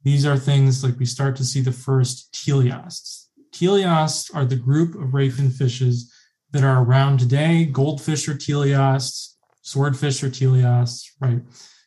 These 0.03 0.25
are 0.25 0.37
things 0.37 0.83
like 0.83 0.99
we 0.99 1.05
start 1.05 1.35
to 1.37 1.43
see 1.43 1.61
the 1.61 1.71
first 1.71 2.31
teleosts. 2.31 3.27
Teleosts 3.51 4.33
are 4.35 4.45
the 4.45 4.55
group 4.55 4.95
of 4.95 5.13
ray 5.13 5.29
fin 5.29 5.49
fishes 5.49 6.13
that 6.51 6.63
are 6.63 6.83
around 6.83 7.19
today. 7.19 7.65
Goldfish 7.65 8.27
are 8.27 8.35
teleosts, 8.35 9.33
swordfish 9.61 10.23
are 10.23 10.29
teleosts, 10.29 11.05
right? 11.19 11.41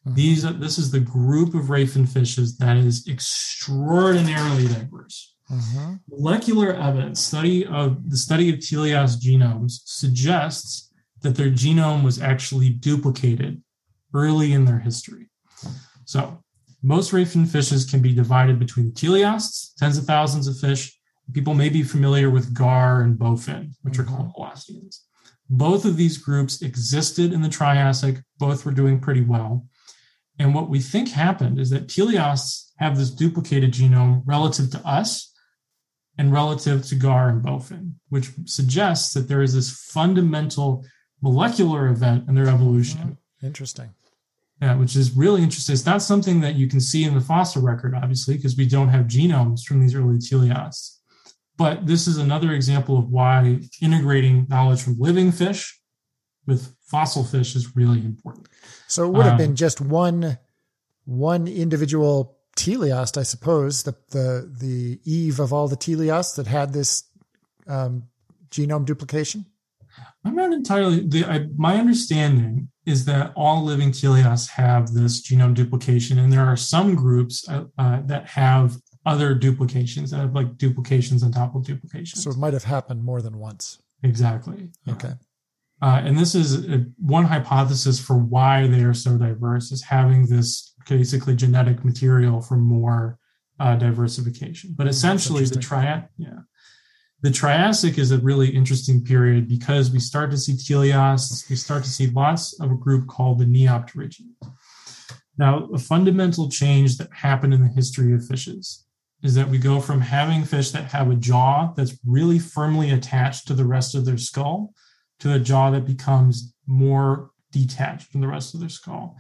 Mm-hmm. 0.09 0.15
These 0.15 0.45
are, 0.45 0.53
this 0.53 0.79
is 0.79 0.91
the 0.91 1.01
group 1.01 1.55
of 1.55 1.71
ray 1.71 1.87
fin 1.87 2.07
fishes 2.07 2.57
that 2.59 2.77
is 2.77 3.07
extraordinarily 3.07 4.69
diverse. 4.69 5.35
Mm-hmm. 5.51 5.95
Molecular 6.11 6.75
evidence 6.75 7.25
study 7.25 7.67
of 7.67 8.11
the 8.11 8.17
study 8.17 8.51
of 8.51 8.57
teleost 8.57 9.21
genomes 9.21 9.81
suggests 9.85 10.93
that 11.23 11.37
their 11.37 11.51
genome 11.51 12.05
was 12.05 12.21
actually 12.21 12.71
duplicated 12.71 13.63
early 14.15 14.53
in 14.53 14.65
their 14.65 14.79
history. 14.79 15.31
So 16.05 16.43
most 16.83 17.13
ray 17.13 17.25
fin 17.25 17.47
fishes 17.47 17.85
can 17.85 18.01
be 18.01 18.15
divided 18.15 18.59
between 18.59 18.93
teleosts, 18.93 19.75
tens 19.79 19.99
of 19.99 20.05
thousands 20.05 20.47
of 20.47 20.59
fish. 20.59 20.99
People 21.33 21.55
may 21.55 21.69
be 21.69 21.83
familiar 21.83 22.31
with 22.31 22.55
gar 22.55 23.03
and 23.03 23.19
bowfin, 23.19 23.73
which 23.83 23.95
mm-hmm. 23.95 24.03
are 24.03 24.17
called 24.17 24.33
holosteans. 24.35 25.01
Both 25.51 25.85
of 25.85 25.97
these 25.97 26.19
groups 26.19 26.63
existed 26.63 27.33
in 27.33 27.43
the 27.43 27.49
Triassic. 27.49 28.19
Both 28.39 28.65
were 28.65 28.73
doing 28.73 29.01
pretty 29.01 29.23
well. 29.23 29.67
And 30.39 30.55
what 30.55 30.69
we 30.69 30.81
think 30.81 31.09
happened 31.09 31.59
is 31.59 31.71
that 31.71 31.89
teleosts 31.89 32.71
have 32.77 32.97
this 32.97 33.11
duplicated 33.11 33.73
genome 33.73 34.23
relative 34.25 34.71
to 34.71 34.79
us 34.87 35.35
and 36.17 36.33
relative 36.33 36.85
to 36.87 36.95
gar 36.95 37.29
and 37.29 37.43
bowfin, 37.43 37.93
which 38.09 38.31
suggests 38.45 39.15
that 39.15 39.29
there 39.29 39.43
is 39.43 39.55
this 39.55 39.71
fundamental 39.71 40.85
molecular 41.23 41.89
event 41.89 42.29
in 42.29 42.35
their 42.35 42.49
evolution. 42.49 43.01
Mm-hmm. 43.01 43.47
Interesting. 43.47 43.91
Yeah, 44.61 44.77
which 44.77 44.97
is 44.97 45.17
really 45.17 45.43
interesting. 45.43 45.73
It's 45.73 45.87
not 45.87 46.03
something 46.03 46.41
that 46.41 46.57
you 46.57 46.67
can 46.67 46.81
see 46.81 47.05
in 47.05 47.15
the 47.15 47.21
fossil 47.21 47.63
record, 47.63 47.95
obviously, 47.95 48.37
because 48.37 48.57
we 48.57 48.67
don't 48.67 48.89
have 48.89 49.07
genomes 49.07 49.63
from 49.65 49.81
these 49.81 49.95
early 49.95 50.19
teleosts. 50.19 50.97
But 51.57 51.87
this 51.87 52.09
is 52.09 52.19
another 52.19 52.53
example 52.53 52.99
of 52.99 53.09
why 53.09 53.61
integrating 53.81 54.47
knowledge 54.49 54.83
from 54.83 54.99
living 54.99 55.31
fish 55.31 55.78
with 56.49 56.75
fossil 56.81 57.23
fish 57.23 57.55
is 57.55 57.77
really 57.77 57.99
important. 57.99 58.49
So 58.89 59.05
it 59.05 59.13
would 59.13 59.27
have 59.27 59.35
um, 59.35 59.39
been 59.39 59.55
just 59.55 59.81
one 59.81 60.39
one 61.05 61.47
individual 61.47 62.39
teleost, 62.57 63.17
I 63.17 63.23
suppose, 63.23 63.85
the 63.85 63.95
the 64.11 64.51
the 64.59 65.01
eve 65.05 65.39
of 65.39 65.53
all 65.53 65.69
the 65.69 65.77
teleosts 65.77 66.35
that 66.37 66.49
had 66.49 66.73
this 66.73 67.05
um, 67.69 68.05
genome 68.51 68.87
duplication. 68.87 69.47
I'm 70.25 70.35
not 70.35 70.53
entirely. 70.53 71.07
The, 71.07 71.25
I, 71.25 71.47
my 71.57 71.77
understanding 71.77 72.69
is 72.87 73.05
that 73.05 73.33
all 73.37 73.63
living 73.63 73.91
teleosts 73.91 74.49
have 74.51 74.93
this 74.95 75.23
genome 75.23 75.55
duplication, 75.55 76.19
and 76.19 76.33
there 76.33 76.45
are 76.45 76.57
some 76.57 76.95
groups 76.95 77.49
uh, 77.49 77.65
uh, 77.77 78.01
that 78.07 78.27
have 78.29 78.77
other 79.05 79.35
duplications 79.35 80.11
that 80.11 80.19
have 80.19 80.35
like 80.35 80.57
duplications 80.57 81.23
on 81.23 81.33
top 81.33 81.55
of 81.55 81.65
duplications. 81.65 82.25
So 82.25 82.31
it 82.31 82.39
might 82.39 82.55
have 82.55 82.65
happened 82.65 83.05
more 83.05 83.23
than 83.23 83.39
once. 83.39 83.79
Exactly. 84.03 84.69
Okay. 84.89 85.13
Uh, 85.81 86.01
and 86.05 86.19
this 86.19 86.35
is 86.35 86.69
a, 86.69 86.85
one 86.99 87.25
hypothesis 87.25 88.01
for 88.01 88.17
why 88.17 88.67
they 88.67 88.83
are 88.83 88.95
so 88.95 89.17
diverse 89.17 89.71
is 89.71 89.83
having 89.83 90.27
this 90.27 90.75
basically 90.89 91.37
genetic 91.37 91.85
material 91.85 92.41
for 92.41 92.57
more 92.57 93.19
uh, 93.61 93.77
diversification. 93.77 94.75
But 94.77 94.85
hmm, 94.85 94.91
essentially, 94.91 95.45
the 95.45 95.61
triad, 95.61 96.09
yeah, 96.17 96.41
the 97.21 97.31
Triassic 97.31 97.99
is 97.99 98.13
a 98.13 98.19
really 98.19 98.49
interesting 98.49 99.03
period 99.05 99.49
because 99.49 99.91
we 99.91 99.99
start 99.99 100.31
to 100.31 100.39
see 100.39 100.53
teleosts, 100.53 101.49
we 101.51 101.57
start 101.57 101.83
to 101.83 101.91
see 101.91 102.09
lots 102.09 102.59
of 102.61 102.71
a 102.71 102.77
group 102.77 103.09
called 103.09 103.41
the 103.41 103.45
Neopterygians. 103.45 104.37
Now, 105.37 105.69
a 105.75 105.79
fundamental 105.79 106.49
change 106.49 106.97
that 106.99 107.13
happened 107.13 107.55
in 107.55 107.63
the 107.63 107.69
history 107.69 108.13
of 108.13 108.25
fishes 108.25 108.85
is 109.25 109.35
that 109.35 109.49
we 109.49 109.59
go 109.59 109.81
from 109.81 110.01
having 110.01 110.45
fish 110.45 110.71
that 110.71 110.93
have 110.93 111.11
a 111.11 111.17
jaw 111.17 111.73
that's 111.77 111.99
really 112.07 112.39
firmly 112.39 112.91
attached 112.91 113.49
to 113.49 113.55
the 113.55 113.65
rest 113.65 113.97
of 113.97 114.05
their 114.05 114.19
skull 114.19 114.73
to 115.21 115.35
a 115.35 115.39
jaw 115.39 115.71
that 115.71 115.87
becomes 115.87 116.55
more 116.67 117.31
detached 117.51 118.11
from 118.11 118.21
the 118.21 118.29
rest 118.29 118.55
of 118.55 118.61
their 118.61 118.69
skull. 118.69 119.17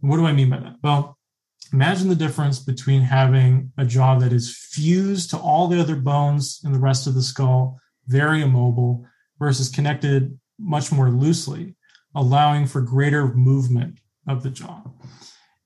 And 0.00 0.10
what 0.10 0.16
do 0.16 0.26
I 0.26 0.32
mean 0.32 0.50
by 0.50 0.58
that? 0.58 0.76
Well, 0.82 1.18
imagine 1.72 2.08
the 2.08 2.14
difference 2.14 2.58
between 2.58 3.02
having 3.02 3.72
a 3.76 3.84
jaw 3.84 4.18
that 4.18 4.32
is 4.32 4.54
fused 4.54 5.30
to 5.30 5.38
all 5.38 5.68
the 5.68 5.80
other 5.80 5.96
bones 5.96 6.60
in 6.64 6.72
the 6.72 6.78
rest 6.78 7.06
of 7.06 7.14
the 7.14 7.22
skull, 7.22 7.78
very 8.06 8.42
immobile, 8.42 9.06
versus 9.38 9.68
connected 9.68 10.38
much 10.58 10.92
more 10.92 11.10
loosely, 11.10 11.74
allowing 12.14 12.66
for 12.66 12.80
greater 12.80 13.28
movement 13.34 13.98
of 14.28 14.42
the 14.42 14.50
jaw. 14.50 14.82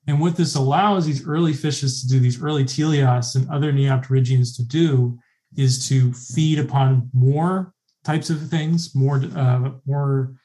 And 0.07 0.21
what 0.21 0.35
this 0.35 0.55
allows 0.55 1.05
these 1.05 1.27
early 1.27 1.53
fishes 1.53 2.01
to 2.01 2.07
do, 2.07 2.19
these 2.19 2.41
early 2.41 2.63
teleosts 2.63 3.35
and 3.35 3.49
other 3.49 3.73
neopterygians 3.73 4.55
to 4.57 4.63
do, 4.63 5.17
is 5.57 5.87
to 5.89 6.13
feed 6.13 6.59
upon 6.59 7.09
more 7.13 7.73
types 8.05 8.29
of 8.29 8.49
things, 8.49 8.95
more 8.95 9.21
uh, 9.35 9.71
more 9.85 10.35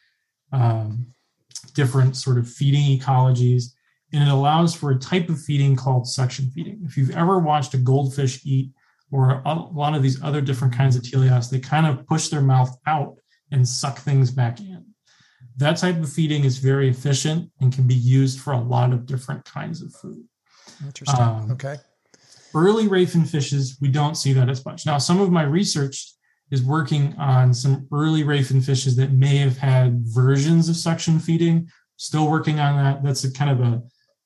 um, 0.52 1.06
different 1.74 2.16
sort 2.16 2.38
of 2.38 2.48
feeding 2.48 2.98
ecologies, 2.98 3.64
and 4.12 4.22
it 4.22 4.32
allows 4.32 4.74
for 4.74 4.90
a 4.90 4.98
type 4.98 5.28
of 5.28 5.40
feeding 5.40 5.76
called 5.76 6.08
suction 6.08 6.50
feeding. 6.50 6.80
If 6.84 6.96
you've 6.96 7.16
ever 7.16 7.38
watched 7.38 7.74
a 7.74 7.78
goldfish 7.78 8.40
eat 8.44 8.70
or 9.12 9.42
a 9.44 9.54
lot 9.54 9.94
of 9.94 10.02
these 10.02 10.22
other 10.22 10.40
different 10.40 10.74
kinds 10.74 10.96
of 10.96 11.02
teleosts, 11.02 11.50
they 11.50 11.60
kind 11.60 11.86
of 11.86 12.06
push 12.06 12.28
their 12.28 12.40
mouth 12.40 12.76
out 12.86 13.16
and 13.50 13.66
suck 13.66 13.98
things 13.98 14.30
back 14.30 14.60
in. 14.60 14.84
That 15.56 15.76
type 15.76 15.96
of 15.96 16.10
feeding 16.10 16.44
is 16.44 16.58
very 16.58 16.88
efficient 16.88 17.50
and 17.60 17.72
can 17.72 17.86
be 17.86 17.94
used 17.94 18.40
for 18.40 18.52
a 18.52 18.60
lot 18.60 18.92
of 18.92 19.06
different 19.06 19.44
kinds 19.44 19.82
of 19.82 19.92
food. 19.92 20.24
Interesting. 20.84 21.20
Um, 21.20 21.50
okay. 21.50 21.76
Early 22.54 22.88
ray 22.88 23.04
fin 23.04 23.24
fishes, 23.24 23.76
we 23.80 23.88
don't 23.88 24.16
see 24.16 24.32
that 24.32 24.48
as 24.48 24.64
much. 24.64 24.86
Now, 24.86 24.98
some 24.98 25.20
of 25.20 25.30
my 25.30 25.42
research 25.42 26.14
is 26.50 26.62
working 26.62 27.14
on 27.16 27.54
some 27.54 27.86
early 27.92 28.24
ray 28.24 28.42
fin 28.42 28.60
fishes 28.60 28.96
that 28.96 29.12
may 29.12 29.36
have 29.36 29.58
had 29.58 30.00
versions 30.04 30.68
of 30.68 30.76
suction 30.76 31.18
feeding. 31.18 31.68
Still 31.96 32.28
working 32.28 32.58
on 32.58 32.76
that. 32.76 33.02
That's 33.02 33.24
a 33.24 33.32
kind 33.32 33.50
of 33.50 33.60
a 33.60 33.82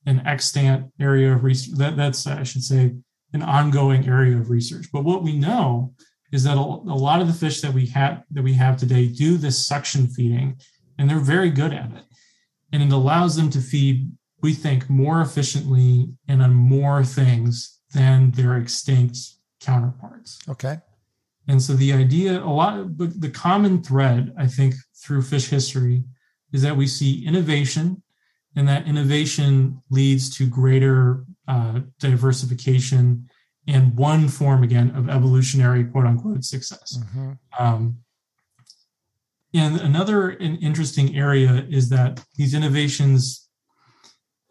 an 0.07 0.27
extant 0.27 0.93
area 1.01 1.33
of 1.33 1.45
research. 1.45 1.79
That, 1.79 1.97
that's 1.97 2.27
I 2.27 2.43
should 2.43 2.63
say 2.63 2.95
an 3.33 3.43
ongoing 3.43 4.07
area 4.07 4.37
of 4.37 4.51
research. 4.51 4.87
But 4.93 5.05
what 5.05 5.23
we 5.23 5.37
know 5.37 5.95
is 6.33 6.45
that 6.45 6.57
a, 6.57 6.61
a 6.61 6.99
lot 6.99 7.21
of 7.21 7.27
the 7.27 7.33
fish 7.33 7.61
that 7.61 7.73
we 7.73 7.87
have 7.87 8.23
that 8.31 8.43
we 8.43 8.55
have 8.55 8.77
today 8.77 9.09
do 9.09 9.37
this 9.37 9.67
suction 9.67 10.07
feeding, 10.07 10.59
and 10.99 11.09
they're 11.09 11.19
very 11.19 11.51
good 11.51 11.73
at 11.73 11.93
it. 11.93 12.05
And 12.73 12.83
it 12.83 12.93
allows 12.93 13.37
them 13.37 13.51
to 13.51 13.61
feed, 13.61 14.11
we 14.43 14.53
think, 14.53 14.89
more 14.89 15.21
efficiently 15.21 16.09
and 16.27 16.43
on 16.43 16.55
more 16.55 17.05
things 17.05 17.81
than 17.93 18.33
their 18.33 18.57
extinct 18.57 19.19
counterparts. 19.61 20.39
Okay. 20.49 20.79
And 21.47 21.63
so 21.63 21.75
the 21.75 21.93
idea, 21.93 22.43
a 22.43 22.49
lot, 22.49 22.97
but 22.97 23.21
the 23.21 23.31
common 23.31 23.83
thread, 23.83 24.33
I 24.39 24.47
think, 24.47 24.75
through 24.97 25.23
fish 25.23 25.49
history 25.49 26.05
is 26.53 26.63
that 26.63 26.77
we 26.77 26.87
see 26.87 27.27
innovation, 27.27 28.03
and 28.57 28.69
that 28.69 28.87
innovation 28.87 29.83
leads 29.91 30.35
to 30.37 30.47
greater 30.47 31.25
uh, 31.49 31.81
diversification 31.99 33.29
and 33.67 33.97
one 33.97 34.29
form 34.29 34.63
again 34.63 34.91
of 34.95 35.09
evolutionary 35.09 35.85
quote 35.85 36.07
unquote 36.07 36.45
success. 36.45 36.99
Mm-hmm. 36.99 37.33
Um, 37.59 37.99
and 39.53 39.81
another 39.81 40.31
an 40.31 40.57
interesting 40.57 41.17
area 41.17 41.67
is 41.69 41.89
that 41.91 42.25
these 42.37 42.55
innovations 42.55 43.49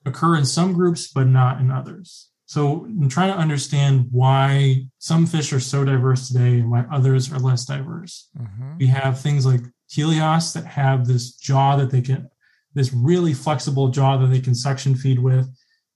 occur 0.05 0.37
in 0.37 0.45
some 0.45 0.73
groups, 0.73 1.07
but 1.07 1.27
not 1.27 1.59
in 1.59 1.71
others. 1.71 2.29
So 2.53 2.85
I'm 2.85 3.09
trying 3.09 3.33
to 3.33 3.39
understand 3.39 4.09
why 4.11 4.85
some 4.99 5.25
fish 5.25 5.51
are 5.53 5.59
so 5.59 5.83
diverse 5.83 6.27
today 6.27 6.59
and 6.59 6.69
why 6.69 6.85
others 6.91 7.33
are 7.33 7.39
less 7.39 7.65
diverse. 7.65 8.29
Mm-hmm. 8.39 8.77
We 8.77 8.85
have 8.85 9.19
things 9.19 9.43
like 9.43 9.61
teleosts 9.89 10.53
that 10.53 10.63
have 10.63 11.07
this 11.07 11.31
jaw 11.31 11.75
that 11.77 11.89
they 11.89 12.01
can 12.01 12.29
this 12.75 12.93
really 12.93 13.33
flexible 13.33 13.87
jaw 13.87 14.17
that 14.17 14.27
they 14.27 14.39
can 14.39 14.53
suction 14.53 14.93
feed 14.93 15.17
with. 15.17 15.49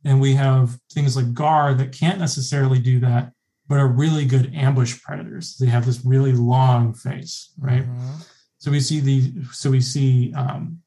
And 0.03 0.19
we 0.19 0.33
have 0.33 0.79
things 0.91 1.15
like 1.15 1.31
gar 1.35 1.75
that 1.75 1.91
can't 1.91 2.17
necessarily 2.17 2.79
do 2.79 2.99
that, 3.01 3.33
but 3.67 3.77
are 3.77 3.87
really 3.87 4.25
good 4.25 4.51
ambush 4.55 4.99
predators. 5.03 5.57
They 5.57 5.67
have 5.67 5.85
this 5.85 6.03
really 6.03 6.31
long 6.31 6.95
face, 6.95 7.53
right? 7.59 7.83
Mm-hmm. 7.83 8.15
So 8.57 8.71
we 8.71 8.79
see 8.79 8.99
the 8.99 9.43
so 9.51 9.69
we 9.69 9.81
see 9.81 10.33
um, 10.33 10.81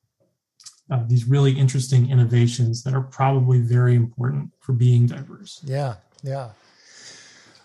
uh, 0.90 1.04
these 1.06 1.24
really 1.24 1.52
interesting 1.52 2.10
innovations 2.10 2.82
that 2.82 2.94
are 2.94 3.02
probably 3.02 3.60
very 3.60 3.94
important 3.94 4.50
for 4.60 4.72
being 4.72 5.06
diverse. 5.06 5.60
Yeah, 5.64 5.96
yeah. 6.22 6.50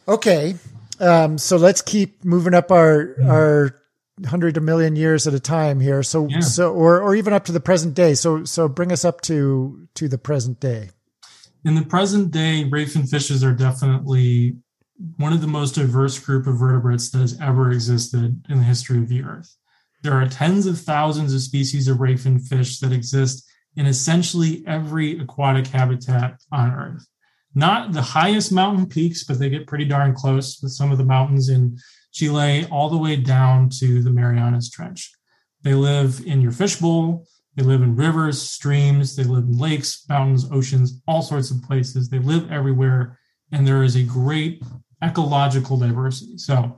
Okay, 0.07 0.55
um, 0.99 1.37
so 1.37 1.57
let's 1.57 1.81
keep 1.81 2.23
moving 2.23 2.53
up 2.53 2.71
our 2.71 3.05
mm-hmm. 3.05 3.29
our 3.29 3.81
hundred 4.25 4.55
a 4.55 4.61
million 4.61 4.95
years 4.95 5.27
at 5.27 5.33
a 5.33 5.39
time 5.39 5.79
here. 5.79 6.03
So 6.03 6.27
yeah. 6.27 6.39
so 6.39 6.73
or 6.73 7.01
or 7.01 7.15
even 7.15 7.33
up 7.33 7.45
to 7.45 7.51
the 7.51 7.59
present 7.59 7.95
day. 7.95 8.13
So 8.13 8.45
so 8.45 8.67
bring 8.67 8.91
us 8.91 9.03
up 9.03 9.21
to 9.21 9.87
to 9.95 10.07
the 10.07 10.17
present 10.17 10.59
day. 10.59 10.91
In 11.63 11.75
the 11.75 11.83
present 11.83 12.31
day, 12.31 12.63
rayfin 12.69 13.09
fishes 13.09 13.43
are 13.43 13.53
definitely 13.53 14.57
one 15.17 15.33
of 15.33 15.41
the 15.41 15.47
most 15.47 15.75
diverse 15.75 16.17
group 16.19 16.47
of 16.47 16.59
vertebrates 16.59 17.09
that 17.09 17.19
has 17.19 17.39
ever 17.41 17.71
existed 17.71 18.45
in 18.47 18.59
the 18.59 18.63
history 18.63 18.99
of 18.99 19.09
the 19.09 19.23
Earth. 19.23 19.57
There 20.05 20.21
are 20.21 20.27
tens 20.27 20.67
of 20.67 20.79
thousands 20.79 21.33
of 21.33 21.41
species 21.41 21.87
of 21.87 21.97
rayfin 21.97 22.47
fish 22.47 22.77
that 22.77 22.91
exist 22.91 23.43
in 23.75 23.87
essentially 23.87 24.63
every 24.67 25.17
aquatic 25.17 25.65
habitat 25.65 26.39
on 26.51 26.71
Earth. 26.71 27.07
Not 27.55 27.91
the 27.91 28.03
highest 28.03 28.51
mountain 28.51 28.85
peaks, 28.85 29.23
but 29.23 29.39
they 29.39 29.49
get 29.49 29.65
pretty 29.65 29.85
darn 29.85 30.13
close 30.13 30.61
with 30.61 30.73
some 30.73 30.91
of 30.91 30.99
the 30.99 31.03
mountains 31.03 31.49
in 31.49 31.79
Chile 32.11 32.67
all 32.69 32.87
the 32.87 32.99
way 32.99 33.15
down 33.15 33.67
to 33.79 34.03
the 34.03 34.11
Marianas 34.11 34.69
Trench. 34.69 35.11
They 35.63 35.73
live 35.73 36.21
in 36.23 36.39
your 36.39 36.51
fishbowl. 36.51 37.25
They 37.55 37.63
live 37.63 37.81
in 37.81 37.95
rivers, 37.95 38.39
streams. 38.39 39.15
They 39.15 39.23
live 39.23 39.45
in 39.45 39.57
lakes, 39.57 40.05
mountains, 40.07 40.47
oceans, 40.51 41.01
all 41.07 41.23
sorts 41.23 41.49
of 41.49 41.63
places. 41.63 42.09
They 42.09 42.19
live 42.19 42.51
everywhere. 42.51 43.17
And 43.51 43.67
there 43.67 43.81
is 43.81 43.95
a 43.95 44.03
great 44.03 44.61
ecological 45.03 45.77
diversity. 45.77 46.37
So 46.37 46.77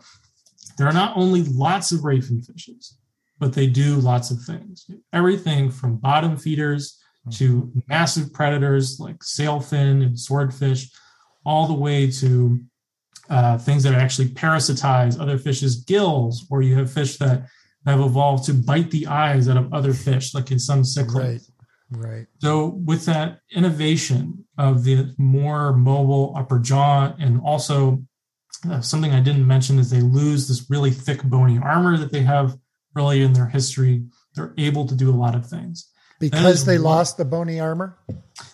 there 0.78 0.88
are 0.88 0.94
not 0.94 1.18
only 1.18 1.44
lots 1.44 1.92
of 1.92 2.04
rayfin 2.04 2.46
fishes, 2.46 2.98
but 3.40 3.54
they 3.54 3.68
do 3.68 3.96
lots 3.96 4.32
of 4.32 4.42
things. 4.42 4.90
Everything 5.14 5.70
from 5.70 5.98
bottom 5.98 6.38
feeders 6.38 7.00
to 7.32 7.64
mm-hmm. 7.64 7.80
massive 7.88 8.34
predators 8.34 9.00
like 9.00 9.20
sailfin 9.20 10.04
and 10.04 10.20
swordfish, 10.20 10.90
all 11.46 11.68
the 11.68 11.74
way 11.74 12.10
to 12.10 12.60
uh, 13.30 13.58
things 13.58 13.84
that 13.84 13.94
actually 13.94 14.30
parasitize 14.30 15.20
other 15.20 15.38
fish's 15.38 15.78
gills, 15.84 16.48
or 16.50 16.62
you 16.62 16.76
have 16.76 16.92
fish 16.92 17.18
that 17.18 17.48
have 17.86 18.00
evolved 18.00 18.46
to 18.46 18.54
bite 18.54 18.92
the 18.92 19.08
eyes 19.08 19.48
out 19.48 19.58
of 19.58 19.74
other 19.74 19.94
fish, 19.94 20.34
like 20.34 20.52
in 20.52 20.60
some 20.60 20.82
cichlids. 20.82 21.16
Right. 21.16 21.42
Right. 21.90 22.28
So, 22.40 22.68
with 22.86 23.06
that 23.06 23.40
innovation 23.50 24.46
of 24.58 24.84
the 24.84 25.14
more 25.18 25.72
mobile 25.72 26.34
upper 26.36 26.60
jaw, 26.60 27.14
and 27.18 27.40
also 27.42 28.04
uh, 28.70 28.82
something 28.82 29.14
I 29.14 29.22
didn't 29.22 29.48
mention 29.48 29.80
is 29.80 29.90
they 29.90 30.02
lose 30.02 30.48
this 30.48 30.70
really 30.70 30.92
thick 30.92 31.24
bony 31.24 31.60
armor 31.60 31.98
that 31.98 32.12
they 32.12 32.24
have 32.24 32.58
early 32.98 33.22
in 33.22 33.34
their 33.34 33.48
history, 33.48 34.04
they're 34.36 34.54
able 34.58 34.88
to 34.88 34.96
do 34.96 35.10
a 35.10 35.16
lot 35.16 35.36
of 35.36 35.46
things. 35.46 35.90
Because 36.20 36.66
they 36.66 36.78
one, 36.78 36.84
lost 36.84 37.18
the 37.18 37.26
bony 37.26 37.60
armor? 37.60 37.98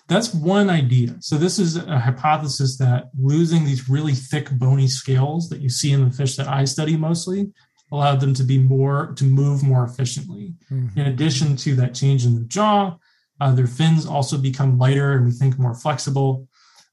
That's 0.07 0.33
one 0.33 0.69
idea. 0.69 1.15
So, 1.19 1.37
this 1.37 1.59
is 1.59 1.77
a 1.77 1.97
hypothesis 1.97 2.77
that 2.77 3.09
losing 3.17 3.63
these 3.63 3.89
really 3.89 4.13
thick 4.13 4.51
bony 4.51 4.87
scales 4.87 5.49
that 5.49 5.61
you 5.61 5.69
see 5.69 5.93
in 5.93 6.03
the 6.03 6.11
fish 6.11 6.35
that 6.35 6.47
I 6.47 6.65
study 6.65 6.97
mostly 6.97 7.53
allowed 7.91 8.19
them 8.19 8.33
to 8.33 8.43
be 8.43 8.57
more, 8.57 9.13
to 9.15 9.23
move 9.23 9.63
more 9.63 9.85
efficiently. 9.85 10.55
Mm-hmm. 10.69 10.99
In 10.99 11.07
addition 11.07 11.55
to 11.57 11.75
that 11.75 11.93
change 11.93 12.25
in 12.25 12.35
the 12.35 12.45
jaw, 12.45 12.97
uh, 13.39 13.51
their 13.53 13.67
fins 13.67 14.05
also 14.05 14.37
become 14.37 14.77
lighter 14.77 15.13
and 15.13 15.25
we 15.25 15.31
think 15.31 15.57
more 15.57 15.75
flexible. 15.75 16.47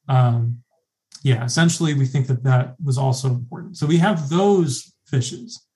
Um, 0.08 0.62
yeah, 1.22 1.44
essentially, 1.44 1.94
we 1.94 2.06
think 2.06 2.28
that 2.28 2.44
that 2.44 2.76
was 2.82 2.96
also 2.96 3.28
important. 3.28 3.76
So, 3.76 3.86
we 3.86 3.96
have 3.96 4.28
those 4.28 4.94
fishes 5.06 5.66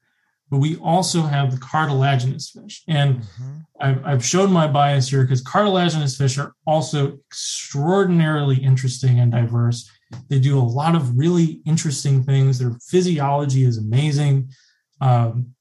but 0.50 0.58
we 0.58 0.76
also 0.76 1.22
have 1.22 1.50
the 1.50 1.58
cartilaginous 1.58 2.50
fish. 2.50 2.82
And 2.86 3.20
mm-hmm. 3.20 3.56
I've, 3.80 4.04
I've 4.04 4.24
shown 4.24 4.52
my 4.52 4.66
bias 4.66 5.08
here 5.08 5.22
because 5.22 5.42
cartilaginous 5.42 6.16
fish 6.16 6.38
are 6.38 6.54
also 6.66 7.18
extraordinarily 7.28 8.56
interesting 8.56 9.20
and 9.20 9.32
diverse. 9.32 9.90
They 10.28 10.38
do 10.38 10.58
a 10.58 10.60
lot 10.60 10.94
of 10.94 11.16
really 11.16 11.62
interesting 11.66 12.22
things. 12.22 12.58
Their 12.58 12.76
physiology 12.88 13.64
is 13.64 13.78
amazing. 13.78 14.50
Um, 15.00 15.54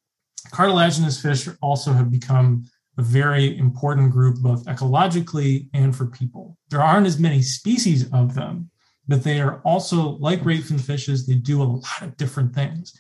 cartilaginous 0.52 1.22
fish 1.22 1.48
also 1.62 1.94
have 1.94 2.12
become 2.12 2.66
a 2.98 3.02
very 3.02 3.58
important 3.58 4.12
group, 4.12 4.38
both 4.42 4.66
ecologically 4.66 5.70
and 5.74 5.96
for 5.96 6.06
people. 6.06 6.58
There 6.70 6.82
aren't 6.82 7.08
as 7.08 7.20
many 7.20 7.42
species 7.42 8.12
of 8.12 8.36
them, 8.36 8.70
but 9.08 9.24
they 9.24 9.42
are 9.42 9.60
also 9.62 10.18
like 10.20 10.42
rayfin 10.42 10.80
fishes. 10.80 11.26
They 11.26 11.36
do 11.36 11.64
a 11.64 11.64
lot 11.64 12.02
of 12.02 12.18
different 12.18 12.54
things 12.54 12.94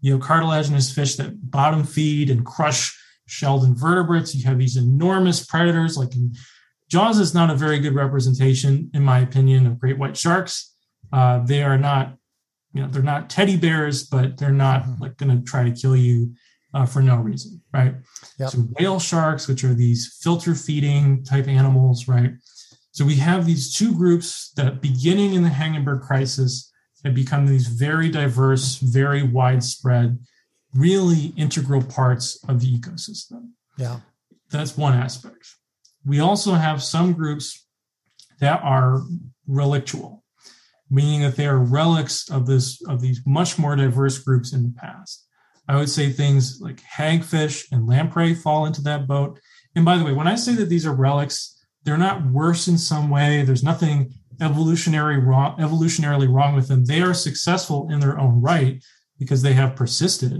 you 0.00 0.12
know, 0.12 0.18
cartilaginous 0.18 0.92
fish 0.92 1.16
that 1.16 1.50
bottom 1.50 1.84
feed 1.84 2.30
and 2.30 2.44
crush 2.44 2.96
shelled 3.26 3.64
invertebrates. 3.64 4.34
You 4.34 4.46
have 4.46 4.58
these 4.58 4.76
enormous 4.76 5.44
predators 5.44 5.96
like 5.96 6.14
in 6.14 6.34
Jaws 6.88 7.18
is 7.18 7.34
not 7.34 7.50
a 7.50 7.54
very 7.54 7.78
good 7.78 7.94
representation, 7.94 8.90
in 8.94 9.02
my 9.02 9.18
opinion, 9.20 9.66
of 9.66 9.78
great 9.78 9.98
white 9.98 10.16
sharks. 10.16 10.74
Uh, 11.12 11.40
they 11.40 11.62
are 11.62 11.76
not, 11.76 12.16
you 12.72 12.82
know, 12.82 12.88
they're 12.88 13.02
not 13.02 13.28
teddy 13.28 13.56
bears, 13.56 14.04
but 14.04 14.38
they're 14.38 14.50
not 14.50 14.84
mm-hmm. 14.84 15.02
like 15.02 15.16
going 15.18 15.36
to 15.36 15.44
try 15.44 15.64
to 15.64 15.70
kill 15.70 15.94
you 15.94 16.32
uh, 16.72 16.86
for 16.86 17.02
no 17.02 17.16
reason, 17.16 17.60
right? 17.72 17.94
Yep. 18.38 18.50
So 18.50 18.58
whale 18.78 19.00
sharks, 19.00 19.48
which 19.48 19.64
are 19.64 19.74
these 19.74 20.18
filter 20.22 20.54
feeding 20.54 21.24
type 21.24 21.46
animals, 21.46 22.08
right? 22.08 22.32
So 22.92 23.04
we 23.04 23.16
have 23.16 23.46
these 23.46 23.72
two 23.72 23.94
groups 23.94 24.52
that 24.56 24.80
beginning 24.80 25.34
in 25.34 25.42
the 25.42 25.50
Hangenberg 25.50 26.02
crisis 26.02 26.67
have 27.04 27.14
become 27.14 27.46
these 27.46 27.68
very 27.68 28.08
diverse, 28.08 28.76
very 28.76 29.22
widespread, 29.22 30.18
really 30.74 31.32
integral 31.36 31.82
parts 31.82 32.42
of 32.48 32.60
the 32.60 32.78
ecosystem. 32.78 33.50
Yeah. 33.76 34.00
That's 34.50 34.76
one 34.76 34.94
aspect. 34.94 35.46
We 36.04 36.20
also 36.20 36.54
have 36.54 36.82
some 36.82 37.12
groups 37.12 37.66
that 38.40 38.62
are 38.62 39.02
relictual, 39.48 40.22
meaning 40.90 41.22
that 41.22 41.36
they 41.36 41.46
are 41.46 41.58
relics 41.58 42.30
of 42.30 42.46
this 42.46 42.80
of 42.86 43.00
these 43.00 43.20
much 43.26 43.58
more 43.58 43.76
diverse 43.76 44.18
groups 44.18 44.52
in 44.52 44.62
the 44.62 44.74
past. 44.78 45.26
I 45.68 45.76
would 45.76 45.90
say 45.90 46.10
things 46.10 46.60
like 46.60 46.80
hagfish 46.80 47.66
and 47.70 47.86
lamprey 47.86 48.34
fall 48.34 48.64
into 48.64 48.80
that 48.82 49.06
boat. 49.06 49.38
And 49.74 49.84
by 49.84 49.98
the 49.98 50.04
way, 50.04 50.12
when 50.12 50.28
I 50.28 50.34
say 50.34 50.54
that 50.54 50.70
these 50.70 50.86
are 50.86 50.94
relics, 50.94 51.62
they're 51.84 51.98
not 51.98 52.24
worse 52.26 52.68
in 52.68 52.78
some 52.78 53.10
way. 53.10 53.42
There's 53.42 53.62
nothing 53.62 54.14
evolutionary 54.40 55.18
wrong, 55.18 55.56
evolutionarily 55.58 56.32
wrong 56.32 56.54
with 56.54 56.68
them. 56.68 56.84
They 56.84 57.00
are 57.02 57.14
successful 57.14 57.88
in 57.90 58.00
their 58.00 58.18
own 58.18 58.40
right 58.40 58.82
because 59.18 59.42
they 59.42 59.52
have 59.54 59.76
persisted 59.76 60.32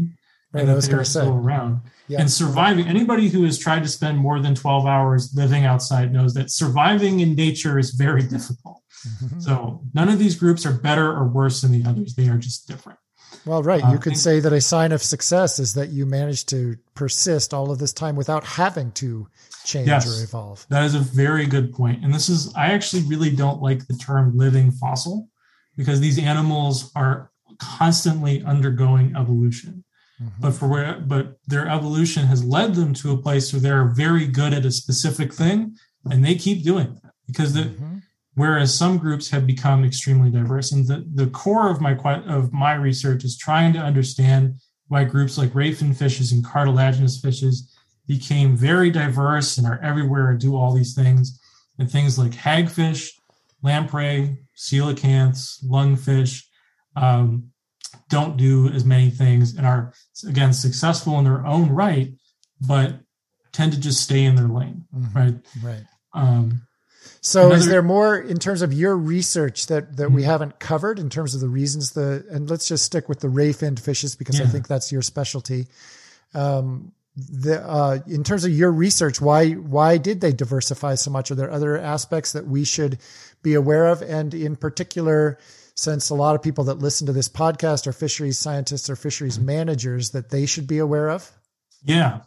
right, 0.52 0.68
and 0.68 0.82
they 0.82 0.92
are 0.92 1.04
still 1.04 1.34
around. 1.34 1.80
Yeah. 2.06 2.20
And 2.20 2.30
surviving, 2.30 2.86
anybody 2.86 3.28
who 3.28 3.44
has 3.44 3.58
tried 3.58 3.82
to 3.82 3.88
spend 3.88 4.18
more 4.18 4.40
than 4.40 4.54
12 4.54 4.86
hours 4.86 5.32
living 5.34 5.64
outside 5.64 6.12
knows 6.12 6.34
that 6.34 6.50
surviving 6.50 7.20
in 7.20 7.34
nature 7.34 7.78
is 7.78 7.90
very 7.90 8.22
difficult. 8.28 8.82
Mm-hmm. 9.06 9.40
So 9.40 9.82
none 9.94 10.08
of 10.08 10.18
these 10.18 10.36
groups 10.36 10.64
are 10.66 10.72
better 10.72 11.10
or 11.10 11.28
worse 11.28 11.60
than 11.60 11.72
the 11.72 11.88
others. 11.88 12.14
They 12.14 12.28
are 12.28 12.38
just 12.38 12.66
different. 12.66 12.98
Well, 13.44 13.62
right. 13.62 13.80
You 13.80 13.96
uh, 13.96 13.98
could 13.98 14.16
say 14.16 14.40
that 14.40 14.52
a 14.52 14.60
sign 14.60 14.92
of 14.92 15.02
success 15.02 15.58
is 15.58 15.74
that 15.74 15.88
you 15.88 16.06
managed 16.06 16.48
to 16.50 16.76
persist 16.94 17.54
all 17.54 17.70
of 17.70 17.78
this 17.78 17.92
time 17.92 18.16
without 18.16 18.44
having 18.44 18.92
to 18.92 19.28
change 19.64 19.88
yes, 19.88 20.06
or 20.06 20.22
evolve. 20.22 20.66
That 20.68 20.84
is 20.84 20.94
a 20.94 21.00
very 21.00 21.46
good 21.46 21.72
point. 21.72 22.04
And 22.04 22.12
this 22.12 22.28
is, 22.28 22.52
I 22.54 22.72
actually 22.72 23.02
really 23.02 23.30
don't 23.34 23.62
like 23.62 23.86
the 23.86 23.94
term 23.94 24.36
living 24.36 24.70
fossil 24.70 25.28
because 25.76 26.00
these 26.00 26.18
animals 26.18 26.90
are 26.94 27.30
constantly 27.58 28.42
undergoing 28.44 29.14
evolution. 29.16 29.84
Mm-hmm. 30.22 30.40
But 30.40 30.52
for 30.52 30.68
where, 30.68 31.00
but 31.00 31.38
their 31.46 31.68
evolution 31.68 32.26
has 32.26 32.44
led 32.44 32.74
them 32.74 32.92
to 32.94 33.12
a 33.12 33.18
place 33.18 33.52
where 33.52 33.60
they're 33.60 33.84
very 33.86 34.26
good 34.26 34.52
at 34.52 34.64
a 34.64 34.72
specific 34.72 35.32
thing, 35.32 35.76
and 36.10 36.24
they 36.24 36.34
keep 36.34 36.64
doing 36.64 36.98
that 37.02 37.12
because 37.26 37.54
the, 37.54 37.62
mm-hmm. 37.62 37.98
Whereas 38.38 38.74
some 38.74 38.96
groups 38.96 39.28
have 39.30 39.46
become 39.46 39.84
extremely 39.84 40.30
diverse, 40.30 40.72
and 40.72 40.86
the 40.86 41.04
the 41.14 41.30
core 41.30 41.70
of 41.70 41.80
my 41.80 41.94
of 42.26 42.52
my 42.52 42.74
research 42.74 43.24
is 43.24 43.36
trying 43.36 43.72
to 43.74 43.78
understand 43.78 44.54
why 44.88 45.04
groups 45.04 45.36
like 45.36 45.50
rayfin 45.50 45.94
fishes 45.94 46.32
and 46.32 46.44
cartilaginous 46.44 47.20
fishes 47.20 47.74
became 48.06 48.56
very 48.56 48.90
diverse 48.90 49.58
and 49.58 49.66
are 49.66 49.80
everywhere 49.82 50.30
and 50.30 50.40
do 50.40 50.56
all 50.56 50.74
these 50.74 50.94
things. 50.94 51.38
And 51.78 51.88
things 51.88 52.18
like 52.18 52.32
hagfish, 52.32 53.10
lamprey, 53.62 54.38
coelacanths, 54.56 55.64
lungfish 55.64 56.42
um, 56.96 57.50
don't 58.08 58.36
do 58.36 58.68
as 58.70 58.84
many 58.84 59.10
things 59.10 59.56
and 59.56 59.66
are, 59.66 59.92
again, 60.26 60.52
successful 60.52 61.18
in 61.18 61.24
their 61.24 61.46
own 61.46 61.70
right, 61.70 62.12
but 62.66 62.98
tend 63.52 63.72
to 63.72 63.80
just 63.80 64.02
stay 64.02 64.24
in 64.24 64.34
their 64.34 64.48
lane, 64.48 64.84
mm-hmm. 64.94 65.16
right? 65.16 65.34
Right. 65.62 65.84
Um, 66.14 66.62
so 67.20 67.46
another, 67.46 67.56
is 67.56 67.66
there 67.68 67.82
more 67.82 68.16
in 68.18 68.38
terms 68.38 68.62
of 68.62 68.72
your 68.72 68.96
research 68.96 69.66
that 69.66 69.96
that 69.96 70.04
mm-hmm. 70.04 70.14
we 70.14 70.22
haven't 70.22 70.58
covered 70.58 70.98
in 70.98 71.10
terms 71.10 71.34
of 71.34 71.40
the 71.40 71.48
reasons 71.48 71.92
the 71.92 72.24
and 72.30 72.48
let's 72.48 72.68
just 72.68 72.84
stick 72.84 73.08
with 73.08 73.20
the 73.20 73.28
ray 73.28 73.52
finned 73.52 73.80
fishes 73.80 74.14
because 74.16 74.38
yeah. 74.38 74.46
I 74.46 74.48
think 74.48 74.68
that's 74.68 74.92
your 74.92 75.02
specialty. 75.02 75.66
Um, 76.34 76.92
the, 77.16 77.60
uh, 77.60 77.98
in 78.06 78.22
terms 78.22 78.44
of 78.44 78.52
your 78.52 78.70
research, 78.70 79.20
why 79.20 79.52
why 79.52 79.98
did 79.98 80.20
they 80.20 80.32
diversify 80.32 80.94
so 80.94 81.10
much? 81.10 81.30
Are 81.30 81.34
there 81.34 81.50
other 81.50 81.76
aspects 81.76 82.32
that 82.32 82.46
we 82.46 82.64
should 82.64 82.98
be 83.42 83.54
aware 83.54 83.88
of? 83.88 84.02
And 84.02 84.32
in 84.34 84.54
particular, 84.54 85.38
since 85.74 86.10
a 86.10 86.14
lot 86.14 86.36
of 86.36 86.42
people 86.42 86.64
that 86.64 86.78
listen 86.78 87.06
to 87.06 87.12
this 87.12 87.28
podcast 87.28 87.86
are 87.86 87.92
fisheries 87.92 88.38
scientists 88.38 88.88
or 88.88 88.96
fisheries 88.96 89.38
managers, 89.38 90.10
that 90.10 90.30
they 90.30 90.46
should 90.46 90.66
be 90.66 90.78
aware 90.78 91.08
of? 91.08 91.30
Yeah. 91.84 92.20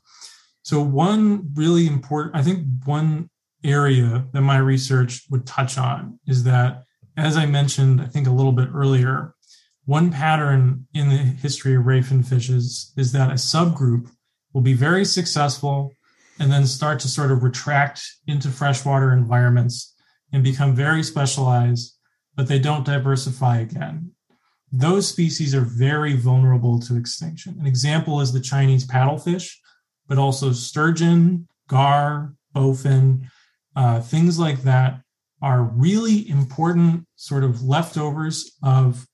So 0.63 0.81
one 0.81 1.49
really 1.53 1.87
important, 1.87 2.35
I 2.35 2.43
think 2.43 2.65
one 2.85 3.29
area 3.63 4.25
that 4.33 4.41
my 4.41 4.57
research 4.57 5.23
would 5.29 5.45
touch 5.45 5.77
on 5.77 6.19
is 6.27 6.43
that, 6.43 6.83
as 7.17 7.37
I 7.37 7.45
mentioned, 7.45 8.01
I 8.01 8.05
think 8.05 8.27
a 8.27 8.31
little 8.31 8.51
bit 8.51 8.69
earlier, 8.73 9.35
one 9.85 10.11
pattern 10.11 10.87
in 10.93 11.09
the 11.09 11.17
history 11.17 11.75
of 11.75 11.85
ray 11.85 12.01
fin 12.01 12.23
fishes 12.23 12.93
is 12.97 13.11
that 13.11 13.31
a 13.31 13.35
subgroup 13.35 14.09
will 14.53 14.61
be 14.61 14.73
very 14.73 15.05
successful 15.05 15.93
and 16.39 16.51
then 16.51 16.65
start 16.65 16.99
to 16.99 17.07
sort 17.07 17.31
of 17.31 17.43
retract 17.43 18.01
into 18.27 18.49
freshwater 18.49 19.13
environments 19.13 19.95
and 20.33 20.43
become 20.43 20.75
very 20.75 21.03
specialized, 21.03 21.97
but 22.35 22.47
they 22.47 22.59
don't 22.59 22.85
diversify 22.85 23.59
again. 23.59 24.11
Those 24.71 25.07
species 25.07 25.53
are 25.53 25.61
very 25.61 26.15
vulnerable 26.15 26.79
to 26.81 26.95
extinction. 26.95 27.57
An 27.59 27.67
example 27.67 28.21
is 28.21 28.31
the 28.31 28.39
Chinese 28.39 28.87
paddlefish, 28.87 29.53
but 30.07 30.17
also 30.17 30.53
sturgeon, 30.53 31.47
gar, 31.67 32.33
bowfin, 32.55 33.29
uh, 33.75 34.01
things 34.01 34.39
like 34.39 34.61
that 34.63 35.01
are 35.41 35.63
really 35.63 36.29
important 36.29 37.05
sort 37.15 37.43
of 37.43 37.63
leftovers 37.63 38.57
of 38.63 39.07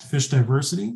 fish 0.00 0.28
diversity. 0.28 0.94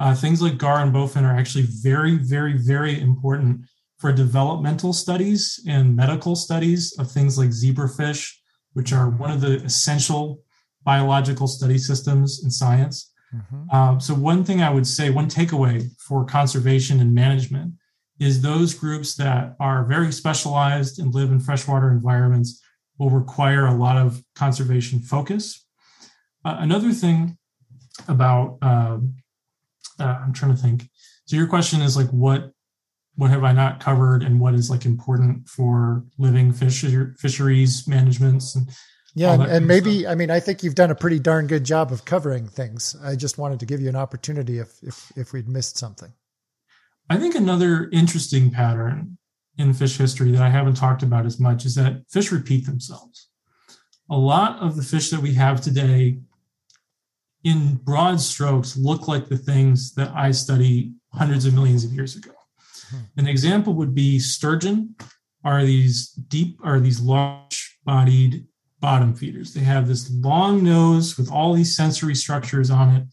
Uh, 0.00 0.14
things 0.14 0.42
like 0.42 0.58
gar 0.58 0.80
and 0.80 0.92
bowfin 0.92 1.22
are 1.22 1.36
actually 1.36 1.66
very, 1.82 2.16
very, 2.16 2.54
very 2.54 3.00
important 3.00 3.60
for 3.98 4.12
developmental 4.12 4.92
studies 4.92 5.62
and 5.68 5.96
medical 5.96 6.36
studies 6.36 6.96
of 6.98 7.10
things 7.10 7.38
like 7.38 7.50
zebrafish, 7.50 8.32
which 8.72 8.92
are 8.92 9.08
one 9.08 9.30
of 9.30 9.40
the 9.40 9.62
essential 9.64 10.40
biological 10.84 11.46
study 11.46 11.78
systems 11.78 12.42
in 12.44 12.50
science. 12.50 13.12
Mm-hmm. 13.34 13.62
Uh, 13.72 13.98
so, 13.98 14.14
one 14.14 14.44
thing 14.44 14.62
I 14.62 14.70
would 14.70 14.86
say, 14.86 15.10
one 15.10 15.28
takeaway 15.28 15.88
for 16.06 16.24
conservation 16.24 17.00
and 17.00 17.14
management 17.14 17.74
is 18.20 18.42
those 18.42 18.74
groups 18.74 19.16
that 19.16 19.56
are 19.58 19.84
very 19.84 20.12
specialized 20.12 20.98
and 20.98 21.14
live 21.14 21.30
in 21.30 21.40
freshwater 21.40 21.90
environments 21.90 22.62
will 22.98 23.10
require 23.10 23.66
a 23.66 23.74
lot 23.74 23.96
of 23.96 24.22
conservation 24.34 25.00
focus. 25.00 25.66
Uh, 26.44 26.56
another 26.60 26.92
thing 26.92 27.36
about 28.08 28.58
uh, 28.62 28.98
uh, 29.98 30.18
I'm 30.22 30.32
trying 30.32 30.54
to 30.54 30.60
think. 30.60 30.88
So 31.26 31.36
your 31.36 31.46
question 31.46 31.80
is 31.80 31.96
like 31.96 32.08
what 32.10 32.50
what 33.16 33.30
have 33.30 33.44
I 33.44 33.52
not 33.52 33.78
covered 33.78 34.22
and 34.22 34.40
what 34.40 34.54
is 34.54 34.70
like 34.70 34.84
important 34.84 35.48
for 35.48 36.04
living 36.18 36.52
fish 36.52 36.84
fisheries 37.18 37.86
managements 37.86 38.56
and 38.56 38.68
yeah, 39.16 39.34
and, 39.34 39.42
and 39.44 39.66
maybe 39.66 40.06
I 40.08 40.16
mean 40.16 40.30
I 40.30 40.40
think 40.40 40.62
you've 40.62 40.74
done 40.74 40.90
a 40.90 40.94
pretty 40.94 41.20
darn 41.20 41.46
good 41.46 41.64
job 41.64 41.92
of 41.92 42.04
covering 42.04 42.48
things. 42.48 42.96
I 43.02 43.14
just 43.14 43.38
wanted 43.38 43.60
to 43.60 43.66
give 43.66 43.80
you 43.80 43.88
an 43.88 43.96
opportunity 43.96 44.58
if 44.58 44.76
if 44.82 45.12
if 45.16 45.32
we'd 45.32 45.48
missed 45.48 45.78
something. 45.78 46.12
I 47.10 47.18
think 47.18 47.34
another 47.34 47.88
interesting 47.92 48.50
pattern 48.50 49.18
in 49.58 49.74
fish 49.74 49.98
history 49.98 50.30
that 50.32 50.42
I 50.42 50.48
haven't 50.48 50.74
talked 50.74 51.02
about 51.02 51.26
as 51.26 51.38
much 51.38 51.64
is 51.64 51.74
that 51.74 52.02
fish 52.08 52.32
repeat 52.32 52.66
themselves. 52.66 53.28
A 54.10 54.16
lot 54.16 54.58
of 54.60 54.76
the 54.76 54.82
fish 54.82 55.10
that 55.10 55.20
we 55.20 55.34
have 55.34 55.60
today, 55.60 56.18
in 57.42 57.76
broad 57.76 58.20
strokes, 58.20 58.76
look 58.76 59.06
like 59.06 59.28
the 59.28 59.36
things 59.36 59.94
that 59.94 60.10
I 60.14 60.30
study 60.30 60.94
hundreds 61.12 61.44
of 61.44 61.54
millions 61.54 61.84
of 61.84 61.92
years 61.92 62.16
ago. 62.16 62.32
Hmm. 62.90 63.00
An 63.18 63.28
example 63.28 63.74
would 63.74 63.94
be 63.94 64.18
sturgeon 64.18 64.96
are 65.44 65.64
these 65.64 66.08
deep, 66.08 66.58
are 66.64 66.80
these 66.80 67.00
large 67.00 67.78
bodied 67.84 68.46
bottom 68.80 69.14
feeders. 69.14 69.52
They 69.52 69.60
have 69.60 69.88
this 69.88 70.10
long 70.10 70.64
nose 70.64 71.16
with 71.16 71.30
all 71.30 71.52
these 71.52 71.76
sensory 71.76 72.14
structures 72.14 72.70
on 72.70 72.90
it 72.96 73.04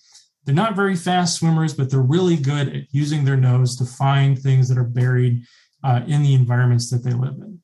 they're 0.45 0.55
not 0.55 0.75
very 0.75 0.95
fast 0.95 1.35
swimmers, 1.35 1.73
but 1.73 1.89
they're 1.89 1.99
really 1.99 2.35
good 2.35 2.67
at 2.69 2.83
using 2.91 3.23
their 3.23 3.37
nose 3.37 3.75
to 3.77 3.85
find 3.85 4.37
things 4.37 4.67
that 4.69 4.77
are 4.77 4.83
buried 4.83 5.43
uh, 5.83 6.01
in 6.07 6.23
the 6.23 6.33
environments 6.33 6.89
that 6.89 7.03
they 7.03 7.13
live 7.13 7.35
in. 7.35 7.59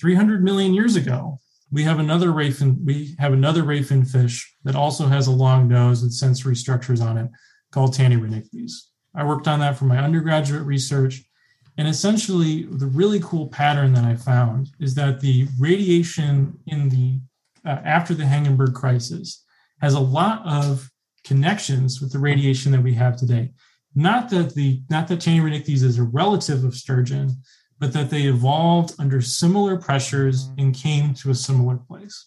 300 0.00 0.42
million 0.42 0.74
years 0.74 0.96
ago, 0.96 1.38
we 1.70 1.82
have 1.82 1.98
another 1.98 2.32
ray 2.32 2.50
fin, 2.50 2.78
we 2.84 3.14
have 3.18 3.32
another 3.32 3.62
ray 3.62 3.82
fin 3.82 4.04
fish 4.04 4.54
that 4.64 4.76
also 4.76 5.06
has 5.06 5.26
a 5.26 5.32
long 5.32 5.68
nose 5.68 6.02
with 6.02 6.12
sensory 6.12 6.56
structures 6.56 7.00
on 7.00 7.18
it 7.18 7.28
called 7.72 7.94
Tanyrhinichthys. 7.94 8.72
I 9.14 9.24
worked 9.24 9.48
on 9.48 9.60
that 9.60 9.76
for 9.76 9.86
my 9.86 9.98
undergraduate 9.98 10.64
research. 10.64 11.22
And 11.78 11.88
essentially, 11.88 12.62
the 12.62 12.86
really 12.86 13.20
cool 13.20 13.48
pattern 13.48 13.92
that 13.94 14.04
I 14.04 14.16
found 14.16 14.70
is 14.80 14.94
that 14.94 15.20
the 15.20 15.48
radiation 15.58 16.58
in 16.66 16.88
the 16.88 17.20
uh, 17.66 17.80
after 17.84 18.14
the 18.14 18.24
Hangenberg 18.24 18.74
crisis 18.74 19.44
has 19.80 19.94
a 19.94 20.00
lot 20.00 20.46
of 20.46 20.88
connections 21.26 22.00
with 22.00 22.12
the 22.12 22.18
radiation 22.18 22.70
that 22.72 22.82
we 22.82 22.94
have 22.94 23.16
today. 23.16 23.50
Not 23.94 24.30
that 24.30 24.54
the 24.54 24.82
not 24.88 25.08
that 25.08 25.20
Tanyrhinichthys 25.20 25.82
is 25.82 25.98
a 25.98 26.04
relative 26.04 26.64
of 26.64 26.74
sturgeon, 26.74 27.42
but 27.80 27.92
that 27.92 28.10
they 28.10 28.22
evolved 28.22 28.94
under 28.98 29.20
similar 29.20 29.76
pressures 29.76 30.48
and 30.58 30.74
came 30.74 31.14
to 31.14 31.30
a 31.30 31.34
similar 31.34 31.76
place. 31.76 32.26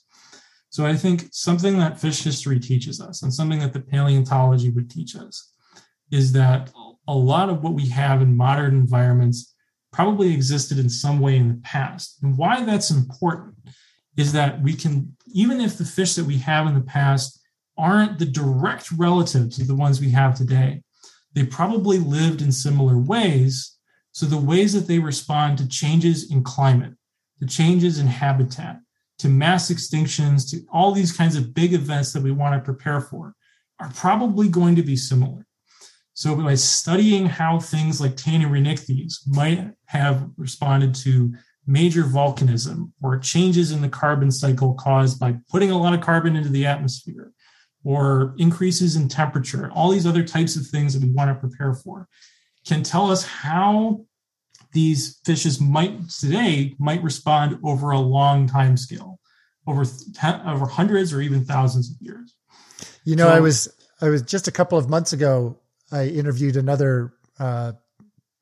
So 0.70 0.86
I 0.86 0.96
think 0.96 1.30
something 1.32 1.80
that 1.80 2.00
fish 2.00 2.24
history 2.24 2.60
teaches 2.60 3.02
us, 3.02 3.24
and 3.24 3.34
something 3.34 3.60
that 3.60 3.74
the 3.74 3.80
paleontology 3.80 4.70
would 4.70 4.90
teach 4.90 5.16
us, 5.16 5.52
is 6.12 6.32
that 6.34 6.72
a 7.08 7.16
lot 7.16 7.50
of 7.50 7.64
what 7.64 7.74
we 7.74 7.88
have 7.90 8.22
in 8.22 8.38
modern 8.38 8.76
environments 8.76 9.56
probably 9.92 10.34
existed 10.34 10.78
in 10.78 10.90
some 10.90 11.20
way 11.20 11.38
in 11.38 11.48
the 11.48 11.62
past. 11.64 12.18
And 12.22 12.38
why 12.38 12.64
that's 12.64 12.92
important 12.92 13.56
is 14.18 14.34
that 14.34 14.62
we 14.62 14.74
can, 14.74 15.16
even 15.34 15.60
if 15.62 15.78
the 15.78 15.86
fish 15.86 16.14
that 16.16 16.26
we 16.26 16.38
have 16.38 16.68
in 16.68 16.76
the 16.76 16.82
past 16.82 17.39
aren't 17.80 18.20
the 18.20 18.26
direct 18.26 18.92
relatives 18.92 19.60
of 19.60 19.68
the 19.68 19.76
ones 19.76 20.02
we 20.02 20.12
have 20.12 20.36
today. 20.36 20.84
They 21.34 21.46
probably 21.46 21.98
lived 21.98 22.42
in 22.42 22.52
similar 22.52 22.98
ways. 22.98 23.78
So 24.12 24.26
the 24.26 24.38
ways 24.38 24.74
that 24.74 24.88
they 24.88 25.00
respond 25.00 25.58
to 25.58 25.68
changes 25.68 26.30
in 26.30 26.44
climate, 26.44 26.94
to 27.40 27.48
changes 27.48 27.98
in 27.98 28.08
habitat, 28.08 28.80
to 29.20 29.30
mass 29.30 29.72
extinctions, 29.72 30.50
to 30.52 30.66
all 30.72 30.92
these 30.92 31.16
kinds 31.16 31.36
of 31.36 31.54
big 31.54 31.74
events 31.74 32.12
that 32.14 32.24
we 32.24 32.32
want 32.32 32.56
to 32.56 32.66
prepare 32.66 33.00
for 33.00 33.34
are 33.80 33.92
probably 33.96 34.50
going 34.50 34.76
to 34.76 34.84
be 34.84 34.96
similar. 34.96 35.46
So 36.14 36.36
by 36.36 36.56
studying 36.56 37.28
how 37.28 37.60
things 37.60 38.02
like 38.02 38.18
Tanyrhinichthys 38.18 39.26
might 39.26 39.72
have 39.86 40.30
responded 40.36 40.94
to 40.96 41.34
major 41.66 42.04
volcanism 42.04 42.92
or 43.02 43.18
changes 43.20 43.72
in 43.72 43.82
the 43.82 43.88
carbon 43.88 44.32
cycle 44.32 44.74
caused 44.74 45.20
by 45.20 45.38
putting 45.50 45.72
a 45.72 45.78
lot 45.78 45.94
of 45.94 46.02
carbon 46.02 46.36
into 46.36 46.50
the 46.50 46.66
atmosphere 46.66 47.32
or 47.84 48.36
increases 48.38 48.96
in 48.96 49.08
temperature, 49.08 49.72
all 49.74 49.90
these 49.90 50.06
other 50.06 50.24
types 50.24 50.56
of 50.56 50.68
things 50.68 50.94
that 50.94 51.04
we 51.04 51.12
want 51.12 51.30
to 51.30 51.36
prepare 51.36 51.74
for, 51.74 52.08
can 52.66 52.84
tell 52.84 53.10
us 53.10 53.26
how 53.26 54.02
these 54.74 55.20
fishes 55.26 55.60
might 55.60 56.10
today 56.10 56.76
might 56.78 57.02
respond 57.02 57.58
over 57.64 57.92
a 57.92 58.00
long 58.00 58.48
time 58.48 58.78
scale, 58.78 59.20
over 59.66 59.84
over 60.46 60.66
hundreds 60.66 61.14
or 61.14 61.22
even 61.22 61.44
thousands 61.44 61.92
of 61.92 61.98
years. 62.00 62.36
You 63.04 63.16
know, 63.16 63.28
so, 63.28 63.34
I 63.34 63.40
was 63.40 63.74
I 64.02 64.10
was 64.10 64.22
just 64.22 64.48
a 64.48 64.52
couple 64.52 64.78
of 64.78 64.90
months 64.90 65.14
ago. 65.14 65.58
I 65.92 66.08
interviewed 66.08 66.56
another 66.56 67.14
uh, 67.40 67.74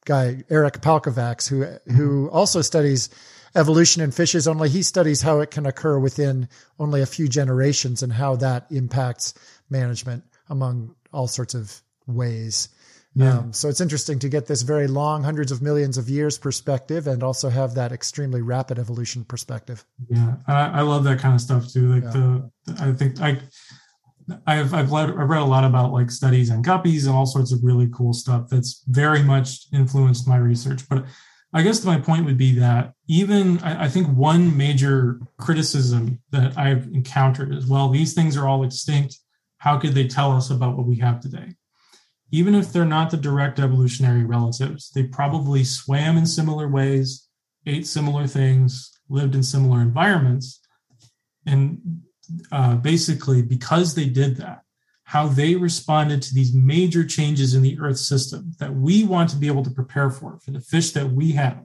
guy, 0.06 0.44
Eric 0.50 0.82
Palkovacs, 0.82 1.48
who 1.48 1.66
who 1.94 2.30
also 2.30 2.62
studies 2.62 3.10
evolution 3.58 4.02
in 4.02 4.12
fishes, 4.12 4.48
only 4.48 4.70
he 4.70 4.84
studies 4.84 5.22
how 5.22 5.40
it 5.40 5.52
can 5.52 5.66
occur 5.66 6.00
within 6.00 6.48
only 6.80 7.02
a 7.02 7.06
few 7.06 7.28
generations 7.28 8.04
and 8.04 8.14
how 8.14 8.36
that 8.38 8.68
impacts 8.72 9.34
management 9.70 10.24
among 10.50 10.96
all 11.12 11.28
sorts 11.28 11.56
of 11.56 11.82
ways. 12.06 12.70
Yeah. 13.16 13.40
Um, 13.40 13.54
so 13.54 13.68
it's 13.68 13.82
interesting 13.82 14.20
to 14.20 14.30
get 14.30 14.46
this 14.46 14.62
very 14.62 14.86
long, 14.86 15.24
hundreds 15.24 15.52
of 15.52 15.62
millions 15.62 15.98
of 15.98 16.08
years 16.08 16.38
perspective, 16.38 17.08
and 17.08 17.24
also 17.24 17.50
have 17.50 17.74
that 17.74 17.92
extremely 17.92 18.44
rapid 18.44 18.78
evolution 18.78 19.26
perspective. 19.26 19.84
Yeah, 20.08 20.36
I, 20.48 20.66
I 20.68 20.82
love 20.82 21.04
that 21.06 21.20
kind 21.20 21.34
of 21.34 21.42
stuff 21.42 21.68
too. 21.68 21.96
Like 21.96 22.04
yeah. 22.04 22.12
the, 22.12 22.52
I 22.80 22.92
think 22.92 23.20
I, 23.20 23.40
I've 24.46 24.72
I've, 24.72 24.92
read, 24.92 25.10
I've 25.10 25.30
read 25.30 25.42
a 25.42 25.46
lot 25.46 25.64
about 25.64 25.94
like 25.94 26.12
studies 26.12 26.52
on 26.52 26.62
guppies 26.62 27.08
and 27.08 27.16
all 27.16 27.26
sorts 27.26 27.52
of 27.52 27.64
really 27.64 27.90
cool 27.92 28.14
stuff 28.14 28.50
that's 28.50 28.84
very 28.88 29.24
much 29.24 29.66
influenced 29.74 30.28
my 30.28 30.38
research. 30.38 30.88
But 30.88 31.06
I 31.58 31.64
guess 31.64 31.84
my 31.84 32.00
point 32.00 32.26
would 32.26 32.38
be 32.38 32.60
that 32.60 32.94
even 33.08 33.58
I, 33.64 33.86
I, 33.86 33.88
think 33.88 34.08
one 34.10 34.56
major 34.56 35.20
criticism 35.40 36.22
that 36.30 36.56
I've 36.56 36.86
encountered 36.94 37.52
is 37.52 37.66
well, 37.66 37.90
these 37.90 38.14
things 38.14 38.38
are 38.38 38.48
all 38.48 38.64
extinct. 38.64 39.18
How 39.58 39.80
could 39.80 39.96
they 39.96 40.08
tell 40.08 40.34
us 40.34 40.52
about 40.52 40.78
what 40.78 40.86
we 40.86 40.98
have 40.98 41.20
today? 41.20 41.56
Even 42.30 42.54
if 42.54 42.72
they're 42.72 42.86
not 42.86 43.10
the 43.10 43.18
direct 43.18 43.60
evolutionary 43.60 44.24
relatives, 44.24 44.92
they 44.92 45.02
probably 45.02 45.64
swam 45.64 46.16
in 46.16 46.28
similar 46.28 46.68
ways, 46.68 47.28
ate 47.66 47.88
similar 47.88 48.28
things, 48.28 48.92
lived 49.10 49.34
in 49.34 49.42
similar 49.42 49.82
environments. 49.82 50.60
And 51.48 52.04
uh, 52.52 52.76
basically, 52.76 53.42
because 53.42 53.96
they 53.96 54.06
did 54.06 54.36
that, 54.36 54.62
how 55.08 55.26
they 55.26 55.56
responded 55.56 56.22
to 56.22 56.34
these 56.34 56.54
major 56.54 57.02
changes 57.02 57.54
in 57.54 57.62
the 57.62 57.80
Earth 57.80 57.98
system 57.98 58.52
that 58.60 58.76
we 58.76 59.06
want 59.06 59.30
to 59.30 59.38
be 59.38 59.48
able 59.48 59.64
to 59.64 59.70
prepare 59.70 60.12
for, 60.12 60.38
for 60.44 60.52
the 60.52 60.60
fish 60.60 60.92
that 60.92 61.10
we 61.10 61.32
have 61.32 61.64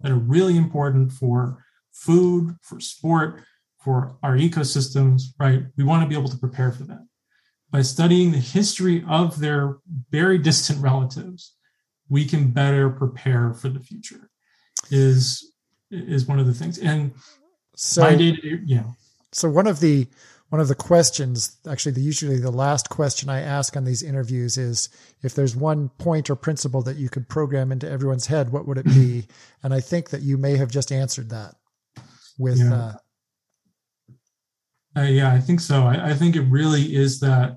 that 0.00 0.12
are 0.12 0.16
really 0.16 0.56
important 0.56 1.10
for 1.10 1.64
food, 1.90 2.54
for 2.62 2.78
sport, 2.78 3.42
for 3.80 4.16
our 4.22 4.36
ecosystems, 4.36 5.22
right? 5.40 5.64
We 5.76 5.82
want 5.82 6.04
to 6.04 6.08
be 6.08 6.14
able 6.14 6.28
to 6.28 6.38
prepare 6.38 6.70
for 6.70 6.84
that. 6.84 7.04
By 7.72 7.82
studying 7.82 8.30
the 8.30 8.38
history 8.38 9.04
of 9.08 9.40
their 9.40 9.78
very 10.10 10.38
distant 10.38 10.80
relatives, 10.80 11.56
we 12.08 12.24
can 12.24 12.52
better 12.52 12.90
prepare 12.90 13.54
for 13.54 13.70
the 13.70 13.80
future. 13.80 14.30
Is 14.92 15.52
is 15.90 16.26
one 16.26 16.38
of 16.38 16.46
the 16.46 16.54
things. 16.54 16.78
And 16.78 17.12
so, 17.74 18.02
my 18.02 18.14
data, 18.14 18.60
yeah. 18.64 18.84
So 19.32 19.50
one 19.50 19.66
of 19.66 19.80
the 19.80 20.06
one 20.54 20.60
of 20.60 20.68
the 20.68 20.74
questions, 20.76 21.56
actually, 21.68 21.90
the 21.90 22.00
usually 22.00 22.38
the 22.38 22.48
last 22.48 22.88
question 22.88 23.28
I 23.28 23.40
ask 23.40 23.76
on 23.76 23.82
these 23.82 24.04
interviews 24.04 24.56
is 24.56 24.88
if 25.24 25.34
there's 25.34 25.56
one 25.56 25.88
point 25.98 26.30
or 26.30 26.36
principle 26.36 26.80
that 26.82 26.96
you 26.96 27.08
could 27.08 27.28
program 27.28 27.72
into 27.72 27.90
everyone's 27.90 28.28
head, 28.28 28.52
what 28.52 28.64
would 28.68 28.78
it 28.78 28.84
be? 28.84 29.26
and 29.64 29.74
I 29.74 29.80
think 29.80 30.10
that 30.10 30.22
you 30.22 30.38
may 30.38 30.56
have 30.56 30.70
just 30.70 30.92
answered 30.92 31.30
that 31.30 31.56
with. 32.38 32.58
Yeah. 32.58 32.72
Uh, 32.72 32.92
uh, 34.96 35.02
yeah, 35.02 35.32
I 35.32 35.40
think 35.40 35.58
so. 35.58 35.82
I, 35.82 36.10
I 36.10 36.14
think 36.14 36.36
it 36.36 36.42
really 36.42 36.94
is 36.94 37.18
that 37.18 37.56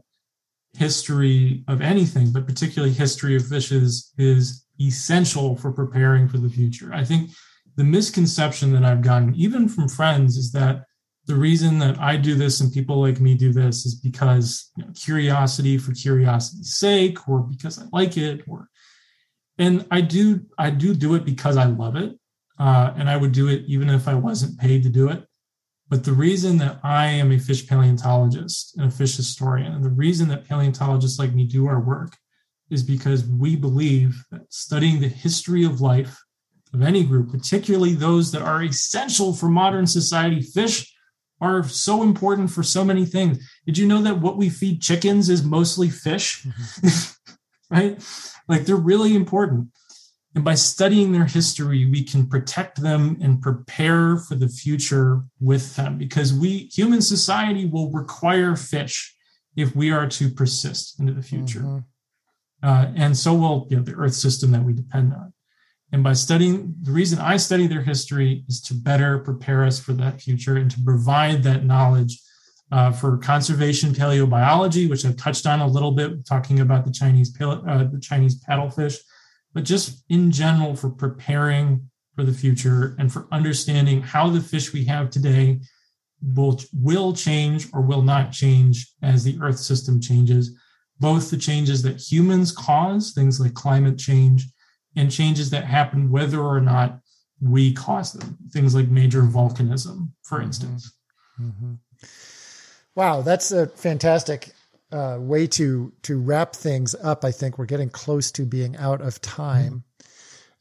history 0.76 1.64
of 1.68 1.82
anything, 1.82 2.32
but 2.32 2.48
particularly 2.48 2.96
history 2.96 3.36
of 3.36 3.46
fishes, 3.46 4.12
is 4.18 4.66
essential 4.82 5.56
for 5.56 5.72
preparing 5.72 6.28
for 6.28 6.40
the 6.40 6.50
future. 6.50 6.92
I 6.96 7.04
think 7.04 7.30
the 7.76 7.84
misconception 7.84 8.74
that 8.74 8.84
I've 8.84 9.04
gotten, 9.04 9.36
even 9.36 9.70
from 9.70 9.88
friends, 9.88 10.36
is 10.36 10.52
that 10.54 10.86
the 11.28 11.36
reason 11.36 11.78
that 11.80 12.00
I 12.00 12.16
do 12.16 12.36
this 12.36 12.62
and 12.62 12.72
people 12.72 13.02
like 13.02 13.20
me 13.20 13.36
do 13.36 13.52
this 13.52 13.86
is 13.86 13.96
because 13.96 14.72
you 14.78 14.86
know, 14.86 14.92
curiosity 14.96 15.78
for 15.78 15.94
curiosity's 15.94 16.76
sake, 16.76 17.28
or 17.28 17.42
because 17.42 17.78
I 17.78 17.84
like 17.92 18.18
it, 18.18 18.44
or 18.48 18.70
and 19.58 19.86
I 19.92 20.02
do 20.02 20.42
I 20.58 20.70
do 20.70 20.94
do 20.94 21.16
it 21.16 21.26
because 21.26 21.58
I 21.58 21.66
love 21.66 21.98
it, 21.98 22.18
uh, 22.58 22.94
and 22.96 23.10
I 23.10 23.18
would 23.18 23.34
do 23.34 23.50
it 23.50 23.66
even 23.68 23.90
if 23.90 24.08
I 24.08 24.16
wasn't 24.16 24.58
paid 24.58 24.84
to 24.84 24.90
do 24.90 25.10
it. 25.10 25.26
But 25.90 26.06
the 26.06 26.14
reason 26.14 26.58
that 26.60 26.80
I 26.84 27.08
am 27.08 27.32
a 27.32 27.40
fish 27.40 27.68
paleontologist 27.68 28.78
and 28.78 28.88
a 28.88 28.92
fish 28.92 29.18
historian, 29.18 29.74
and 29.74 29.84
the 29.84 29.90
reason 29.90 30.30
that 30.30 30.48
paleontologists 30.48 31.20
like 31.20 31.34
me 31.34 31.46
do 31.46 31.68
our 31.68 31.80
work, 31.80 32.16
is 32.70 32.84
because 32.84 33.28
we 33.28 33.58
believe 33.58 34.24
that 34.32 34.42
studying 34.50 35.02
the 35.02 35.08
history 35.08 35.66
of 35.66 35.82
life 35.82 36.18
of 36.74 36.82
any 36.82 37.04
group, 37.04 37.32
particularly 37.32 37.94
those 37.94 38.32
that 38.32 38.42
are 38.42 38.64
essential 38.64 39.34
for 39.34 39.50
modern 39.50 39.88
society, 39.88 40.42
fish 40.42 40.94
are 41.40 41.64
so 41.64 42.04
important 42.04 42.52
for 42.52 42.64
so 42.64 42.84
many 42.84 43.06
things. 43.06 43.48
Did 43.66 43.78
you 43.78 43.88
know 43.88 44.02
that 44.02 44.20
what 44.20 44.38
we 44.38 44.50
feed 44.50 44.82
chickens 44.82 45.30
is 45.30 45.44
mostly 45.44 45.90
fish? 45.90 46.44
Mm-hmm. 46.44 47.34
right? 47.70 48.04
Like 48.48 48.66
they're 48.66 48.76
really 48.76 49.16
important. 49.16 49.70
And 50.36 50.44
by 50.44 50.56
studying 50.56 51.14
their 51.14 51.26
history, 51.26 51.86
we 51.90 52.04
can 52.04 52.28
protect 52.28 52.82
them 52.82 53.18
and 53.22 53.42
prepare 53.42 54.18
for 54.18 54.36
the 54.36 54.48
future 54.48 55.24
with 55.40 55.76
them 55.76 55.98
because 55.98 56.34
we, 56.34 56.70
human 56.72 57.02
society, 57.02 57.66
will 57.66 57.92
require 57.92 58.56
fish 58.56 59.16
if 59.56 59.76
we 59.76 59.92
are 59.92 60.08
to 60.08 60.30
persist 60.30 61.00
into 61.00 61.14
the 61.14 61.24
future. 61.24 61.62
Mm-hmm. 61.62 62.68
Uh, 62.68 62.92
and 62.96 63.18
so 63.18 63.34
will 63.34 63.68
you 63.70 63.78
know, 63.78 63.84
the 63.84 63.96
Earth 63.96 64.14
system 64.14 64.52
that 64.52 64.64
we 64.64 64.74
depend 64.74 65.14
on. 65.14 65.34
And 65.92 66.04
by 66.04 66.14
studying, 66.14 66.76
the 66.82 66.92
reason 66.92 67.20
I 67.20 67.38
study 67.38 67.66
their 67.68 67.82
history 67.82 68.44
is 68.48 68.62
to 68.62 68.74
better 68.74 69.20
prepare 69.20 69.64
us 69.64 69.80
for 69.80 69.94
that 69.94 70.22
future 70.22 70.58
and 70.58 70.70
to 70.72 70.82
provide 70.84 71.44
that 71.44 71.64
knowledge 71.64 72.20
uh, 72.72 72.92
for 72.92 73.18
conservation 73.18 73.92
paleobiology, 73.92 74.90
which 74.90 75.06
I've 75.06 75.16
touched 75.16 75.48
on 75.48 75.62
a 75.62 75.68
little 75.68 75.92
bit, 75.92 76.26
talking 76.26 76.60
about 76.60 76.84
the 76.86 76.92
Chinese 76.92 77.34
uh, 77.42 77.86
the 77.86 78.00
Chinese 78.02 78.44
paddlefish, 78.44 78.98
but 79.54 79.64
just 79.64 80.04
in 80.10 80.32
general 80.32 80.76
for 80.76 80.90
preparing 80.90 81.90
for 82.16 82.24
the 82.24 82.34
future 82.34 82.96
and 83.00 83.14
for 83.14 83.28
understanding 83.32 84.02
how 84.02 84.30
the 84.30 84.42
fish 84.42 84.74
we 84.74 84.84
have 84.86 85.10
today 85.10 85.60
will 86.36 86.60
will 86.74 87.14
change 87.14 87.68
or 87.74 87.82
will 87.82 88.02
not 88.02 88.32
change 88.32 88.92
as 89.02 89.24
the 89.24 89.38
Earth 89.42 89.60
system 89.60 90.02
changes. 90.02 90.52
Both 91.00 91.30
the 91.30 91.38
changes 91.38 91.84
that 91.84 92.02
humans 92.02 92.52
cause, 92.52 93.14
things 93.14 93.40
like 93.40 93.54
climate 93.54 93.98
change, 93.98 94.48
and 94.98 95.12
changes 95.12 95.52
that 95.52 95.64
happen 95.64 96.12
whether 96.12 96.42
or 96.42 96.60
not 96.60 97.00
we 97.40 97.74
cause 97.74 98.14
them. 98.14 98.38
Things 98.52 98.76
like 98.76 98.90
major 98.90 99.22
volcanism, 99.22 100.12
for 100.24 100.38
mm-hmm. 100.38 100.48
instance. 100.48 100.92
Mm-hmm. 101.40 101.74
Wow, 102.96 103.22
that's 103.22 103.52
a 103.52 103.68
fantastic 103.68 104.50
uh, 104.92 105.18
way 105.20 105.48
to 105.48 105.94
to 106.04 106.20
wrap 106.20 106.56
things 106.56 106.96
up. 106.96 107.24
I 107.24 107.32
think 107.32 107.58
we're 107.58 107.66
getting 107.66 107.90
close 107.90 108.32
to 108.34 108.46
being 108.46 108.76
out 108.78 109.02
of 109.02 109.22
time. 109.22 109.84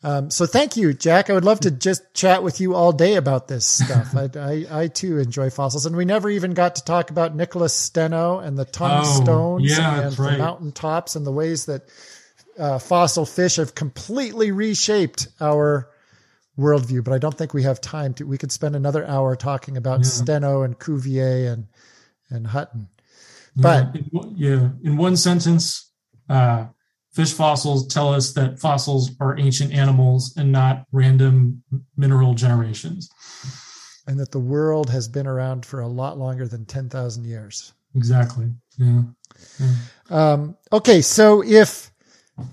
Um, 0.03 0.30
so 0.30 0.45
thank 0.47 0.76
you, 0.76 0.93
Jack. 0.93 1.30
I 1.30 1.32
would 1.32 1.45
love 1.45 1.61
to 1.61 1.70
just 1.70 2.14
chat 2.14 2.43
with 2.43 2.61
you 2.61 2.74
all 2.74 2.93
day 2.93 3.16
about 3.16 3.49
this 3.49 3.64
stuff. 3.64 4.14
I, 4.14 4.28
I, 4.39 4.82
I, 4.82 4.89
too 4.89 5.18
enjoy 5.18 5.51
fossils, 5.51 5.87
and 5.87 5.97
we 5.97 6.05
never 6.05 6.28
even 6.28 6.53
got 6.53 6.76
to 6.76 6.84
talk 6.84 7.11
about 7.11 7.34
Nicholas 7.34 7.72
Steno 7.72 8.39
and 8.39 8.59
the 8.59 8.66
tongue 8.66 9.05
stones 9.05 9.78
oh, 9.78 9.80
yeah, 9.80 10.03
and 10.03 10.18
right. 10.18 10.32
the 10.32 10.39
mountain 10.39 10.70
tops 10.70 11.16
and 11.16 11.26
the 11.26 11.32
ways 11.32 11.64
that 11.66 11.89
uh, 12.59 12.78
fossil 12.78 13.26
fish 13.26 13.57
have 13.57 13.74
completely 13.74 14.52
reshaped 14.52 15.28
our 15.40 15.90
worldview, 16.59 17.04
but 17.04 17.12
I 17.12 17.18
don't 17.18 17.36
think 17.36 17.54
we 17.54 17.62
have 17.64 17.80
time 17.80 18.14
to. 18.14 18.24
We 18.24 18.38
could 18.38 18.52
spend 18.52 18.76
another 18.76 19.07
hour 19.07 19.36
talking 19.36 19.76
about 19.76 20.00
yeah. 20.00 20.04
Steno 20.04 20.62
and 20.62 20.78
Cuvier 20.78 21.52
and 21.52 21.66
and 22.30 22.46
Hutton. 22.46 22.88
But 23.54 23.94
yeah, 23.94 24.00
in, 24.20 24.34
yeah, 24.36 24.68
in 24.84 24.96
one 24.96 25.16
sentence, 25.16 25.90
uh, 26.28 26.66
fish 27.12 27.32
fossils 27.32 27.86
tell 27.86 28.12
us 28.12 28.32
that 28.34 28.59
fossils 28.59 29.11
are 29.20 29.38
ancient 29.38 29.72
animals 29.72 30.34
and 30.36 30.52
not 30.52 30.84
random 30.92 31.62
mineral 31.96 32.34
generations, 32.34 33.09
and 34.07 34.18
that 34.20 34.32
the 34.32 34.40
world 34.40 34.90
has 34.90 35.09
been 35.09 35.26
around 35.26 35.64
for 35.64 35.80
a 35.80 35.88
lot 35.88 36.18
longer 36.18 36.46
than 36.46 36.64
ten 36.64 36.88
thousand 36.88 37.24
years. 37.24 37.72
Exactly. 37.94 38.50
Yeah. 38.76 39.02
yeah. 39.59 39.74
Um, 40.11 40.57
okay, 40.70 41.00
so 41.00 41.42
if 41.42 41.90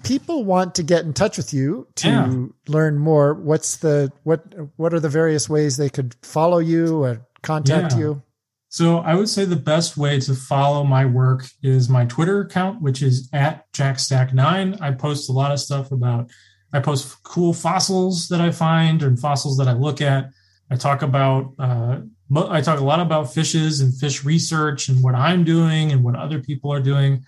people 0.04 0.46
want 0.46 0.76
to 0.76 0.84
get 0.84 1.06
in 1.06 1.14
touch 1.14 1.38
with 1.38 1.54
you 1.54 1.88
to 1.96 2.08
yeah. 2.08 2.46
learn 2.68 2.98
more, 2.98 3.34
what's 3.34 3.78
the 3.78 4.12
what 4.24 4.44
what 4.78 4.94
are 4.94 5.00
the 5.00 5.10
various 5.10 5.50
ways 5.50 5.78
they 5.78 5.90
could 5.90 6.16
follow 6.22 6.60
you 6.60 7.04
or 7.04 7.26
contact 7.42 7.94
yeah. 7.94 8.00
you? 8.00 8.24
So 8.70 8.98
I 8.98 9.14
would 9.14 9.30
say 9.30 9.46
the 9.46 9.56
best 9.56 9.98
way 9.98 10.20
to 10.22 10.34
follow 10.34 10.84
my 10.84 11.06
work 11.06 11.46
is 11.62 11.90
my 11.90 12.06
Twitter 12.06 12.42
account, 12.42 12.82
which 12.82 13.04
is 13.04 13.30
at 13.32 13.72
JackStack9. 13.74 14.82
I 14.82 14.92
post 14.92 15.30
a 15.30 15.34
lot 15.34 15.52
of 15.52 15.60
stuff 15.60 15.92
about 15.92 16.32
I 16.74 16.80
post 16.80 17.22
cool 17.24 17.54
fossils 17.54 18.30
that 18.30 18.42
I 18.42 18.50
find 18.50 19.04
and 19.04 19.20
fossils 19.20 19.58
that 19.58 19.68
I 19.68 19.74
look 19.74 20.02
at. 20.02 20.30
I 20.72 20.76
talk 20.76 21.04
about 21.04 21.54
uh, 21.60 22.00
I 22.36 22.62
talk 22.62 22.80
a 22.80 22.84
lot 22.84 23.00
about 23.00 23.32
fishes 23.32 23.80
and 23.82 23.96
fish 23.96 24.24
research 24.24 24.90
and 24.90 25.04
what 25.04 25.14
I'm 25.14 25.44
doing 25.44 25.92
and 25.92 26.04
what 26.04 26.16
other 26.16 26.40
people 26.40 26.74
are 26.74 26.80
doing. 26.80 27.24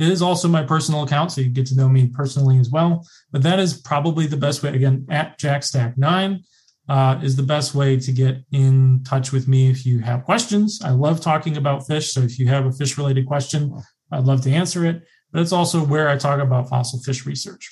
It 0.00 0.08
is 0.08 0.22
also 0.22 0.48
my 0.48 0.62
personal 0.62 1.02
account, 1.02 1.30
so 1.30 1.42
you 1.42 1.50
get 1.50 1.66
to 1.66 1.76
know 1.76 1.86
me 1.86 2.06
personally 2.06 2.58
as 2.58 2.70
well. 2.70 3.06
But 3.32 3.42
that 3.42 3.58
is 3.58 3.78
probably 3.78 4.26
the 4.26 4.38
best 4.38 4.62
way. 4.62 4.74
Again, 4.74 5.06
at 5.10 5.38
JackStack9 5.38 6.40
uh, 6.88 7.20
is 7.22 7.36
the 7.36 7.42
best 7.42 7.74
way 7.74 7.98
to 7.98 8.10
get 8.10 8.38
in 8.50 9.04
touch 9.04 9.30
with 9.30 9.46
me 9.46 9.70
if 9.70 9.84
you 9.84 9.98
have 9.98 10.24
questions. 10.24 10.80
I 10.82 10.92
love 10.92 11.20
talking 11.20 11.58
about 11.58 11.86
fish. 11.86 12.14
So 12.14 12.22
if 12.22 12.38
you 12.38 12.48
have 12.48 12.64
a 12.64 12.72
fish 12.72 12.96
related 12.96 13.26
question, 13.26 13.78
I'd 14.10 14.24
love 14.24 14.40
to 14.44 14.50
answer 14.50 14.86
it. 14.86 15.02
But 15.32 15.42
it's 15.42 15.52
also 15.52 15.84
where 15.84 16.08
I 16.08 16.16
talk 16.16 16.40
about 16.40 16.70
fossil 16.70 16.98
fish 17.00 17.26
research. 17.26 17.68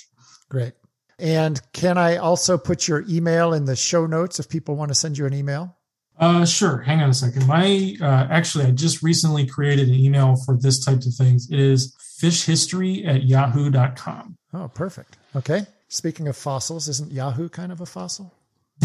Great. 0.51 0.75
And 1.19 1.59
can 1.73 1.97
I 1.97 2.19
also 2.19 2.59
put 2.59 2.87
your 2.87 3.07
email 3.09 3.55
in 3.55 3.65
the 3.65 3.75
show 3.75 4.05
notes 4.05 4.39
if 4.39 4.51
people 4.51 4.77
want 4.77 4.91
to 4.91 4.95
send 4.95 5.17
you 5.17 5.25
an 5.25 5.33
email? 5.33 5.79
Uh, 6.21 6.45
sure. 6.45 6.79
Hang 6.83 7.01
on 7.01 7.09
a 7.09 7.15
second. 7.15 7.47
My 7.47 7.97
uh, 8.03 8.27
actually, 8.31 8.67
I 8.67 8.73
just 8.73 9.03
recently 9.03 9.47
created 9.47 9.89
an 9.89 9.95
email 9.95 10.37
for 10.45 10.59
this 10.59 10.85
type 10.85 10.99
of 10.99 11.15
things. 11.15 11.51
It 11.51 11.59
is 11.59 11.95
fishhistory 12.21 13.07
at 13.07 13.25
yahoo.com. 13.25 14.37
Oh, 14.55 14.69
perfect. 14.69 15.17
Okay. 15.37 15.67
Speaking 15.89 16.29
of 16.29 16.37
fossils, 16.37 16.89
isn't 16.89 17.13
Yahoo 17.13 17.49
kind 17.49 17.73
of 17.73 17.81
a 17.81 17.87
fossil? 17.87 18.35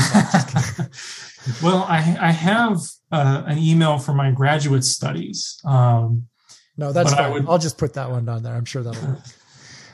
well, 1.62 1.86
I, 1.88 2.18
I 2.20 2.32
have 2.32 2.80
uh, 3.12 3.44
an 3.46 3.58
email 3.58 4.00
for 4.00 4.14
my 4.14 4.32
graduate 4.32 4.84
studies. 4.84 5.60
Um, 5.66 6.28
no, 6.78 6.92
that's 6.92 7.14
fine. 7.14 7.32
Would, 7.34 7.50
I'll 7.50 7.60
just 7.60 7.78
put 7.78 7.94
that 7.94 8.10
one 8.10 8.26
down 8.26 8.44
there. 8.44 8.56
I'm 8.56 8.66
sure 8.66 8.84
that'll 8.84 9.08
work. 9.08 9.20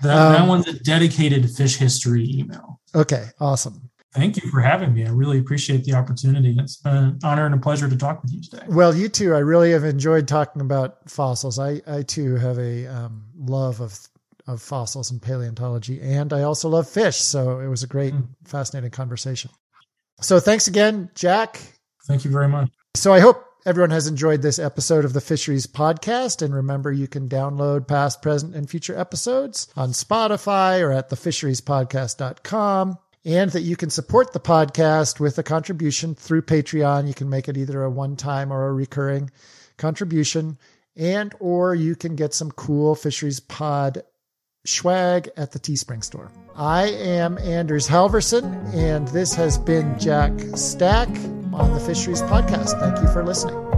That, 0.01 0.17
um, 0.17 0.31
that 0.31 0.47
one's 0.47 0.67
a 0.69 0.79
dedicated 0.79 1.49
fish 1.49 1.75
history 1.75 2.25
email. 2.31 2.79
Okay, 2.95 3.25
awesome. 3.41 3.88
Thank 4.13 4.41
you 4.41 4.49
for 4.49 4.59
having 4.59 4.93
me. 4.93 5.05
I 5.05 5.09
really 5.09 5.37
appreciate 5.37 5.83
the 5.83 5.93
opportunity. 5.93 6.55
It's 6.57 6.77
been 6.77 6.95
an 6.95 7.19
honor 7.23 7.45
and 7.45 7.53
a 7.53 7.59
pleasure 7.59 7.87
to 7.87 7.95
talk 7.95 8.23
with 8.23 8.33
you 8.33 8.41
today. 8.41 8.63
Well, 8.67 8.95
you 8.95 9.07
too. 9.07 9.35
I 9.35 9.39
really 9.39 9.71
have 9.71 9.83
enjoyed 9.83 10.27
talking 10.27 10.61
about 10.61 11.09
fossils. 11.09 11.59
I, 11.59 11.81
I 11.85 12.01
too 12.01 12.35
have 12.35 12.57
a 12.57 12.87
um, 12.87 13.25
love 13.37 13.81
of 13.81 13.99
of 14.47 14.63
fossils 14.63 15.11
and 15.11 15.21
paleontology, 15.21 16.01
and 16.01 16.33
I 16.33 16.41
also 16.41 16.69
love 16.69 16.89
fish. 16.89 17.17
So 17.17 17.59
it 17.59 17.67
was 17.67 17.83
a 17.83 17.87
great, 17.87 18.15
mm. 18.15 18.27
fascinating 18.45 18.89
conversation. 18.89 19.51
So 20.21 20.39
thanks 20.39 20.67
again, 20.67 21.11
Jack. 21.13 21.61
Thank 22.07 22.25
you 22.25 22.31
very 22.31 22.47
much. 22.47 22.71
So 22.95 23.13
I 23.13 23.19
hope 23.19 23.45
everyone 23.67 23.91
has 23.91 24.07
enjoyed 24.07 24.41
this 24.41 24.57
episode 24.57 25.05
of 25.05 25.13
the 25.13 25.21
Fisheries 25.21 25.67
Podcast. 25.67 26.41
And 26.41 26.53
remember, 26.55 26.91
you 26.91 27.07
can 27.07 27.29
download 27.29 27.87
past, 27.87 28.23
present, 28.23 28.55
and 28.55 28.67
future 28.67 28.97
episodes 28.97 29.71
on 29.77 29.89
Spotify 29.89 30.81
or 30.81 30.91
at 30.91 31.11
thefisheriespodcast.com. 31.11 32.97
And 33.25 33.51
that 33.51 33.61
you 33.61 33.75
can 33.75 33.89
support 33.89 34.31
the 34.31 34.39
podcast 34.39 35.19
with 35.19 35.37
a 35.37 35.43
contribution 35.43 36.15
through 36.15 36.43
Patreon. 36.43 37.07
You 37.07 37.13
can 37.13 37.29
make 37.29 37.49
it 37.49 37.57
either 37.57 37.83
a 37.83 37.89
one 37.89 38.15
time 38.15 38.51
or 38.51 38.67
a 38.67 38.73
recurring 38.73 39.29
contribution. 39.77 40.57
And 40.95 41.33
or 41.39 41.75
you 41.75 41.95
can 41.95 42.15
get 42.15 42.33
some 42.33 42.51
cool 42.51 42.95
Fisheries 42.95 43.39
Pod 43.39 44.03
swag 44.65 45.29
at 45.37 45.51
the 45.51 45.59
Teespring 45.59 46.03
store. 46.03 46.31
I 46.55 46.87
am 46.87 47.37
Anders 47.37 47.87
Halverson, 47.87 48.73
and 48.73 49.07
this 49.09 49.33
has 49.35 49.57
been 49.57 49.97
Jack 49.97 50.33
Stack 50.55 51.09
on 51.53 51.73
the 51.73 51.79
Fisheries 51.79 52.21
Podcast. 52.23 52.79
Thank 52.79 52.99
you 53.01 53.07
for 53.13 53.23
listening. 53.23 53.68